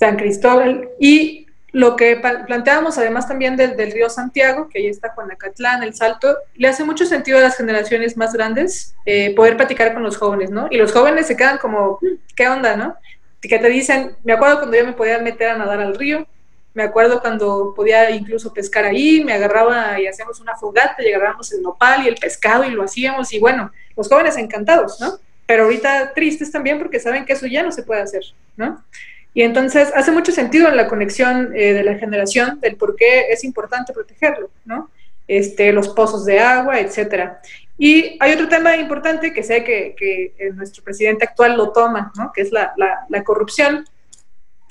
San 0.03 0.17
Cristóbal, 0.17 0.89
y 0.99 1.47
lo 1.71 1.95
que 1.95 2.17
planteábamos 2.17 2.97
además 2.97 3.25
también 3.27 3.55
del, 3.55 3.91
río 3.91 4.09
Santiago, 4.09 4.67
que 4.67 4.79
ahí 4.79 4.87
está 4.87 5.09
Juanacatlán, 5.09 5.81
El 5.81 5.95
Salto, 5.95 6.37
le 6.55 6.67
hace 6.67 6.83
mucho 6.83 7.05
sentido 7.05 7.37
a 7.37 7.41
las 7.41 7.55
generaciones 7.55 8.17
más 8.17 8.33
grandes 8.33 8.93
eh, 9.05 9.33
poder 9.33 9.55
platicar 9.55 9.93
con 9.93 10.03
los 10.03 10.17
jóvenes, 10.17 10.51
¿no? 10.51 10.67
Y 10.69 10.77
los 10.77 10.91
jóvenes 10.91 11.25
se 11.25 11.37
quedan 11.37 11.57
como, 11.57 11.99
¿qué 12.35 12.49
onda, 12.49 12.75
no? 12.75 12.95
Que 13.41 13.59
te 13.59 13.69
dicen, 13.69 14.11
me 14.23 14.33
acuerdo 14.33 14.59
cuando 14.59 14.77
yo 14.77 14.85
me 14.85 14.91
podía 14.91 15.19
meter 15.19 15.49
a 15.49 15.57
nadar 15.57 15.79
al 15.79 15.95
río, 15.95 16.27
me 16.73 16.83
acuerdo 16.83 17.21
cuando 17.21 17.73
podía 17.73 18.11
incluso 18.11 18.53
pescar 18.53 18.83
ahí, 18.83 19.23
me 19.23 19.31
agarraba 19.33 19.99
y 20.01 20.07
hacíamos 20.07 20.41
una 20.41 20.55
fogata 20.55 21.01
y 21.01 21.13
agarrábamos 21.13 21.51
el 21.53 21.61
nopal 21.61 22.03
y 22.03 22.09
el 22.09 22.15
pescado 22.15 22.65
y 22.65 22.71
lo 22.71 22.83
hacíamos 22.83 23.31
y 23.31 23.39
bueno, 23.39 23.71
los 23.95 24.09
jóvenes 24.09 24.35
encantados, 24.35 24.99
¿no? 24.99 25.17
Pero 25.45 25.63
ahorita 25.63 26.13
tristes 26.13 26.51
también 26.51 26.77
porque 26.77 26.99
saben 26.99 27.25
que 27.25 27.33
eso 27.33 27.47
ya 27.47 27.63
no 27.63 27.71
se 27.71 27.83
puede 27.83 28.01
hacer, 28.01 28.23
¿no? 28.57 28.83
Y 29.33 29.41
entonces 29.41 29.91
hace 29.95 30.11
mucho 30.11 30.31
sentido 30.31 30.67
en 30.67 30.77
la 30.77 30.87
conexión 30.87 31.51
eh, 31.55 31.73
de 31.73 31.83
la 31.83 31.95
generación 31.95 32.59
del 32.59 32.75
por 32.75 32.95
qué 32.95 33.31
es 33.31 33.43
importante 33.43 33.93
protegerlo, 33.93 34.49
¿no? 34.65 34.91
Este, 35.27 35.71
los 35.71 35.89
pozos 35.89 36.25
de 36.25 36.39
agua, 36.39 36.79
etcétera. 36.79 37.41
Y 37.77 38.17
hay 38.19 38.33
otro 38.33 38.47
tema 38.47 38.75
importante 38.77 39.33
que 39.33 39.41
sé 39.41 39.63
que, 39.63 39.95
que 39.97 40.33
nuestro 40.51 40.83
presidente 40.83 41.25
actual 41.25 41.57
lo 41.57 41.71
toma, 41.71 42.11
¿no? 42.17 42.31
Que 42.33 42.41
es 42.41 42.51
la, 42.51 42.73
la, 42.77 43.05
la 43.09 43.23
corrupción 43.23 43.85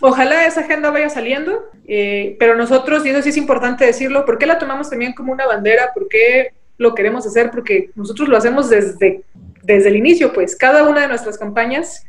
Ojalá 0.05 0.47
esa 0.47 0.63
agenda 0.63 0.91
vaya 0.91 1.09
saliendo, 1.09 1.71
eh, 1.87 2.35
pero 2.41 2.57
nosotros, 2.57 3.07
y 3.07 3.11
eso 3.11 3.23
sí 3.23 3.29
es 3.29 3.37
importante 3.37 3.87
decirlo, 3.87 4.25
¿por 4.25 4.37
qué 4.37 4.47
la 4.47 4.59
tomamos 4.59 4.91
también 4.91 5.13
como 5.13 5.33
una 5.33 5.47
bandera? 5.47 5.93
¿Por 5.95 6.09
qué 6.09 6.55
lo 6.77 6.93
queremos 6.93 7.25
hacer? 7.25 7.53
Porque 7.53 7.91
nosotros 7.95 8.29
lo 8.29 8.37
hacemos 8.37 8.69
desde, 8.69 9.23
desde 9.63 9.89
el 9.91 9.95
inicio, 9.95 10.33
pues 10.33 10.57
cada 10.57 10.89
una 10.89 11.03
de 11.03 11.07
nuestras 11.07 11.39
campañas 11.39 12.05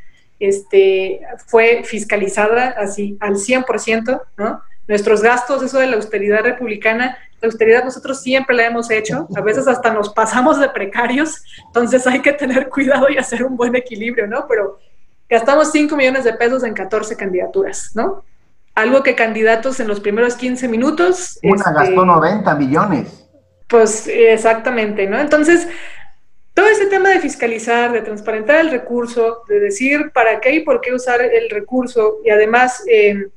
este, 0.48 1.22
fue 1.48 1.84
fiscalizada 1.84 2.70
así 2.78 3.18
al 3.20 3.36
100%, 3.36 4.22
¿no? 4.38 4.62
Nuestros 4.88 5.22
gastos, 5.22 5.64
eso 5.64 5.80
de 5.80 5.88
la 5.88 5.96
austeridad 5.96 6.44
republicana, 6.44 7.18
la 7.42 7.48
austeridad 7.48 7.84
nosotros 7.84 8.22
siempre 8.22 8.56
la 8.56 8.66
hemos 8.66 8.92
hecho, 8.92 9.28
a 9.36 9.42
veces 9.42 9.68
hasta 9.68 9.94
nos 9.94 10.14
pasamos 10.14 10.60
de 10.60 10.70
precarios, 10.70 11.44
entonces 11.68 12.06
hay 12.08 12.22
que 12.22 12.34
tener 12.34 12.70
cuidado 12.70 13.10
y 13.10 13.18
hacer 13.18 13.44
un 13.44 13.56
buen 13.56 13.76
equilibrio, 13.76 14.28
¿no? 14.28 14.46
Pero 14.48 14.80
Gastamos 15.34 15.72
5 15.72 15.96
millones 15.96 16.26
de 16.26 16.34
pesos 16.34 16.64
en 16.64 16.76
14 16.76 17.16
candidaturas, 17.16 17.92
¿no? 17.96 18.24
Algo 18.76 19.02
que 19.02 19.16
candidatos 19.16 19.80
en 19.80 19.88
los 19.88 20.00
primeros 20.00 20.36
15 20.36 20.68
minutos... 20.68 21.40
Una 21.42 21.56
este, 21.56 21.74
gastó 21.74 22.06
90 22.06 22.56
millones. 22.56 23.28
Pues 23.68 24.08
exactamente, 24.08 25.08
¿no? 25.08 25.20
Entonces, 25.20 25.68
todo 26.54 26.68
ese 26.68 26.86
tema 26.86 27.10
de 27.10 27.20
fiscalizar, 27.20 27.92
de 27.92 28.02
transparentar 28.02 28.60
el 28.60 28.70
recurso, 28.70 29.44
de 29.48 29.60
decir 29.60 30.12
para 30.14 30.40
qué 30.40 30.56
y 30.56 30.60
por 30.60 30.82
qué 30.82 30.94
usar 30.94 31.22
el 31.22 31.50
recurso 31.50 32.20
y 32.24 32.30
además 32.30 32.84
eh, 32.88 33.28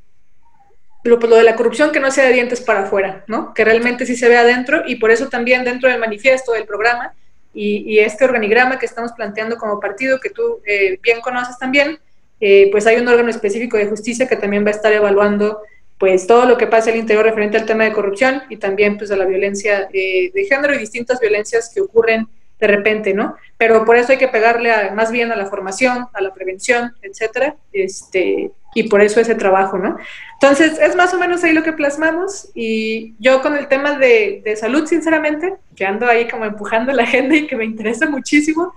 lo, 1.05 1.19
pues, 1.19 1.31
lo, 1.31 1.37
de 1.37 1.45
la 1.45 1.57
corrupción 1.57 1.93
que 1.93 2.01
no 2.01 2.11
sea 2.11 2.27
de 2.27 2.33
dientes 2.33 2.61
para 2.61 2.83
afuera, 2.83 3.25
¿no? 3.27 3.55
Que 3.55 3.65
realmente 3.65 4.05
sí 4.05 4.17
se 4.17 4.29
vea 4.29 4.41
adentro 4.41 4.83
y 4.87 4.97
por 4.97 5.11
eso 5.11 5.29
también 5.29 5.65
dentro 5.65 5.89
del 5.89 5.99
manifiesto 5.99 6.53
del 6.53 6.67
programa 6.67 7.15
y, 7.55 8.01
este 8.01 8.27
organigrama 8.27 8.79
que 8.79 8.85
estamos 8.85 9.13
planteando 9.13 9.57
como 9.57 9.81
partido, 9.81 10.21
que 10.21 10.29
tú 10.29 10.61
eh, 10.67 10.99
bien 11.03 11.23
conoces 11.23 11.57
también, 11.59 11.99
eh, 12.39 12.69
pues 12.71 12.87
hay 12.87 12.97
un 12.97 13.09
órgano 13.09 13.31
específico 13.31 13.79
de 13.79 13.87
justicia 13.87 14.29
que 14.29 14.37
también 14.37 14.63
va 14.63 14.69
a 14.69 14.73
estar 14.73 14.93
evaluando 14.93 15.63
pues 15.99 16.27
todo 16.27 16.45
lo 16.45 16.59
que 16.59 16.67
pasa 16.67 16.91
al 16.91 16.97
interior 16.97 17.25
referente 17.25 17.57
al 17.57 17.65
tema 17.65 17.85
de 17.85 17.93
corrupción 17.93 18.43
y 18.51 18.59
también 18.59 18.99
pues 18.99 19.11
a 19.11 19.17
la 19.17 19.25
violencia 19.25 19.89
eh, 19.91 20.31
de 20.35 20.45
género 20.45 20.75
y 20.75 20.79
distintas 20.79 21.19
violencias 21.19 21.71
que 21.73 21.81
ocurren 21.81 22.29
de 22.59 22.67
repente, 22.67 23.13
¿no? 23.13 23.37
Pero 23.59 23.85
por 23.85 23.97
eso 23.97 24.13
hay 24.13 24.19
que 24.19 24.29
pegarle 24.29 24.91
más 24.93 25.11
bien 25.11 25.31
a 25.33 25.37
la 25.37 25.47
formación, 25.47 26.09
a 26.13 26.21
la 26.21 26.33
prevención, 26.33 26.95
etcétera, 27.03 27.57
este, 27.73 28.51
y 28.75 28.85
por 28.85 29.01
eso 29.01 29.21
ese 29.21 29.35
trabajo, 29.35 29.79
¿no? 29.79 29.97
Entonces, 30.35 30.79
es 30.79 30.97
más 30.97 31.13
o 31.15 31.19
menos 31.19 31.43
ahí 31.45 31.53
lo 31.53 31.63
que 31.63 31.73
plasmamos 31.73 32.51
y 32.55 33.15
yo 33.19 33.43
con 33.43 33.57
el 33.57 33.69
tema 33.69 33.99
de, 33.99 34.55
salud, 34.59 34.87
sinceramente, 34.87 35.55
que 35.75 35.87
ando 35.87 36.07
ahí 36.07 36.29
como 36.29 36.45
empujando 36.45 36.93
la 36.93 37.05
agenda 37.05 37.37
y 37.37 37.47
que 37.47 37.57
me 37.57 37.65
interesa 37.65 38.09
muchísimo, 38.09 38.75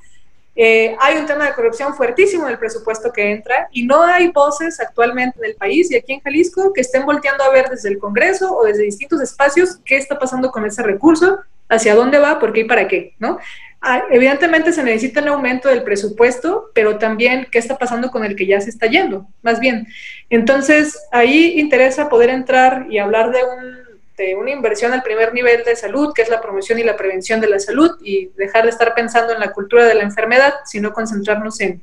eh, 0.56 0.96
hay 1.00 1.18
un 1.18 1.26
tema 1.26 1.46
de 1.46 1.54
corrupción 1.54 1.94
fuertísimo 1.96 2.46
en 2.46 2.52
el 2.52 2.60
presupuesto 2.60 3.14
que 3.14 3.32
entra 3.32 3.70
y 3.72 3.86
no 3.86 4.04
hay 4.04 4.30
voces 4.30 4.80
actualmente 4.82 5.40
en 5.40 5.46
el 5.46 5.56
país 5.56 5.90
y 5.90 5.96
aquí 5.96 6.14
en 6.14 6.20
Jalisco 6.20 6.74
que 6.74 6.82
estén 6.82 7.06
volteando 7.06 7.46
a 7.46 7.50
ver 7.50 7.70
desde 7.70 7.88
el 7.88 7.98
Congreso 7.98 8.54
o 8.54 8.66
desde 8.66 8.84
distintos 8.84 9.22
espacios 9.22 9.80
qué 9.86 9.96
está 9.96 10.20
pasando 10.20 10.52
con 10.52 10.66
ese 10.66 10.84
recurso, 10.84 11.40
hacia 11.70 11.96
dónde 11.96 12.18
va, 12.18 12.40
por 12.40 12.52
qué 12.52 12.62
y 12.62 12.64
para 12.66 12.88
qué, 12.88 13.14
¿no? 13.20 13.38
Ah, 13.82 14.04
evidentemente 14.12 14.74
se 14.74 14.84
necesita 14.84 15.22
un 15.22 15.30
aumento 15.30 15.70
del 15.70 15.84
presupuesto, 15.84 16.70
pero 16.74 16.98
también 16.98 17.48
qué 17.50 17.60
está 17.60 17.78
pasando 17.78 18.12
con 18.12 18.26
el 18.26 18.36
que 18.36 18.46
ya 18.46 18.60
se 18.60 18.70
está 18.70 18.88
yendo, 18.88 19.26
más 19.42 19.62
bien. 19.62 19.88
Entonces, 20.30 21.00
ahí 21.12 21.58
interesa 21.60 22.10
poder 22.10 22.30
entrar 22.30 22.88
y 22.90 22.98
hablar 22.98 23.32
de, 23.32 23.40
una 24.36 24.52
inversión 24.52 24.92
al 24.92 25.02
primer 25.02 25.34
nivel 25.34 25.64
de 25.64 25.78
salud, 25.78 26.12
que 26.14 26.22
es 26.22 26.30
la 26.30 26.42
promoción 26.42 26.78
y 26.78 26.84
la 26.84 26.98
prevención 26.98 27.40
de 27.40 27.48
la 27.48 27.58
salud, 27.58 27.92
y 28.04 28.28
dejar 28.36 28.64
de 28.64 28.70
estar 28.72 28.94
pensando 28.94 29.32
en 29.34 29.40
la 29.40 29.54
cultura 29.54 29.86
de 29.86 29.96
la 29.96 30.04
enfermedad, 30.04 30.56
sino 30.66 30.92
concentrarnos 30.92 31.62
en, 31.62 31.82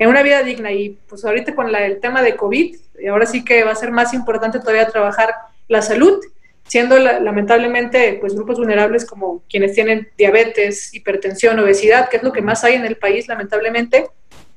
una 0.00 0.22
vida 0.24 0.42
digna. 0.42 0.72
Y 0.72 0.98
pues 1.08 1.24
ahorita 1.24 1.54
con 1.54 1.72
el 1.72 2.00
tema 2.00 2.22
de 2.22 2.34
COVID, 2.34 2.76
ahora 3.08 3.24
sí 3.24 3.44
que 3.44 3.62
va 3.62 3.70
a 3.70 3.76
ser 3.76 3.92
más 3.92 4.12
importante 4.14 4.58
todavía 4.58 4.88
trabajar 4.88 5.32
la 5.68 5.80
salud 5.80 6.20
siendo 6.66 6.98
lamentablemente 6.98 8.18
pues 8.20 8.34
grupos 8.34 8.58
vulnerables 8.58 9.04
como 9.04 9.42
quienes 9.48 9.72
tienen 9.74 10.08
diabetes, 10.18 10.92
hipertensión, 10.94 11.58
obesidad, 11.58 12.08
que 12.08 12.18
es 12.18 12.22
lo 12.22 12.32
que 12.32 12.42
más 12.42 12.64
hay 12.64 12.74
en 12.74 12.84
el 12.84 12.96
país 12.96 13.28
lamentablemente, 13.28 14.08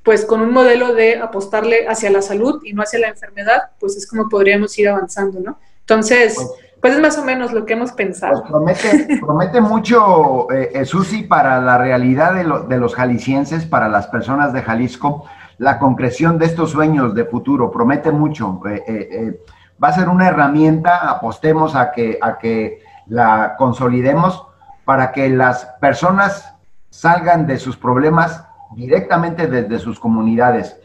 pues 0.03 0.25
con 0.25 0.41
un 0.41 0.51
modelo 0.51 0.93
de 0.93 1.17
apostarle 1.17 1.87
hacia 1.87 2.09
la 2.09 2.21
salud 2.21 2.61
y 2.63 2.73
no 2.73 2.81
hacia 2.81 2.99
la 2.99 3.09
enfermedad, 3.09 3.61
pues 3.79 3.95
es 3.95 4.07
como 4.07 4.27
podríamos 4.27 4.77
ir 4.79 4.89
avanzando, 4.89 5.39
¿no? 5.39 5.59
Entonces, 5.81 6.35
pues, 6.35 6.47
pues 6.81 6.93
es 6.93 6.99
más 6.99 7.17
o 7.17 7.23
menos 7.23 7.51
lo 7.51 7.65
que 7.65 7.73
hemos 7.73 7.91
pensado. 7.91 8.41
Pues 8.41 8.49
promete, 8.49 9.19
promete 9.19 9.61
mucho, 9.61 10.51
eh, 10.51 10.71
eh, 10.73 10.85
Susi, 10.85 11.23
para 11.23 11.59
la 11.61 11.77
realidad 11.77 12.33
de, 12.33 12.67
de 12.67 12.79
los 12.79 12.95
jaliscienses, 12.95 13.65
para 13.65 13.89
las 13.89 14.07
personas 14.07 14.53
de 14.53 14.61
Jalisco, 14.61 15.25
la 15.57 15.77
concreción 15.77 16.39
de 16.39 16.45
estos 16.45 16.71
sueños 16.71 17.13
de 17.13 17.25
futuro, 17.25 17.69
promete 17.69 18.11
mucho. 18.11 18.61
Eh, 18.67 18.83
eh 18.87 19.39
va 19.81 19.89
a 19.89 19.93
ser 19.93 20.09
una 20.09 20.27
herramienta, 20.27 21.09
apostemos 21.09 21.75
a 21.75 21.91
que, 21.91 22.17
a 22.21 22.37
que 22.37 22.81
la 23.07 23.55
consolidemos 23.57 24.45
para 24.85 25.11
que 25.11 25.29
las 25.29 25.65
personas 25.79 26.55
salgan 26.89 27.47
de 27.47 27.57
sus 27.57 27.77
problemas 27.77 28.43
directamente 28.71 29.47
desde 29.47 29.79
sus 29.79 29.99
comunidades. 29.99 30.77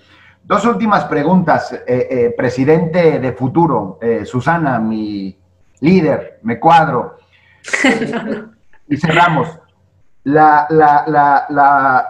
Dos 0.42 0.64
últimas 0.66 1.05
preguntas, 1.07 1.72
eh, 1.72 1.82
eh, 1.86 2.34
presidente 2.36 3.18
de 3.18 3.32
futuro, 3.32 3.99
eh, 4.03 4.24
Susana, 4.26 4.78
mi 4.78 5.38
líder, 5.80 6.40
me 6.42 6.61
cuadro. 6.61 7.16
y 8.88 8.97
cerramos. 8.97 9.59
La, 10.24 10.66
la, 10.68 11.05
la, 11.49 12.09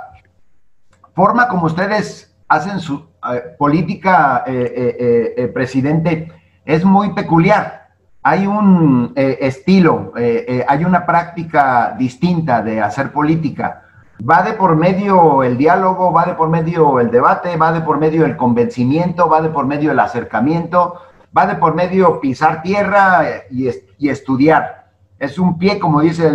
forma 1.14 1.46
como 1.46 1.66
ustedes 1.66 2.34
hacen 2.48 2.80
su 2.80 3.06
política, 3.56 4.44
presidente, 5.52 6.32
es 6.64 6.84
muy 6.84 7.12
peculiar. 7.12 7.88
Hay 8.22 8.46
un 8.46 9.12
eh, 9.16 9.38
estilo, 9.42 10.12
eh, 10.16 10.44
eh, 10.48 10.64
hay 10.66 10.84
una 10.84 11.04
práctica 11.04 11.94
distinta 11.98 12.62
de 12.62 12.80
hacer 12.80 13.12
política. 13.12 13.82
Va 14.26 14.42
de 14.42 14.54
por 14.54 14.76
medio 14.76 15.42
el 15.42 15.58
diálogo, 15.58 16.12
va 16.12 16.24
de 16.24 16.34
por 16.34 16.48
medio 16.48 17.00
el 17.00 17.10
debate, 17.10 17.56
va 17.56 17.72
de 17.72 17.82
por 17.82 17.98
medio 17.98 18.24
el 18.24 18.36
convencimiento, 18.36 19.28
va 19.28 19.42
de 19.42 19.50
por 19.50 19.66
medio 19.66 19.92
el 19.92 19.98
acercamiento, 19.98 21.00
va 21.36 21.46
de 21.46 21.56
por 21.56 21.74
medio 21.74 22.20
pisar 22.20 22.62
tierra 22.62 23.24
y, 23.50 23.68
estudiar. 24.08 24.86
Es 25.18 25.38
un 25.38 25.58
pie, 25.58 25.78
como, 25.78 26.00
dice 26.00 26.30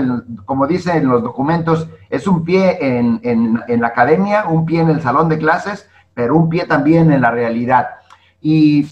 como 0.46 0.68
dicen 0.68 1.08
los 1.08 1.24
documentos, 1.24 1.90
es 2.10 2.28
un 2.28 2.44
pie 2.44 2.78
en, 2.82 3.20
en 3.24 3.82
la 3.82 3.88
academia, 3.88 4.46
un 4.48 4.66
pie 4.66 4.82
en 4.82 4.90
el 4.90 5.02
salón 5.02 5.30
de 5.30 5.38
clases, 5.38 5.90
pero 6.14 6.36
un 6.36 6.50
pie 6.50 6.66
también 6.66 7.12
en 7.12 7.22
la 7.22 7.32
realidad. 7.32 7.88
Y 8.42 8.88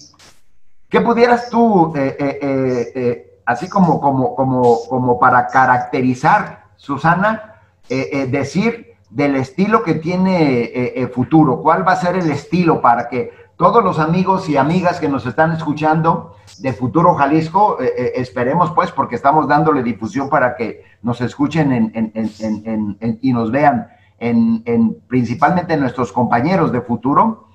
¿Qué 0.88 1.02
pudieras 1.02 1.50
tú, 1.50 1.92
eh, 1.94 2.16
eh, 2.18 2.92
eh, 2.94 3.40
así 3.44 3.68
como, 3.68 4.00
como, 4.00 4.34
como, 4.34 4.78
como 4.88 5.18
para 5.18 5.46
caracterizar, 5.48 6.64
Susana, 6.76 7.54
decir 7.88 8.94
del 9.10 9.36
estilo 9.36 9.82
que 9.82 9.94
tiene 9.94 11.08
futuro? 11.12 11.60
¿Cuál 11.60 11.86
va 11.86 11.92
a 11.92 11.96
ser 11.96 12.16
el 12.16 12.30
estilo 12.30 12.80
para 12.80 13.08
que 13.08 13.32
todos 13.56 13.82
los 13.82 13.98
amigos 13.98 14.48
y 14.48 14.56
amigas 14.56 15.00
que 15.00 15.08
nos 15.08 15.26
están 15.26 15.52
escuchando 15.52 16.36
de 16.58 16.72
Futuro 16.72 17.14
Jalisco, 17.14 17.78
esperemos 17.80 18.70
pues, 18.72 18.92
porque 18.92 19.16
estamos 19.16 19.48
dándole 19.48 19.82
difusión 19.82 20.28
para 20.28 20.54
que 20.54 20.84
nos 21.02 21.20
escuchen 21.20 21.72
en, 21.72 23.18
y 23.20 23.32
nos 23.32 23.50
vean, 23.50 23.88
en, 24.18 24.96
principalmente 25.08 25.76
nuestros 25.76 26.12
compañeros 26.12 26.70
de 26.70 26.82
Futuro, 26.82 27.48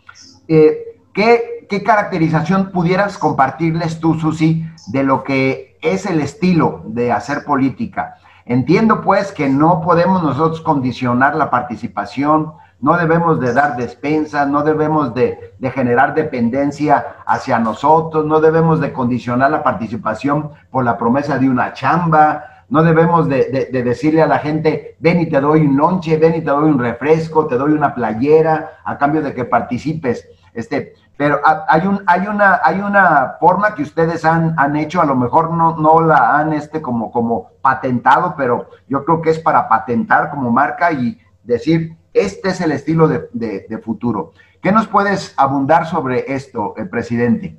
¿qué 0.48 1.53
¿qué 1.74 1.82
caracterización 1.82 2.70
pudieras 2.70 3.18
compartirles 3.18 4.00
tú, 4.00 4.14
Susi, 4.14 4.64
de 4.90 5.02
lo 5.02 5.24
que 5.24 5.76
es 5.82 6.06
el 6.06 6.22
estilo 6.22 6.84
de 6.86 7.12
hacer 7.12 7.46
política? 7.46 8.18
Entiendo 8.46 9.02
pues 9.02 9.32
que 9.32 9.50
no 9.50 9.82
podemos 9.82 10.22
nosotros 10.22 10.62
condicionar 10.62 11.34
la 11.34 11.50
participación, 11.50 12.54
no 12.80 12.96
debemos 12.96 13.40
de 13.40 13.54
dar 13.54 13.76
despensa, 13.76 14.46
no 14.46 14.62
debemos 14.62 15.16
de, 15.16 15.56
generar 15.74 16.14
dependencia 16.14 17.16
hacia 17.26 17.58
nosotros, 17.58 18.24
no 18.24 18.40
debemos 18.40 18.80
de 18.80 18.94
condicionar 18.94 19.50
la 19.50 19.64
participación 19.64 20.52
por 20.70 20.86
la 20.86 20.96
promesa 20.96 21.40
de 21.40 21.50
una 21.50 21.74
chamba, 21.74 22.66
no 22.70 22.84
debemos 22.84 23.28
de, 23.28 23.70
decirle 23.72 24.22
a 24.22 24.28
la 24.28 24.38
gente, 24.38 24.96
ven 25.00 25.22
y 25.22 25.26
te 25.26 25.42
doy 25.42 25.62
un 25.62 25.76
lonche, 25.76 26.18
ven 26.18 26.36
y 26.36 26.42
te 26.42 26.52
doy 26.52 26.70
un 26.70 26.78
refresco, 26.78 27.48
te 27.48 27.58
doy 27.58 27.72
una 27.72 27.96
playera 27.96 28.74
a 28.86 28.96
cambio 29.00 29.24
de 29.24 29.34
que 29.34 29.46
participes. 29.46 30.28
Este, 30.54 30.94
pero 31.16 31.42
hay, 31.68 31.86
un, 31.86 32.04
hay, 32.08 32.28
una, 32.28 32.60
hay 32.64 32.80
una 32.80 33.36
forma 33.40 33.76
que 33.76 33.84
ustedes 33.84 34.26
han, 34.26 34.56
han 34.58 34.76
hecho, 34.76 35.00
a 35.00 35.06
lo 35.06 35.16
mejor 35.16 35.52
no, 35.52 35.78
no 35.78 36.02
la 36.02 36.38
han 36.38 36.54
este 36.54 36.82
como, 36.82 37.12
como 37.12 37.52
patentado, 37.62 38.34
pero 38.36 38.70
yo 38.88 39.06
creo 39.06 39.22
que 39.22 39.30
es 39.30 39.40
para 39.40 39.70
patentar 39.70 40.32
como 40.32 40.50
marca 40.50 40.92
y 40.92 41.20
decir, 41.44 41.96
este 42.14 42.50
es 42.50 42.62
el 42.62 42.72
estilo 42.72 43.08
de, 43.08 43.80
futuro. 43.84 44.34
¿Qué 44.62 44.72
nos 44.72 44.88
puedes 44.88 45.34
abundar 45.38 45.86
sobre 45.86 46.34
esto, 46.34 46.74
eh, 46.78 46.86
presidente? 46.86 47.58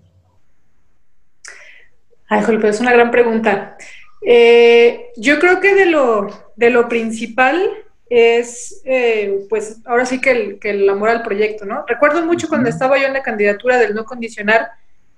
Ay, 2.28 2.42
Jorge, 2.42 2.68
es 2.68 2.80
una 2.80 2.92
gran 2.92 3.10
pregunta. 3.10 3.76
Eh, 4.20 5.12
yo 5.16 5.38
creo 5.38 5.60
que 5.60 5.74
de 5.74 5.86
lo, 5.86 6.28
de 6.56 6.70
lo 6.70 6.88
principal 6.88 7.60
es, 8.08 8.82
eh, 8.84 9.46
pues, 9.48 9.78
ahora 9.84 10.06
sí 10.06 10.20
que 10.20 10.30
el, 10.30 10.58
que 10.58 10.70
el 10.70 10.88
amor 10.88 11.08
al 11.08 11.22
proyecto, 11.22 11.64
¿no? 11.64 11.84
Recuerdo 11.86 12.24
mucho 12.24 12.48
cuando 12.48 12.68
estaba 12.68 12.98
yo 12.98 13.06
en 13.06 13.14
la 13.14 13.22
candidatura 13.22 13.78
del 13.78 13.94
no 13.94 14.04
condicionar 14.04 14.70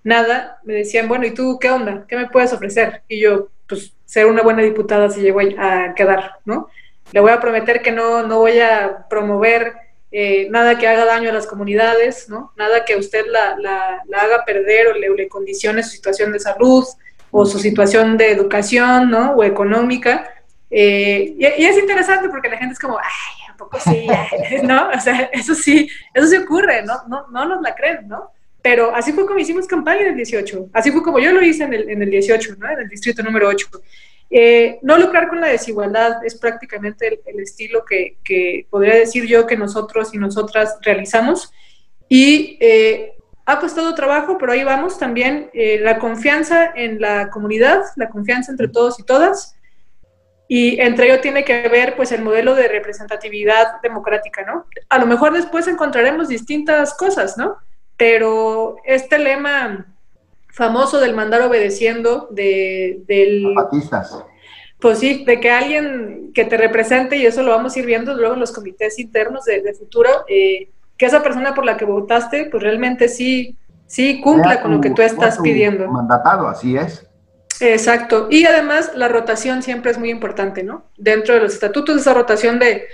nada, 0.04 0.60
me 0.64 0.74
decían, 0.74 1.08
bueno, 1.08 1.26
¿y 1.26 1.32
tú 1.32 1.58
qué 1.60 1.68
onda? 1.70 2.04
¿Qué 2.06 2.16
me 2.16 2.28
puedes 2.28 2.52
ofrecer? 2.52 3.02
Y 3.08 3.20
yo, 3.20 3.48
pues, 3.68 3.92
ser 4.04 4.26
una 4.26 4.42
buena 4.42 4.62
diputada 4.62 5.10
si 5.10 5.20
llego 5.20 5.40
a 5.58 5.94
quedar, 5.94 6.36
¿no? 6.44 6.68
Le 7.12 7.20
voy 7.20 7.32
a 7.32 7.40
prometer 7.40 7.82
que 7.82 7.92
no, 7.92 8.22
no 8.26 8.38
voy 8.38 8.60
a 8.60 9.06
promover 9.08 9.74
eh, 10.12 10.48
nada 10.50 10.78
que 10.78 10.86
haga 10.86 11.04
daño 11.04 11.30
a 11.30 11.32
las 11.32 11.46
comunidades, 11.46 12.28
¿no? 12.28 12.52
Nada 12.56 12.84
que 12.84 12.96
usted 12.96 13.26
la, 13.26 13.56
la, 13.58 14.02
haga 14.18 14.44
perder 14.44 14.88
o 14.88 14.94
le, 14.94 15.08
le, 15.10 15.28
condicione 15.28 15.82
su 15.82 15.90
situación 15.90 16.32
de 16.32 16.38
salud 16.38 16.84
o 17.30 17.44
su 17.44 17.58
situación 17.58 18.16
de 18.16 18.30
educación, 18.30 19.10
¿no? 19.10 19.32
O 19.32 19.44
económica. 19.44 20.30
Eh, 20.70 21.34
y, 21.38 21.44
es 21.44 21.78
interesante 21.78 22.28
porque 22.28 22.48
la 22.48 22.58
gente 22.58 22.74
es 22.74 22.78
como, 22.78 22.98
ay, 22.98 23.52
¿a 23.52 23.56
poco 23.56 23.78
sí? 23.80 24.06
¿No? 24.62 24.90
O 24.90 25.00
sea, 25.00 25.30
eso 25.32 25.54
sí, 25.54 25.88
eso 26.12 26.26
sí 26.26 26.36
ocurre, 26.36 26.82
¿no? 26.82 26.94
No, 27.08 27.26
no 27.28 27.44
nos 27.44 27.62
la 27.62 27.74
creen, 27.74 28.08
¿no? 28.08 28.30
Pero 28.62 28.94
así 28.94 29.12
fue 29.12 29.26
como 29.26 29.38
hicimos 29.38 29.66
campaña 29.66 30.00
en 30.00 30.08
el 30.08 30.16
18, 30.16 30.70
así 30.72 30.90
fue 30.90 31.02
como 31.02 31.20
yo 31.20 31.30
lo 31.32 31.40
hice 31.40 31.64
en 31.64 31.74
el, 31.74 31.88
en 31.88 32.02
el 32.02 32.10
18, 32.10 32.56
¿no? 32.58 32.68
En 32.70 32.80
el 32.80 32.88
distrito 32.88 33.22
número 33.22 33.48
8. 33.48 33.68
Eh, 34.28 34.80
no 34.82 34.98
lucrar 34.98 35.28
con 35.28 35.40
la 35.40 35.48
desigualdad 35.48 36.24
es 36.24 36.34
prácticamente 36.34 37.20
el, 37.24 37.40
estilo 37.40 37.84
que, 37.84 38.66
podría 38.68 38.96
decir 38.96 39.24
yo 39.26 39.46
que 39.46 39.56
nosotros 39.56 40.14
y 40.14 40.18
nosotras 40.18 40.78
realizamos. 40.82 41.52
Y 42.08 42.58
eh, 42.60 43.12
ha 43.44 43.60
costado 43.60 43.94
trabajo, 43.94 44.36
pero 44.38 44.52
ahí 44.52 44.64
vamos 44.64 44.98
también. 44.98 45.50
Eh, 45.52 45.78
la 45.80 45.98
confianza 45.98 46.72
en 46.74 47.00
la 47.00 47.30
comunidad, 47.30 47.82
la 47.96 48.08
confianza 48.08 48.50
entre 48.50 48.68
todos 48.68 48.98
y 48.98 49.04
todas. 49.04 49.55
Y 50.48 50.80
entre 50.80 51.06
ello 51.06 51.20
tiene 51.20 51.44
que 51.44 51.68
ver 51.68 51.96
pues 51.96 52.12
el 52.12 52.22
modelo 52.22 52.54
de 52.54 52.68
representatividad 52.68 53.80
democrática, 53.82 54.44
¿no? 54.44 54.66
A 54.88 54.98
lo 54.98 55.06
mejor 55.06 55.32
después 55.32 55.66
encontraremos 55.66 56.28
distintas 56.28 56.94
cosas, 56.94 57.36
¿no? 57.36 57.56
Pero 57.96 58.76
este 58.84 59.18
lema 59.18 59.86
famoso 60.56 61.00
del 61.00 61.14
mandar 61.14 61.42
obedeciendo, 61.42 62.28
de, 62.30 63.02
del... 63.06 63.54
Zapatistas. 63.54 64.24
Pues 64.80 64.98
sí, 64.98 65.24
de 65.24 65.40
que 65.40 65.50
alguien 65.50 66.30
que 66.34 66.44
te 66.44 66.56
represente, 66.56 67.16
y 67.16 67.26
eso 67.26 67.42
lo 67.42 67.50
vamos 67.50 67.74
a 67.74 67.78
ir 67.78 67.86
viendo 67.86 68.14
luego 68.14 68.34
en 68.34 68.40
los 68.40 68.52
comités 68.52 68.98
internos 68.98 69.44
de, 69.44 69.74
futuro, 69.74 70.08
eh, 70.28 70.70
que 70.96 71.06
esa 71.06 71.22
persona 71.22 71.54
por 71.54 71.64
la 71.64 71.76
que 71.76 71.84
votaste, 71.84 72.48
pues 72.50 72.62
realmente 72.62 73.08
sí, 73.08 73.58
sí 73.86 74.20
cumpla 74.20 74.62
con 74.62 74.72
lo 74.72 74.80
que 74.80 74.90
tú 74.90 75.02
estás 75.02 75.38
pidiendo. 75.40 75.88
Mandatado, 75.88 76.48
así 76.48 76.76
es. 76.76 77.06
Exacto. 77.60 78.28
Y 78.30 78.44
además 78.44 78.92
la 78.94 79.08
rotación 79.08 79.62
siempre 79.62 79.90
es 79.90 79.98
muy 79.98 80.10
importante, 80.10 80.62
¿no? 80.62 80.84
Dentro 80.96 81.34
de 81.34 81.40
los 81.40 81.54
estatutos, 81.54 81.96
esa 82.00 82.14
rotación 82.14 82.58
de 82.58 82.86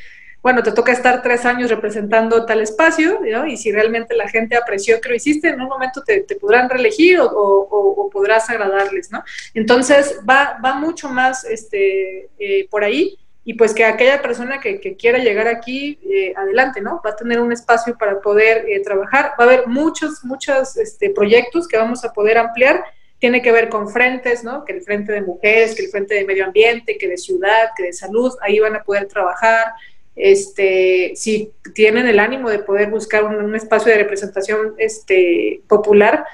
bueno, 0.42 0.64
te 0.64 0.72
toca 0.72 0.90
estar 0.90 1.22
tres 1.22 1.44
años 1.44 1.70
representando 1.70 2.44
tal 2.44 2.60
espacio, 2.60 3.20
¿no? 3.24 3.46
y 3.46 3.56
si 3.56 3.70
realmente 3.70 4.16
la 4.16 4.28
gente 4.28 4.56
apreció 4.56 5.00
que 5.00 5.08
lo 5.08 5.14
hiciste, 5.14 5.50
en 5.50 5.60
un 5.60 5.68
momento 5.68 6.02
te, 6.02 6.24
podrán 6.40 6.68
reelegir 6.68 7.20
o, 7.22 8.10
podrás 8.12 8.50
agradarles, 8.50 9.10
¿no? 9.10 9.24
Entonces, 9.54 10.20
va, 10.28 10.58
va 10.62 10.74
mucho 10.74 11.08
más 11.08 11.44
este, 11.44 12.28
eh, 12.38 12.68
por 12.68 12.84
ahí, 12.84 13.16
y 13.44 13.54
pues 13.54 13.74
que 13.74 13.84
aquella 13.84 14.20
persona 14.22 14.60
que, 14.60 14.96
quiera 14.96 15.18
llegar 15.18 15.48
aquí, 15.48 15.98
eh, 16.04 16.34
adelante, 16.36 16.80
¿no? 16.80 17.00
Va 17.04 17.10
a 17.10 17.16
tener 17.16 17.40
un 17.40 17.52
espacio 17.52 17.96
para 17.96 18.20
poder 18.20 18.66
eh, 18.68 18.80
trabajar, 18.80 19.32
va 19.38 19.44
a 19.44 19.48
haber 19.48 19.66
muchos, 19.66 20.24
muchos 20.24 20.76
este, 20.76 21.10
proyectos 21.10 21.66
que 21.66 21.76
vamos 21.76 22.04
a 22.04 22.12
poder 22.12 22.38
ampliar, 22.38 22.84
tiene 23.22 23.40
que 23.40 23.52
ver 23.52 23.68
con 23.68 23.88
frentes, 23.88 24.42
¿no? 24.42 24.64
Que 24.64 24.72
el 24.72 24.82
frente 24.82 25.12
de 25.12 25.22
mujeres, 25.22 25.76
que 25.76 25.84
el 25.84 25.90
frente 25.92 26.16
de 26.16 26.24
medio 26.24 26.44
ambiente, 26.44 26.98
que 26.98 27.06
de 27.06 27.16
ciudad, 27.16 27.70
que 27.76 27.84
de 27.84 27.92
salud, 27.92 28.32
ahí 28.42 28.58
van 28.58 28.74
a 28.74 28.82
poder 28.82 29.06
trabajar, 29.06 29.74
este, 30.16 31.12
si 31.14 31.52
tienen 31.72 32.08
el 32.08 32.18
ánimo 32.18 32.50
de 32.50 32.58
poder 32.58 32.90
buscar 32.90 33.22
un, 33.22 33.54
espacio 33.54 33.92
de 33.92 33.98
representación 33.98 34.74
este, 34.76 35.62
popular, 35.68 36.24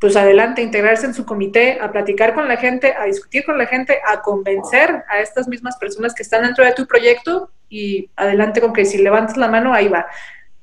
pues 0.00 0.16
adelante, 0.16 0.62
integrarse 0.62 1.04
en 1.04 1.12
su 1.12 1.26
comité, 1.26 1.80
a 1.82 1.92
platicar 1.92 2.32
con 2.32 2.48
la 2.48 2.56
gente, 2.56 2.94
a 2.98 3.04
discutir 3.04 3.44
con 3.44 3.58
la 3.58 3.66
gente, 3.66 3.98
a 4.08 4.22
convencer 4.22 5.04
a 5.10 5.20
estas 5.20 5.48
mismas 5.48 5.76
personas 5.76 6.14
que 6.14 6.22
están 6.22 6.44
dentro 6.44 6.64
de 6.64 6.72
tu 6.72 6.86
proyecto 6.86 7.50
y 7.68 8.08
adelante 8.16 8.62
con 8.62 8.72
que 8.72 8.86
si 8.86 8.96
levantas 8.96 9.36
la 9.36 9.48
mano, 9.48 9.74
ahí 9.74 9.88
va. 9.88 10.06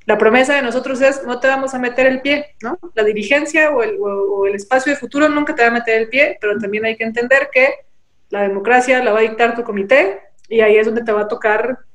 La 0.06 0.16
promesa 0.16 0.54
de 0.54 0.62
nosotros 0.62 1.00
es, 1.02 1.22
no 1.24 1.40
te 1.40 1.48
vamos 1.48 1.74
a 1.74 1.78
meter 1.78 2.06
el 2.06 2.20
pie, 2.20 2.54
¿no? 2.62 2.78
La 2.94 3.04
dirigencia 3.04 3.70
o 3.70 3.82
el, 3.82 3.96
o 4.00 4.46
el 4.46 4.54
espacio 4.54 4.92
de 4.92 4.98
futuro 4.98 5.28
nunca 5.28 5.54
te 5.54 5.62
va 5.62 5.68
a 5.68 5.72
meter 5.72 6.00
el 6.00 6.08
pie, 6.08 6.38
pero 6.40 6.58
también 6.58 6.84
hay 6.84 6.96
que 6.96 7.04
entender 7.04 7.48
que 7.52 7.74
la 8.30 8.42
democracia 8.42 9.02
la 9.02 9.12
va 9.12 9.18
a 9.18 9.22
dictar 9.22 9.54
tu 9.54 9.62
comité 9.62 10.20
y 10.48 10.60
ahí 10.60 10.76
es 10.76 10.86
donde 10.86 11.02
te 11.02 11.12
va 11.12 11.22
a 11.22 11.28
tocar 11.28 11.86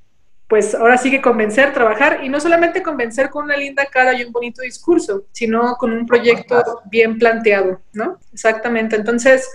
pues 0.52 0.76
ahora 0.76 0.98
sí 0.98 1.10
que 1.10 1.22
convencer, 1.22 1.72
trabajar 1.72 2.26
y 2.26 2.28
no 2.28 2.38
solamente 2.42 2.84
convencer 2.84 3.30
con 3.30 3.46
una 3.46 3.56
linda 3.56 3.86
cara 3.86 4.14
y 4.14 4.26
un 4.26 4.34
bonito 4.34 4.62
discurso, 4.62 5.24
sino 5.32 5.78
con 5.78 5.94
un 5.94 6.06
proyecto 6.06 6.82
bien 6.92 7.18
planteado, 7.18 7.80
¿no? 7.94 8.20
Exactamente. 8.34 8.98
Entonces, 8.98 9.50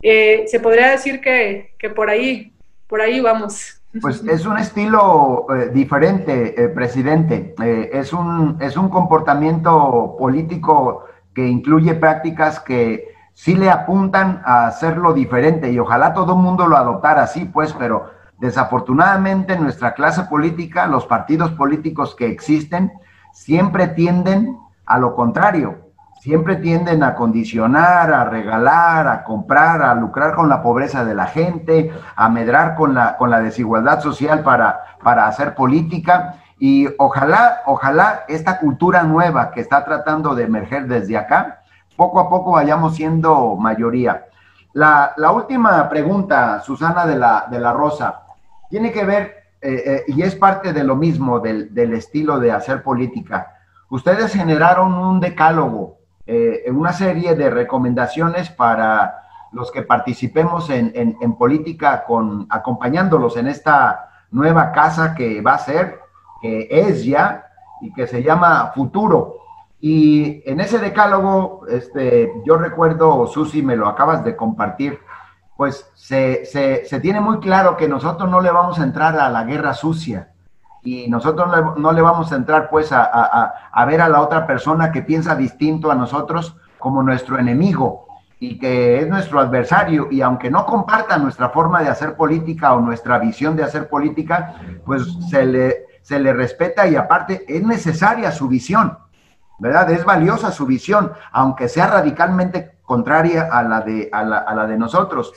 eh, 0.00 0.44
se 0.46 0.60
podría 0.60 0.92
decir 0.92 1.20
que, 1.20 1.74
por 1.96 2.10
ahí, 2.10 2.52
por 2.86 3.00
ahí 3.00 3.18
vamos. 3.18 3.82
Pues 4.00 4.22
es 4.24 4.46
un 4.46 4.58
estilo 4.58 5.46
eh, 5.54 5.70
diferente, 5.72 6.62
eh, 6.62 6.68
presidente. 6.68 7.54
es, 7.92 8.12
un, 8.12 8.56
es 8.60 8.76
un 8.76 8.88
comportamiento 8.88 10.16
político 10.18 11.04
que 11.34 11.46
incluye 11.46 11.94
prácticas 11.94 12.60
que 12.60 13.14
sí 13.34 13.54
le 13.54 13.70
apuntan 13.70 14.42
a 14.44 14.66
hacerlo 14.66 15.12
diferente 15.12 15.70
y 15.70 15.78
ojalá 15.78 16.14
todo 16.14 16.32
el 16.34 16.38
mundo 16.38 16.66
lo 16.66 16.76
adoptara 16.76 17.22
así, 17.22 17.44
pues, 17.44 17.72
pero 17.74 18.16
Desafortunadamente, 18.38 19.58
nuestra 19.58 19.94
clase 19.94 20.24
política, 20.24 20.86
los 20.86 21.06
partidos 21.06 21.52
políticos 21.52 22.14
que 22.14 22.26
existen, 22.26 22.92
siempre 23.32 23.88
tienden 23.88 24.58
a 24.84 24.98
lo 24.98 25.14
contrario, 25.14 25.85
siempre 26.26 26.56
tienden 26.56 27.04
a 27.04 27.14
condicionar, 27.14 28.12
a 28.12 28.24
regalar, 28.24 29.06
a 29.06 29.22
comprar, 29.22 29.80
a 29.80 29.94
lucrar 29.94 30.34
con 30.34 30.48
la 30.48 30.60
pobreza 30.60 31.04
de 31.04 31.14
la 31.14 31.26
gente, 31.26 31.92
a 32.16 32.28
medrar 32.28 32.74
con 32.74 32.94
la, 32.94 33.16
con 33.16 33.30
la 33.30 33.38
desigualdad 33.38 34.00
social 34.00 34.42
para, 34.42 34.96
para 35.04 35.28
hacer 35.28 35.54
política. 35.54 36.34
Y 36.58 36.88
ojalá, 36.98 37.62
ojalá 37.66 38.24
esta 38.26 38.58
cultura 38.58 39.04
nueva 39.04 39.52
que 39.52 39.60
está 39.60 39.84
tratando 39.84 40.34
de 40.34 40.42
emerger 40.42 40.88
desde 40.88 41.16
acá, 41.16 41.60
poco 41.96 42.18
a 42.18 42.28
poco 42.28 42.50
vayamos 42.50 42.96
siendo 42.96 43.54
mayoría. 43.54 44.24
La, 44.72 45.12
la 45.16 45.30
última 45.30 45.88
pregunta, 45.88 46.58
Susana 46.58 47.06
de 47.06 47.14
la, 47.14 47.46
de 47.48 47.60
la 47.60 47.72
Rosa 47.72 48.22
tiene 48.68 48.90
que 48.90 49.04
ver, 49.04 49.44
eh, 49.60 49.82
eh, 49.86 50.04
y 50.08 50.22
es 50.22 50.34
parte 50.34 50.72
de 50.72 50.82
lo 50.82 50.96
mismo 50.96 51.38
del, 51.38 51.70
estilo 51.94 52.40
de 52.40 52.50
hacer 52.50 52.82
política. 52.82 53.52
Ustedes 53.90 54.32
generaron 54.32 54.92
un 54.92 55.20
decálogo, 55.20 56.00
eh, 56.26 56.64
una 56.72 56.92
serie 56.92 57.34
de 57.34 57.50
recomendaciones 57.50 58.50
para 58.50 59.22
los 59.52 59.70
que 59.70 59.82
participemos 59.82 60.68
en, 60.70 61.36
política, 61.38 62.04
con, 62.04 62.46
acompañándolos 62.50 63.36
en 63.36 63.46
esta 63.46 64.10
nueva 64.30 64.72
casa 64.72 65.14
que 65.14 65.40
va 65.40 65.54
a 65.54 65.58
ser, 65.58 66.00
que 66.42 66.68
es 66.70 67.04
ya, 67.04 67.46
y 67.80 67.92
que 67.92 68.06
se 68.06 68.22
llama 68.22 68.72
Futuro. 68.74 69.36
Y 69.80 70.42
en 70.50 70.60
ese 70.60 70.78
decálogo, 70.78 71.66
este, 71.68 72.32
yo 72.44 72.56
recuerdo, 72.56 73.26
Susi, 73.26 73.62
me 73.62 73.76
lo 73.76 73.86
acabas 73.86 74.24
de 74.24 74.36
compartir, 74.36 74.98
pues 75.56 75.90
se, 75.94 76.44
se, 76.44 77.00
tiene 77.00 77.20
muy 77.20 77.38
claro 77.38 77.76
que 77.76 77.88
nosotros 77.88 78.28
no 78.28 78.40
le 78.40 78.50
vamos 78.50 78.78
a 78.78 78.84
entrar 78.84 79.18
a 79.18 79.30
la 79.30 79.44
guerra 79.44 79.72
sucia 79.72 80.32
y 80.86 81.08
nosotros 81.08 81.48
no 81.76 81.92
le 81.92 82.00
vamos 82.00 82.30
a 82.30 82.36
entrar 82.36 82.70
pues 82.70 82.90
a, 82.92 83.84
ver 83.88 84.00
a 84.00 84.08
la 84.08 84.20
otra 84.20 84.46
persona 84.46 84.92
que 84.92 85.02
piensa 85.02 85.34
distinto 85.34 85.90
a 85.90 85.96
nosotros 85.96 86.56
como 86.78 87.02
nuestro 87.02 87.38
enemigo. 87.38 88.06
y 88.38 88.58
que 88.58 89.00
es 89.00 89.08
nuestro 89.08 89.40
adversario 89.40 90.08
y 90.10 90.20
aunque 90.20 90.50
no 90.50 90.66
comparta 90.66 91.16
nuestra 91.16 91.48
forma 91.48 91.82
de 91.82 91.88
hacer 91.88 92.16
política 92.16 92.74
o 92.74 92.80
nuestra 92.80 93.18
visión 93.18 93.56
de 93.56 93.64
hacer 93.64 93.88
política, 93.88 94.56
pues 94.84 95.02
se 95.30 95.46
le, 95.46 95.86
se 96.02 96.20
le 96.20 96.34
respeta 96.34 96.86
y 96.86 96.96
aparte 96.96 97.46
es 97.48 97.62
necesaria 97.62 98.30
su 98.30 98.46
visión, 98.46 98.98
¿verdad? 99.58 99.90
Es 99.90 100.04
valiosa 100.04 100.52
su 100.52 100.66
visión, 100.66 101.12
aunque 101.32 101.66
sea 101.68 101.86
radicalmente 101.86 102.76
contraria 102.82 103.48
a 103.50 103.62
la 103.62 103.80
de, 103.80 104.10
a 104.12 104.22
la, 104.22 104.66
de 104.66 104.76
nosotros. 104.76 105.32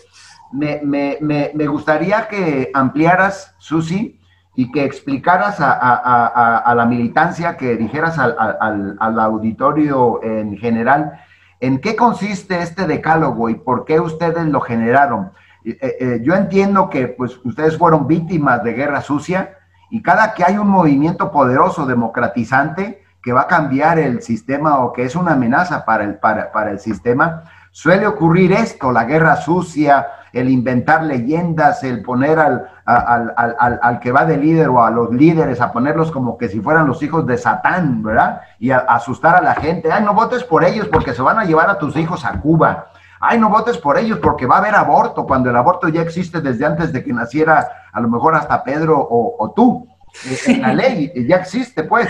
Me, 0.51 0.81
me, 0.83 1.17
me, 1.21 1.67
gustaría 1.67 2.27
que 2.27 2.69
ampliaras, 2.73 3.55
Susi, 3.59 4.18
y 4.55 4.71
que 4.71 4.83
explicaras 4.83 5.59
a, 5.61 5.71
a, 5.71 6.57
a, 6.57 6.75
la 6.75 6.85
militancia, 6.85 7.55
que 7.55 7.77
dijeras 7.77 8.19
al, 8.19 8.35
al, 8.37 8.97
al 8.99 9.19
auditorio 9.19 10.21
en 10.23 10.57
general, 10.57 11.19
¿En 11.61 11.79
qué 11.79 11.95
consiste 11.95 12.61
este 12.61 12.87
decálogo 12.87 13.49
y 13.49 13.55
por 13.55 13.83
qué 13.83 13.99
ustedes 13.99 14.45
lo 14.45 14.61
generaron? 14.61 15.31
Eh, 15.65 15.77
eh, 15.81 16.19
yo 16.23 16.33
entiendo 16.33 16.89
que 16.89 17.07
pues, 17.07 17.37
ustedes 17.43 17.77
fueron 17.77 18.07
víctimas 18.07 18.63
de 18.63 18.73
guerra 18.73 19.01
sucia 19.01 19.57
y 19.89 20.01
cada 20.01 20.33
que 20.33 20.45
hay 20.45 20.57
un 20.57 20.69
movimiento 20.69 21.31
poderoso 21.31 21.85
democratizante 21.85 23.03
que 23.21 23.33
va 23.33 23.41
a 23.41 23.47
cambiar 23.47 23.99
el 23.99 24.21
sistema 24.21 24.79
o 24.79 24.93
que 24.93 25.03
es 25.03 25.15
una 25.15 25.33
amenaza 25.33 25.83
para 25.83 26.05
el, 26.05 26.15
para, 26.15 26.53
para 26.53 26.71
el 26.71 26.79
sistema, 26.79 27.43
suele 27.71 28.07
ocurrir 28.07 28.53
esto, 28.53 28.93
la 28.93 29.03
guerra 29.03 29.35
sucia, 29.35 30.07
el 30.31 30.49
inventar 30.49 31.03
leyendas, 31.03 31.83
el 31.83 32.01
poner 32.01 32.39
al, 32.39 32.69
al, 32.89 33.99
que 33.99 34.11
va 34.11 34.25
de 34.25 34.37
líder 34.37 34.69
o 34.69 34.83
a 34.83 34.89
los 34.89 35.11
líderes, 35.11 35.61
a 35.61 35.71
ponerlos 35.71 36.11
como 36.11 36.37
que 36.37 36.49
si 36.49 36.59
fueran 36.59 36.87
los 36.87 37.01
hijos 37.03 37.25
de 37.25 37.37
Satán, 37.37 38.01
¿verdad? 38.01 38.41
Y 38.57 38.71
a, 38.71 38.79
asustar 38.79 39.35
a 39.35 39.41
la 39.41 39.55
gente. 39.55 39.91
Ay, 39.91 40.03
no 40.03 40.13
votes 40.13 40.43
por 40.43 40.63
ellos 40.63 40.87
porque 40.87 41.13
se 41.13 41.21
van 41.21 41.37
a 41.37 41.45
llevar 41.45 41.69
a 41.69 41.77
tus 41.77 41.95
hijos 41.95 42.25
a 42.25 42.39
Cuba. 42.39 42.87
Ay, 43.19 43.37
no 43.37 43.49
votes 43.49 43.77
por 43.77 43.97
ellos 43.97 44.19
porque 44.19 44.45
va 44.45 44.55
a 44.55 44.59
haber 44.59 44.75
aborto, 44.75 45.25
cuando 45.25 45.49
el 45.49 45.55
aborto 45.55 45.89
ya 45.89 46.01
existe 46.01 46.41
desde 46.41 46.65
antes 46.65 46.91
de 46.91 47.03
que 47.03 47.13
naciera 47.13 47.69
a 47.91 47.99
lo 47.99 48.07
mejor 48.07 48.33
hasta 48.33 48.63
Pedro 48.63 48.97
o, 48.97 49.53
tú. 49.55 49.87
Eh, 50.25 50.39
en 50.47 50.61
la 50.61 50.73
ley 50.73 51.11
ya 51.27 51.37
existe, 51.37 51.83
pues. 51.83 52.07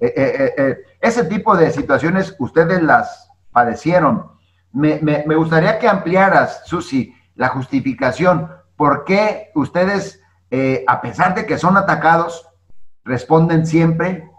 Eh, 0.00 0.52
eh, 0.56 0.78
ese 1.00 1.24
tipo 1.24 1.56
de 1.56 1.70
situaciones 1.70 2.36
ustedes 2.38 2.82
las 2.82 3.30
padecieron. 3.50 4.30
Me, 4.72 5.00
me, 5.00 5.24
me 5.26 5.34
gustaría 5.34 5.78
que 5.78 5.88
ampliaras, 5.88 6.62
Susi, 6.66 7.14
la 7.34 7.48
justificación. 7.48 8.48
¿Por 8.78 9.04
qué 9.04 9.50
ustedes, 9.56 10.22
eh, 10.52 10.84
a 10.86 11.00
pesar 11.00 11.34
de 11.34 11.46
que 11.46 11.58
son 11.58 11.76
atacados, 11.76 12.48
responden 13.04 13.66
siempre 13.66 14.30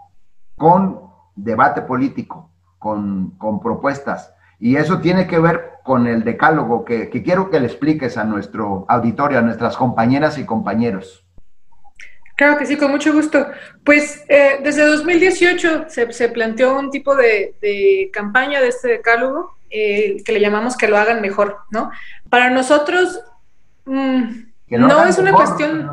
con 0.56 0.98
debate 1.36 1.82
político, 1.82 2.50
con, 2.78 3.36
propuestas? 3.62 4.32
Y 4.58 4.76
eso 4.76 5.00
tiene 5.00 5.26
que 5.26 5.38
ver 5.38 5.72
con 5.84 6.06
el 6.06 6.24
decálogo 6.24 6.86
que, 6.86 7.10
quiero 7.10 7.50
que 7.50 7.60
le 7.60 7.66
expliques 7.66 8.16
a 8.16 8.24
nuestro 8.24 8.86
auditorio, 8.88 9.38
a 9.38 9.42
nuestras 9.42 9.76
compañeras 9.76 10.38
y 10.38 10.46
compañeros. 10.46 11.26
Claro 12.34 12.56
que 12.56 12.64
sí, 12.64 12.78
con 12.78 12.92
mucho 12.92 13.12
gusto. 13.12 13.46
Pues 13.84 14.24
eh, 14.30 14.60
desde 14.64 14.86
2018 14.86 15.84
se, 15.88 16.10
se, 16.14 16.28
planteó 16.30 16.78
un 16.78 16.90
tipo 16.90 17.14
de, 17.14 17.56
de, 17.60 18.08
campaña 18.10 18.62
de 18.62 18.68
este 18.68 18.88
decálogo 18.88 19.58
eh, 19.68 20.22
que 20.24 20.32
le 20.32 20.40
llamamos 20.40 20.78
que 20.78 20.88
lo 20.88 20.96
hagan 20.96 21.20
mejor, 21.20 21.58
¿no? 21.70 21.90
Para 22.30 22.48
nosotros 22.48 23.20
mm, 23.90 24.78
no, 24.78 25.04
es 25.04 25.18
una 25.18 25.32
cuestión 25.32 25.90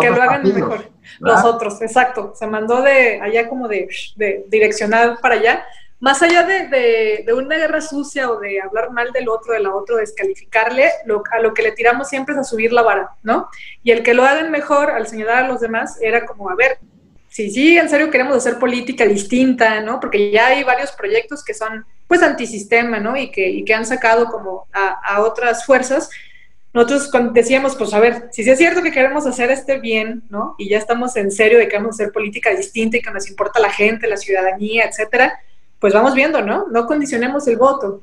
que 0.00 0.10
lo 0.10 0.22
hagan 0.22 0.42
mejor. 0.42 0.90
Los 1.18 1.44
otros, 1.44 1.82
exacto. 1.82 2.32
Se 2.34 2.46
mandó 2.46 2.82
de 2.82 3.20
allá 3.20 3.48
como 3.48 3.66
de, 3.68 3.88
de 4.16 4.44
direccionar 4.48 5.18
para 5.20 5.34
allá. 5.34 5.64
Más 5.98 6.22
allá 6.22 6.44
de, 6.44 7.24
de, 7.26 7.34
una 7.34 7.56
guerra 7.56 7.82
sucia 7.82 8.30
o 8.30 8.38
de 8.38 8.58
hablar 8.62 8.90
mal 8.90 9.12
del 9.12 9.28
otro, 9.28 9.52
de 9.52 9.60
la 9.60 9.74
otro, 9.74 9.96
descalificarle, 9.96 10.90
lo, 11.04 11.22
a 11.30 11.40
lo 11.40 11.52
que 11.52 11.62
le 11.62 11.72
tiramos 11.72 12.08
siempre 12.08 12.34
es 12.34 12.40
a 12.40 12.44
subir 12.44 12.72
la 12.72 12.80
vara, 12.80 13.10
¿no? 13.22 13.50
Y 13.82 13.90
el 13.90 14.02
que 14.02 14.14
lo 14.14 14.24
hagan 14.24 14.50
mejor 14.50 14.90
al 14.90 15.06
señalar 15.06 15.44
a 15.44 15.48
los 15.48 15.60
demás 15.60 15.98
era 16.00 16.24
como, 16.24 16.48
a 16.48 16.54
ver, 16.54 16.78
si 17.30 17.50
sí, 17.50 17.78
en 17.78 17.88
serio 17.88 18.10
queremos 18.10 18.36
hacer 18.36 18.58
política 18.58 19.04
distinta, 19.04 19.80
¿no? 19.80 20.00
Porque 20.00 20.32
ya 20.32 20.48
hay 20.48 20.64
varios 20.64 20.90
proyectos 20.92 21.44
que 21.44 21.54
son 21.54 21.86
pues 22.08 22.22
antisistema, 22.24 22.98
¿no? 22.98 23.16
Y 23.16 23.30
que, 23.30 23.48
y 23.48 23.64
que 23.64 23.72
han 23.72 23.86
sacado 23.86 24.26
como 24.26 24.66
a, 24.72 25.20
otras 25.22 25.64
fuerzas. 25.64 26.10
Nosotros 26.72 27.10
decíamos, 27.32 27.74
pues 27.74 27.92
a 27.92 27.98
ver, 27.98 28.28
si 28.30 28.48
es 28.48 28.58
cierto 28.58 28.82
que 28.82 28.92
queremos 28.92 29.26
hacer 29.26 29.50
este 29.50 29.80
bien, 29.80 30.22
¿no? 30.30 30.54
Y 30.56 30.68
ya 30.68 30.78
estamos 30.78 31.16
en 31.16 31.32
serio 31.32 31.58
de 31.58 31.64
que 31.64 31.70
queremos 31.70 31.96
hacer 31.96 32.12
política 32.12 32.50
distinta 32.50 32.96
y 32.96 33.02
que 33.02 33.10
nos 33.10 33.28
importa 33.28 33.58
la 33.58 33.70
gente, 33.70 34.06
la 34.06 34.16
ciudadanía, 34.16 34.84
etcétera, 34.84 35.40
pues 35.80 35.92
vamos 35.92 36.14
viendo, 36.14 36.42
¿no? 36.42 36.66
No 36.70 36.86
condicionemos 36.86 37.48
el 37.48 37.56
voto, 37.56 38.02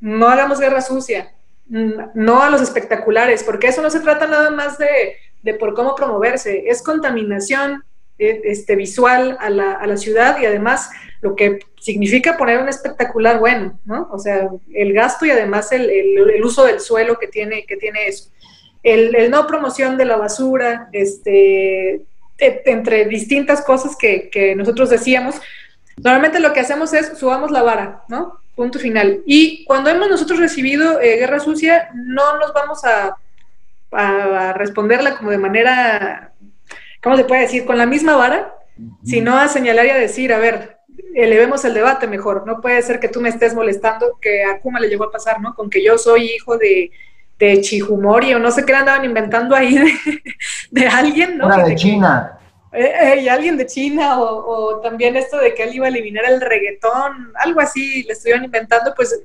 no 0.00 0.28
hagamos 0.28 0.60
guerra 0.60 0.80
sucia, 0.80 1.32
no 1.66 2.42
a 2.42 2.50
los 2.50 2.60
espectaculares, 2.60 3.42
porque 3.42 3.68
eso 3.68 3.82
no 3.82 3.90
se 3.90 4.00
trata 4.00 4.26
nada 4.26 4.50
más 4.50 4.78
de, 4.78 5.16
de 5.42 5.54
por 5.54 5.74
cómo 5.74 5.96
promoverse, 5.96 6.64
es 6.68 6.82
contaminación, 6.82 7.82
este, 8.18 8.76
visual 8.76 9.36
a 9.40 9.50
la, 9.50 9.72
a 9.72 9.86
la, 9.86 9.96
ciudad 9.96 10.38
y 10.40 10.46
además 10.46 10.90
lo 11.20 11.34
que 11.34 11.58
significa 11.80 12.36
poner 12.36 12.60
un 12.60 12.68
espectacular 12.68 13.40
bueno, 13.40 13.78
¿no? 13.84 14.08
O 14.12 14.18
sea, 14.18 14.48
el 14.72 14.92
gasto 14.92 15.26
y 15.26 15.30
además 15.30 15.72
el, 15.72 15.90
el, 15.90 16.44
uso 16.44 16.64
del 16.64 16.80
suelo 16.80 17.18
que 17.18 17.26
tiene, 17.26 17.66
que 17.66 17.76
tiene 17.76 18.06
eso. 18.06 18.30
El, 18.82 19.30
no 19.30 19.46
promoción 19.46 19.96
de 19.96 20.04
la 20.04 20.16
basura, 20.16 20.88
este, 20.92 21.94
e, 22.38 22.62
entre 22.66 23.06
distintas 23.06 23.64
cosas 23.64 23.96
que, 23.96 24.28
que, 24.30 24.54
nosotros 24.54 24.90
decíamos, 24.90 25.36
normalmente 25.96 26.40
lo 26.40 26.52
que 26.52 26.60
hacemos 26.60 26.92
es 26.92 27.18
subamos 27.18 27.50
la 27.50 27.62
vara, 27.62 28.02
¿no? 28.08 28.38
Punto 28.54 28.78
final. 28.78 29.22
Y 29.26 29.64
cuando 29.64 29.90
hemos 29.90 30.08
nosotros 30.08 30.38
recibido 30.38 31.00
eh, 31.00 31.16
guerra 31.16 31.40
sucia, 31.40 31.90
no 31.94 32.38
nos 32.38 32.52
vamos 32.52 32.84
a, 32.84 33.16
a 33.90 34.52
responderla 34.52 35.16
como 35.16 35.30
de 35.30 35.38
manera 35.38 36.34
¿cómo 37.04 37.16
se 37.16 37.24
puede 37.24 37.42
decir? 37.42 37.66
Con 37.66 37.76
la 37.76 37.86
misma 37.86 38.16
vara, 38.16 38.56
sino 39.04 39.36
a 39.36 39.46
señalar 39.46 39.86
y 39.86 39.90
a 39.90 39.98
decir, 39.98 40.32
a 40.32 40.38
ver, 40.38 40.78
elevemos 41.14 41.64
el 41.64 41.74
debate 41.74 42.08
mejor. 42.08 42.46
No 42.46 42.60
puede 42.62 42.80
ser 42.82 42.98
que 42.98 43.08
tú 43.08 43.20
me 43.20 43.28
estés 43.28 43.54
molestando, 43.54 44.18
que 44.20 44.42
a 44.42 44.58
Kuma 44.58 44.80
le 44.80 44.88
llegó 44.88 45.04
a 45.04 45.12
pasar, 45.12 45.40
¿no? 45.40 45.54
Con 45.54 45.68
que 45.68 45.84
yo 45.84 45.98
soy 45.98 46.24
hijo 46.24 46.56
de, 46.56 46.90
de 47.38 47.60
Chihumori 47.60 48.32
o 48.32 48.38
no 48.38 48.50
sé 48.50 48.64
qué 48.64 48.74
andaban 48.74 49.04
inventando 49.04 49.54
ahí 49.54 49.78
de, 50.70 50.88
alguien, 50.88 51.36
¿no? 51.36 51.46
Una 51.46 51.62
de 51.62 51.76
China. 51.76 52.38
Eh, 52.72 52.92
eh, 53.02 53.20
y 53.20 53.28
alguien 53.28 53.56
de 53.56 53.66
China, 53.66 54.18
o, 54.18 54.46
o, 54.46 54.80
también 54.80 55.14
esto 55.14 55.36
de 55.38 55.54
que 55.54 55.62
él 55.62 55.74
iba 55.74 55.86
a 55.86 55.90
eliminar 55.90 56.24
el 56.24 56.40
reggaetón, 56.40 57.32
algo 57.36 57.60
así 57.60 58.02
le 58.02 58.14
estuvieron 58.14 58.44
inventando, 58.44 58.92
pues 58.96 59.22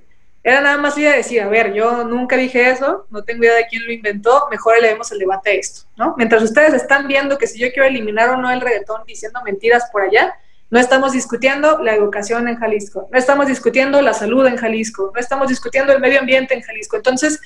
era 0.49 0.61
nada 0.61 0.77
más 0.77 0.97
ir 0.97 1.07
a 1.07 1.15
decir, 1.15 1.41
a 1.41 1.47
ver, 1.47 1.73
yo 1.73 2.03
nunca 2.03 2.35
dije 2.35 2.69
eso, 2.69 3.05
no 3.09 3.23
tengo 3.23 3.43
idea 3.43 3.55
de 3.55 3.67
quién 3.67 3.85
lo 3.85 3.91
inventó, 3.91 4.47
mejor 4.49 4.77
elevemos 4.77 5.11
el 5.11 5.19
debate 5.19 5.51
a 5.51 5.53
esto, 5.53 5.87
¿no? 5.97 6.15
Mientras 6.17 6.43
ustedes 6.43 6.73
están 6.73 7.07
viendo 7.07 7.37
que 7.37 7.47
si 7.47 7.59
yo 7.59 7.71
quiero 7.71 7.87
eliminar 7.87 8.29
o 8.29 8.37
no 8.37 8.49
el 8.51 8.61
reggaetón 8.61 9.03
diciendo 9.05 9.39
mentiras 9.43 9.89
por 9.91 10.01
allá, 10.01 10.33
no 10.69 10.79
estamos 10.79 11.13
discutiendo 11.13 11.79
la 11.79 11.95
educación 11.95 12.47
en 12.47 12.57
Jalisco, 12.57 13.07
no 13.11 13.17
estamos 13.17 13.47
discutiendo 13.47 14.01
la 14.01 14.13
salud 14.13 14.45
en 14.45 14.57
Jalisco, 14.57 15.11
no 15.13 15.19
estamos 15.19 15.47
discutiendo 15.47 15.91
el 15.93 15.99
medio 15.99 16.19
ambiente 16.19 16.53
en 16.53 16.61
Jalisco. 16.61 16.97
Entonces, 16.97 17.41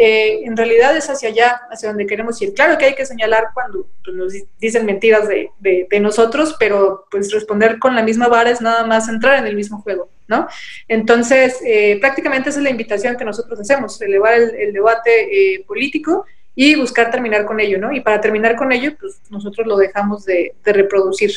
eh, 0.00 0.44
en 0.44 0.56
realidad 0.56 0.96
es 0.96 1.10
hacia 1.10 1.28
allá, 1.28 1.60
hacia 1.72 1.88
donde 1.88 2.06
queremos 2.06 2.40
ir. 2.40 2.54
Claro 2.54 2.78
que 2.78 2.84
hay 2.84 2.94
que 2.94 3.04
señalar 3.04 3.48
cuando 3.52 3.88
pues, 4.04 4.16
nos 4.16 4.32
dicen 4.60 4.86
mentiras 4.86 5.26
de, 5.26 5.50
de, 5.58 6.00
nosotros, 6.00 6.54
pero 6.56 7.06
pues 7.10 7.32
responder 7.32 7.80
con 7.80 7.96
la 7.96 8.04
misma 8.04 8.28
vara 8.28 8.50
es 8.50 8.60
nada 8.60 8.86
más 8.86 9.08
entrar 9.08 9.40
en 9.40 9.48
el 9.48 9.56
mismo 9.56 9.82
juego, 9.82 10.08
¿no? 10.28 10.46
Entonces, 10.86 11.58
eh, 11.66 11.98
prácticamente 12.00 12.50
esa 12.50 12.60
es 12.60 12.62
la 12.62 12.70
invitación 12.70 13.16
que 13.16 13.24
nosotros 13.24 13.58
hacemos, 13.58 14.00
elevar 14.00 14.34
el, 14.34 14.72
debate 14.72 15.54
eh, 15.54 15.64
político 15.66 16.24
y 16.54 16.76
buscar 16.76 17.10
terminar 17.10 17.44
con 17.44 17.58
ello, 17.58 17.78
¿no? 17.80 17.92
Y 17.92 18.00
para 18.00 18.20
terminar 18.20 18.54
con 18.54 18.70
ello, 18.70 18.92
pues 19.00 19.20
nosotros 19.30 19.66
lo 19.66 19.76
dejamos 19.76 20.24
de, 20.24 20.54
de 20.64 20.72
reproducir. 20.72 21.32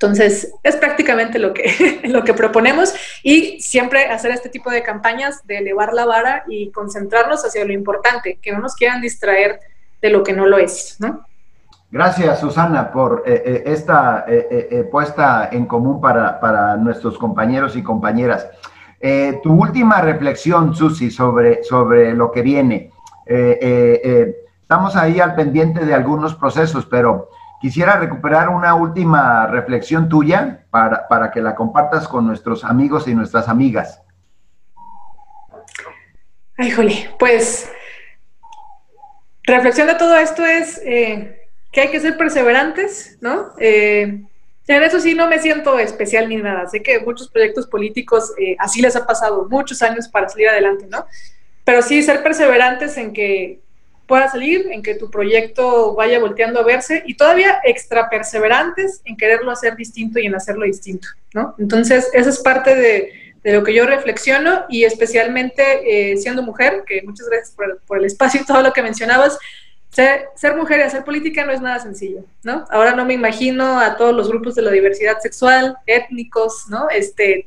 Entonces, 0.00 0.54
es 0.62 0.76
prácticamente 0.76 1.40
lo 1.40 1.52
que, 1.52 2.00
lo 2.04 2.22
que 2.22 2.32
proponemos 2.32 2.94
y 3.24 3.60
siempre 3.60 4.06
hacer 4.06 4.30
este 4.30 4.48
tipo 4.48 4.70
de 4.70 4.84
campañas 4.84 5.44
de 5.44 5.58
elevar 5.58 5.92
la 5.92 6.06
vara 6.06 6.44
y 6.46 6.70
concentrarnos 6.70 7.44
hacia 7.44 7.64
lo 7.64 7.72
importante, 7.72 8.38
que 8.40 8.52
no 8.52 8.60
nos 8.60 8.76
quieran 8.76 9.00
distraer 9.00 9.58
de 10.00 10.10
lo 10.10 10.22
que 10.22 10.32
no 10.32 10.46
lo 10.46 10.58
es, 10.58 10.96
¿no? 11.00 11.26
Gracias, 11.90 12.38
Susana, 12.38 12.92
por 12.92 13.24
eh, 13.26 13.42
eh, 13.44 13.62
esta 13.66 14.26
eh, 14.28 14.86
puesta 14.92 15.48
en 15.50 15.64
común 15.66 16.00
para, 16.00 16.38
para, 16.38 16.76
nuestros 16.76 17.16
compañeros 17.18 17.76
y 17.76 17.82
compañeras. 17.82 18.46
tu 19.42 19.52
última 19.52 20.00
reflexión, 20.00 20.74
Susi, 20.74 21.10
sobre, 21.10 21.64
sobre 21.64 22.14
lo 22.14 22.30
que 22.30 22.42
viene. 22.42 22.92
estamos 23.26 24.96
ahí 24.96 25.18
al 25.18 25.34
pendiente 25.34 25.84
de 25.84 25.94
algunos 25.94 26.34
procesos, 26.34 26.84
pero 26.86 27.30
Quisiera 27.60 27.96
recuperar 27.96 28.48
una 28.48 28.74
última 28.74 29.46
reflexión 29.46 30.08
tuya 30.08 30.64
para, 30.70 31.30
que 31.32 31.40
la 31.40 31.54
compartas 31.54 32.06
con 32.06 32.26
nuestros 32.26 32.64
amigos 32.64 33.08
y 33.08 33.14
nuestras 33.14 33.48
amigas. 33.48 34.02
Ay, 36.56 36.70
jole, 36.70 37.10
pues 37.18 37.70
reflexión 39.44 39.86
de 39.86 39.94
todo 39.94 40.16
esto 40.16 40.44
es 40.44 40.80
eh, 40.84 41.48
que 41.72 41.80
hay 41.80 41.90
que 41.90 42.00
ser 42.00 42.16
perseverantes, 42.16 43.18
¿no? 43.20 43.52
Eh, 43.58 44.22
en 44.66 44.82
eso 44.82 45.00
sí 45.00 45.14
no 45.14 45.28
me 45.28 45.38
siento 45.38 45.78
especial 45.78 46.28
ni 46.28 46.36
nada. 46.36 46.68
Sé 46.68 46.82
que 46.82 47.00
muchos 47.00 47.30
proyectos 47.30 47.66
políticos 47.66 48.32
eh, 48.38 48.56
así 48.58 48.82
les 48.82 48.94
ha 48.96 49.06
pasado 49.06 49.48
muchos 49.48 49.80
años 49.82 50.08
para 50.08 50.28
salir 50.28 50.48
adelante, 50.48 50.86
¿no? 50.90 51.06
pero 51.68 51.82
sí 51.82 52.02
ser 52.02 52.22
perseverantes 52.22 52.96
en 52.96 53.12
que 53.12 53.60
pueda 54.08 54.28
salir, 54.28 54.66
en 54.72 54.82
que 54.82 54.96
tu 54.96 55.08
proyecto 55.10 55.94
vaya 55.94 56.18
volteando 56.18 56.58
a 56.58 56.64
verse 56.64 57.04
y 57.06 57.14
todavía 57.14 57.60
extra 57.62 58.10
perseverantes 58.10 59.02
en 59.04 59.16
quererlo 59.16 59.52
hacer 59.52 59.76
distinto 59.76 60.18
y 60.18 60.26
en 60.26 60.34
hacerlo 60.34 60.64
distinto, 60.64 61.06
¿no? 61.34 61.54
Entonces, 61.58 62.08
esa 62.12 62.30
es 62.30 62.40
parte 62.40 62.74
de, 62.74 63.28
de 63.42 63.52
lo 63.52 63.62
que 63.62 63.74
yo 63.74 63.86
reflexiono 63.86 64.64
y 64.68 64.84
especialmente 64.84 66.12
eh, 66.12 66.16
siendo 66.16 66.42
mujer, 66.42 66.84
que 66.86 67.02
muchas 67.02 67.28
gracias 67.28 67.54
por, 67.86 67.98
el 67.98 68.04
espacio 68.04 68.40
y 68.40 68.44
todo 68.44 68.62
lo 68.62 68.72
que 68.72 68.82
mencionabas, 68.82 69.38
ser, 69.90 70.28
ser, 70.34 70.56
mujer 70.56 70.80
y 70.80 70.82
hacer 70.82 71.04
política 71.04 71.44
no 71.44 71.52
es 71.52 71.60
nada 71.60 71.78
sencillo, 71.78 72.24
¿no? 72.42 72.66
Ahora 72.70 72.94
no 72.94 73.04
me 73.04 73.14
imagino 73.14 73.80
a 73.80 73.96
todos 73.96 74.14
los 74.14 74.28
grupos 74.28 74.54
de 74.54 74.62
la 74.62 74.70
diversidad 74.70 75.18
sexual, 75.20 75.76
étnicos, 75.86 76.66
¿no? 76.68 76.90
Este, 76.90 77.46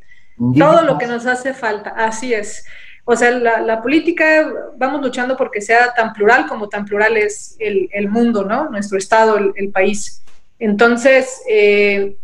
todo 0.57 0.82
lo 0.84 0.97
que 0.97 1.07
nos 1.07 1.26
hace 1.26 1.53
falta, 1.53 1.91
así 1.91 2.34
es. 2.34 2.66
O 3.04 3.16
sea, 3.16 3.32
la, 3.32 3.82
política, 3.82 4.52
vamos 4.78 5.02
luchando 5.02 5.36
porque 5.36 5.60
sea 5.60 5.93
tan 5.93 6.14
plural 6.14 6.47
como 6.47 6.70
tan 6.70 6.86
plural 6.86 7.18
es 7.18 7.56
el, 7.60 7.89
el 7.91 8.10
mundo, 8.10 8.45
¿no? 8.45 8.70
Nuestro 8.70 8.97
estado, 8.97 9.38
el, 9.38 9.52
el 9.56 9.70
país. 9.70 10.22
Entonces, 10.60 11.41
eh, 11.49 12.16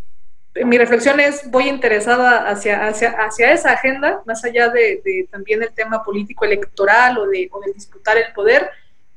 mi 0.66 0.78
reflexión 0.78 1.20
es, 1.20 1.50
voy 1.50 1.68
interesada 1.68 2.50
hacia, 2.50 2.88
hacia, 2.88 3.12
hacia 3.12 3.52
esa 3.52 3.72
agenda, 3.72 4.22
más 4.26 4.44
allá 4.44 4.70
de, 4.70 5.28
también 5.32 5.62
el 5.62 5.72
tema 5.74 6.04
político 6.04 6.46
electoral 6.46 7.18
o 7.18 7.28
de, 7.28 7.50
o 7.52 7.60
de, 7.60 7.74
disputar 7.74 8.18
el 8.18 8.34
poder, 8.34 8.70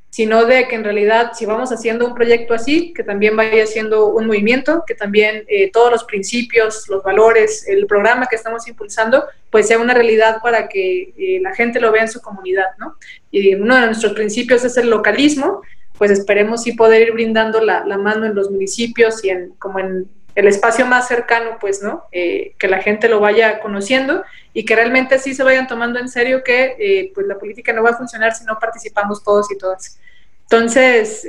sino 0.09 0.45
de 0.45 0.67
que 0.67 0.75
en 0.75 0.83
realidad 0.83 1.31
si 1.33 1.45
vamos 1.45 1.71
haciendo 1.71 2.05
un 2.05 2.13
proyecto 2.13 2.53
así, 2.53 2.93
que 2.93 3.03
también 3.03 3.35
vaya 3.35 3.65
siendo 3.65 4.07
un 4.07 4.27
movimiento, 4.27 4.83
que 4.85 4.93
también 4.93 5.45
eh, 5.47 5.71
todos 5.71 5.89
los 5.91 6.03
principios, 6.03 6.87
los 6.89 7.01
valores, 7.01 7.67
el 7.67 7.85
programa 7.87 8.27
que 8.27 8.35
estamos 8.35 8.67
impulsando, 8.67 9.25
pues 9.51 9.67
sea 9.67 9.77
una 9.79 9.93
realidad 9.93 10.37
para 10.41 10.69
que 10.69 11.13
eh, 11.17 11.39
la 11.41 11.53
gente 11.53 11.81
lo 11.81 11.91
vea 11.91 12.03
en 12.03 12.09
su 12.09 12.21
comunidad, 12.21 12.67
¿no? 12.79 12.95
Y 13.29 13.53
uno 13.55 13.75
de 13.75 13.85
nuestros 13.87 14.13
principios 14.13 14.63
es 14.63 14.77
el 14.77 14.89
localismo, 14.89 15.61
pues 15.97 16.09
esperemos 16.09 16.63
sí 16.63 16.71
poder 16.71 17.01
ir 17.09 17.13
brindando 17.13 17.61
la, 17.61 17.83
mano 17.97 18.25
en 18.25 18.33
los 18.33 18.49
municipios 18.49 19.23
y 19.23 19.29
en, 19.29 19.49
como 19.59 19.79
en 19.79 20.07
el 20.33 20.47
espacio 20.47 20.85
más 20.85 21.09
cercano, 21.09 21.57
pues, 21.59 21.83
¿no? 21.83 22.05
Eh, 22.13 22.55
que 22.57 22.69
la 22.69 22.81
gente 22.81 23.09
lo 23.09 23.19
vaya 23.19 23.59
conociendo 23.59 24.23
y 24.53 24.63
que 24.63 24.75
realmente 24.75 25.19
sí 25.19 25.35
se 25.35 25.43
vayan 25.43 25.67
tomando 25.67 25.99
en 25.99 26.07
serio 26.07 26.43
que, 26.43 26.75
eh, 26.79 27.11
pues, 27.13 27.27
la 27.27 27.37
política 27.37 27.73
no 27.73 27.83
va 27.83 27.91
a 27.91 27.97
funcionar 27.97 28.33
si 28.33 28.45
no 28.45 28.57
participamos 28.57 29.21
todos 29.21 29.51
y 29.51 29.57
todas. 29.57 29.99
Entonces, 30.43 31.25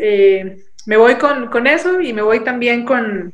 me 0.86 0.96
voy 0.96 1.16
con, 1.16 1.66
eso 1.66 2.00
y 2.00 2.12
me 2.12 2.22
voy 2.22 2.44
también 2.44 2.84
con, 2.84 3.32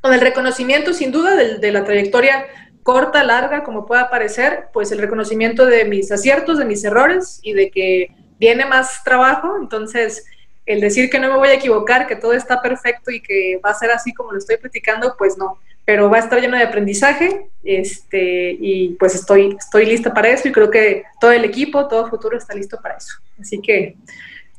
con 0.00 0.14
el 0.14 0.20
reconocimiento, 0.20 0.92
sin 0.92 1.12
duda, 1.12 1.34
de, 1.34 1.72
la 1.72 1.84
trayectoria 1.84 2.46
corta, 2.86 3.24
larga, 3.24 3.64
como 3.64 3.84
pueda 3.84 4.08
parecer, 4.08 4.68
pues 4.72 4.92
el 4.92 5.00
reconocimiento 5.00 5.66
de 5.66 5.86
mis 5.86 6.12
aciertos, 6.12 6.56
de 6.56 6.64
mis 6.64 6.84
errores 6.84 7.40
y 7.42 7.52
de 7.52 7.68
que 7.68 8.12
viene 8.38 8.64
más 8.64 9.02
trabajo. 9.02 9.56
Entonces, 9.60 10.24
el 10.66 10.80
decir 10.80 11.10
que 11.10 11.18
no 11.18 11.28
me 11.28 11.36
voy 11.36 11.48
a 11.48 11.54
equivocar, 11.54 12.06
que 12.06 12.14
todo 12.14 12.32
está 12.32 12.62
perfecto 12.62 13.10
y 13.10 13.20
que 13.20 13.60
va 13.62 13.70
a 13.70 13.74
ser 13.74 13.90
así 13.90 14.14
como 14.14 14.30
lo 14.30 14.38
estoy 14.38 14.58
platicando, 14.58 15.16
pues 15.18 15.36
no, 15.36 15.58
pero 15.84 16.08
va 16.08 16.18
a 16.18 16.20
estar 16.20 16.40
lleno 16.40 16.56
de 16.56 16.62
aprendizaje 16.62 17.50
este, 17.64 18.56
y 18.60 18.90
pues 19.00 19.16
estoy, 19.16 19.56
estoy 19.58 19.86
lista 19.86 20.14
para 20.14 20.28
eso 20.28 20.46
y 20.46 20.52
creo 20.52 20.70
que 20.70 21.02
todo 21.20 21.32
el 21.32 21.44
equipo, 21.44 21.88
todo 21.88 22.08
futuro 22.08 22.38
está 22.38 22.54
listo 22.54 22.78
para 22.80 22.98
eso. 22.98 23.14
Así 23.40 23.60
que 23.60 23.96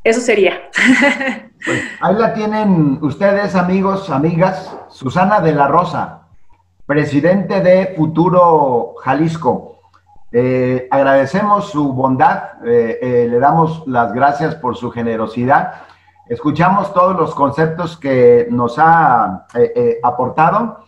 eso 0.03 0.19
sería. 0.19 0.69
Pues 1.65 1.82
ahí 2.01 2.15
la 2.15 2.36
tienen 2.36 2.99
ustedes, 3.01 3.55
amigos, 3.55 4.11
amigas, 4.11 4.71
Susana 4.89 5.41
de 5.41 5.53
la 5.53 5.67
Rosa, 5.67 6.26
presidente 6.88 7.59
de 7.59 7.93
Futuro 7.97 8.95
Jalisco. 9.03 9.81
Eh, 10.31 10.88
agradecemos 10.89 11.69
su 11.69 11.93
bondad, 11.93 12.65
eh, 12.65 12.97
eh, 13.01 13.27
le 13.29 13.39
damos 13.39 13.83
las 13.88 14.13
gracias 14.13 14.55
por 14.55 14.75
su 14.75 14.89
generosidad 14.91 15.73
Escuchamos 16.27 16.93
todos 16.93 17.15
los 17.15 17.33
conceptos 17.33 17.95
que 17.95 18.49
nos 18.51 18.77
ha 18.79 19.47
aportado, 20.03 20.79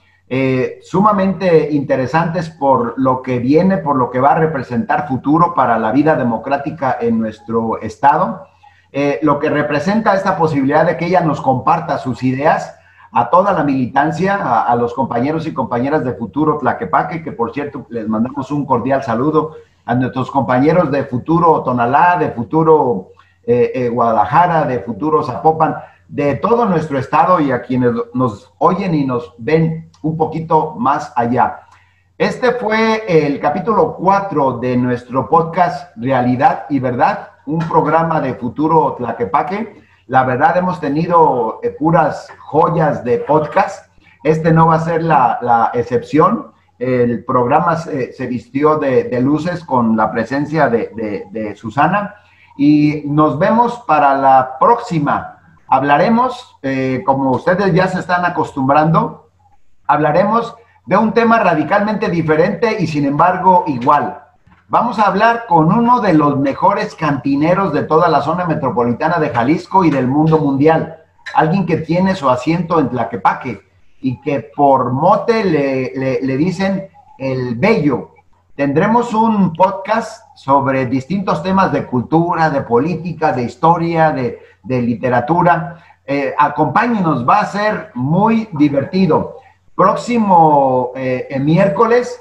sumamente 0.82 1.72
interesantes 1.72 2.50
por 2.50 2.96
lo 2.98 3.22
que 3.22 3.40
viene, 3.40 3.78
por 3.78 3.96
lo 3.96 4.12
que 4.12 4.20
va 4.20 4.34
a 4.34 4.36
representar 4.36 5.08
futuro 5.08 5.54
para 5.54 5.80
la 5.80 5.94
vida 5.94 6.18
democrática 6.18 6.98
en 7.00 7.22
nuestro 7.22 7.80
Estado, 7.80 8.48
lo 9.22 9.40
que 9.40 9.50
representa 9.50 10.14
esta 10.14 10.38
posibilidad 10.38 10.86
de 10.86 10.98
que 10.98 11.06
ella 11.06 11.22
nos 11.22 11.40
comparta 11.40 12.00
sus 12.00 12.22
ideas 12.22 12.78
a 13.12 13.30
toda 13.30 13.54
la 13.54 13.64
militancia, 13.64 14.62
a, 14.62 14.76
los 14.76 14.94
compañeros 14.94 15.48
y 15.48 15.54
compañeras 15.54 16.04
de 16.04 16.14
Futuro 16.14 16.58
Tlaquepaque, 16.58 17.24
que 17.24 17.32
por 17.32 17.54
cierto 17.54 17.86
les 17.90 18.08
mandamos 18.08 18.52
un 18.52 18.66
cordial 18.66 19.04
saludo 19.04 19.56
a 19.86 19.96
nuestros 19.96 20.30
compañeros 20.30 20.92
de 20.92 21.04
Futuro 21.06 21.64
Tonalá, 21.64 22.18
de 22.20 22.32
Futuro 22.32 23.14
eh, 23.44 23.72
eh, 23.74 23.90
Guadalajara, 23.90 24.66
de 24.66 24.80
Futuro 24.80 25.24
Zapopan, 25.24 25.76
de 26.08 26.36
todo 26.36 26.66
nuestro 26.66 27.00
estado 27.00 27.40
y 27.40 27.52
a 27.52 27.62
quienes 27.62 27.94
nos 28.14 28.54
oyen 28.60 28.94
y 28.94 29.06
nos 29.06 29.34
ven 29.38 29.90
un 30.04 30.16
poquito 30.16 30.76
más 30.78 31.12
allá. 31.16 31.62
Este 32.18 32.52
fue 32.52 33.04
el 33.08 33.40
capítulo 33.40 33.96
4 33.96 34.60
de 34.60 34.76
nuestro 34.78 35.30
podcast 35.30 35.96
Realidad 35.96 36.66
y 36.70 36.80
Verdad, 36.80 37.30
un 37.46 37.60
programa 37.60 38.22
de 38.22 38.34
Futuro 38.34 38.96
Tlaquepaque. 38.98 39.89
La 40.10 40.24
verdad, 40.24 40.58
hemos 40.58 40.82
tenido 40.82 41.60
eh, 41.64 41.70
puras 41.70 42.28
joyas 42.40 43.04
de 43.04 43.20
podcast. 43.20 43.90
Este 44.24 44.52
no 44.52 44.68
va 44.68 44.76
a 44.76 44.80
ser 44.80 45.04
la, 45.04 45.72
excepción. 45.74 46.52
El 46.78 47.24
programa 47.24 47.78
se, 47.78 48.28
vistió 48.28 48.78
de, 48.78 49.22
luces 49.22 49.64
con 49.64 49.96
la 49.96 50.12
presencia 50.12 50.68
de 50.68 51.56
Susana 51.56 52.16
y 52.58 53.04
nos 53.06 53.40
vemos 53.40 53.82
para 53.88 54.16
la 54.16 54.58
próxima. 54.60 55.38
Hablaremos, 55.68 56.58
eh, 56.64 57.04
como 57.06 57.32
ustedes 57.32 57.74
ya 57.74 57.88
se 57.88 58.00
están 58.00 58.26
acostumbrando, 58.26 59.30
hablaremos 59.88 60.56
de 60.86 60.98
un 60.98 61.14
tema 61.14 61.40
radicalmente 61.40 62.10
diferente 62.10 62.78
y 62.78 62.88
sin 62.88 63.06
embargo 63.06 63.64
igual. 63.68 64.24
Vamos 64.70 65.00
a 65.00 65.08
hablar 65.08 65.46
con 65.48 65.72
uno 65.74 66.00
de 66.00 66.14
los 66.14 66.38
mejores 66.38 66.96
cantineros 66.96 67.74
de 67.74 67.84
toda 67.84 68.08
la 68.08 68.22
zona 68.22 68.46
metropolitana 68.46 69.20
de 69.20 69.30
Jalisco 69.30 69.84
y 69.84 69.90
del 69.90 70.08
mundo 70.08 70.38
mundial. 70.38 71.04
Alguien 71.34 71.66
que 71.66 71.78
tiene 71.78 72.16
su 72.16 72.30
asiento 72.30 72.80
en 72.80 72.90
Tlaquepaque 72.90 73.62
y 74.02 74.22
que 74.22 74.52
por 74.56 74.94
mote 74.94 75.44
le, 75.44 75.92
le, 75.96 76.22
le 76.22 76.38
dicen 76.38 76.88
el 77.18 77.56
bello, 77.56 78.12
Tendremos 78.60 79.14
un 79.14 79.54
podcast 79.54 80.36
sobre 80.36 80.86
distintos 80.86 81.42
temas 81.42 81.72
de 81.72 81.86
cultura, 81.86 82.50
de 82.50 82.60
política, 82.60 83.32
de 83.32 83.44
historia, 83.44 84.12
de, 84.12 84.82
literatura. 84.82 85.78
Eh, 86.06 86.36
acompáñenos, 86.38 87.26
va 87.26 87.40
a 87.40 87.46
ser 87.46 87.92
muy 87.94 88.50
divertido. 88.52 89.38
Próximo 89.74 90.92
eh, 90.94 91.40
miércoles 91.40 92.20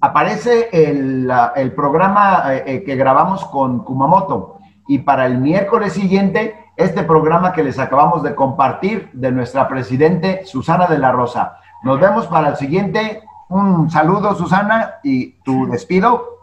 aparece 0.00 0.68
el, 0.72 1.72
programa 1.74 2.42
eh, 2.54 2.82
que 2.84 2.96
grabamos 2.96 3.44
con 3.46 3.84
Kumamoto 3.84 4.58
y 4.86 4.98
para 4.98 5.26
el 5.26 5.38
miércoles 5.38 5.92
siguiente 5.92 6.66
este 6.76 7.02
programa 7.02 7.52
que 7.52 7.64
les 7.64 7.78
acabamos 7.78 8.22
de 8.22 8.34
compartir 8.34 9.10
de 9.12 9.32
nuestra 9.32 9.68
presidente 9.68 10.46
Susana 10.46 10.86
de 10.86 10.98
la 10.98 11.12
Rosa. 11.12 11.58
Nos 11.82 11.98
vemos 12.00 12.26
para 12.26 12.50
el 12.50 12.56
siguiente 12.56 13.22
un 13.48 13.90
saludo, 13.90 14.34
Susana, 14.34 14.96
y 15.02 15.32
tu 15.42 15.66
despido. 15.68 16.38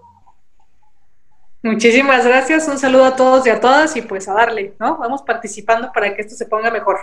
Muchísimas 1.64 2.26
gracias, 2.26 2.68
un 2.68 2.78
saludo 2.78 3.06
a 3.06 3.16
todos 3.16 3.48
y 3.48 3.50
a 3.50 3.60
todas 3.60 3.96
y 3.96 4.02
pues 4.02 4.28
a 4.28 4.34
darle, 4.34 4.76
¿no? 4.80 4.98
Vamos 4.98 5.24
participando 5.24 5.92
para 5.92 6.14
que 6.14 6.22
esto 6.22 6.36
se 6.36 6.46
ponga 6.46 6.70
mejor. 6.70 6.98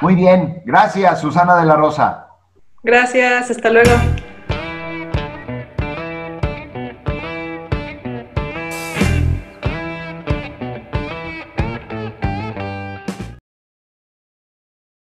Muy 0.00 0.14
bien, 0.14 0.62
gracias, 0.64 1.20
Susana 1.20 1.56
de 1.56 1.66
la 1.66 1.76
Rosa. 1.76 2.28
Gracias, 2.82 3.50
hasta 3.50 3.70
luego. 3.70 3.92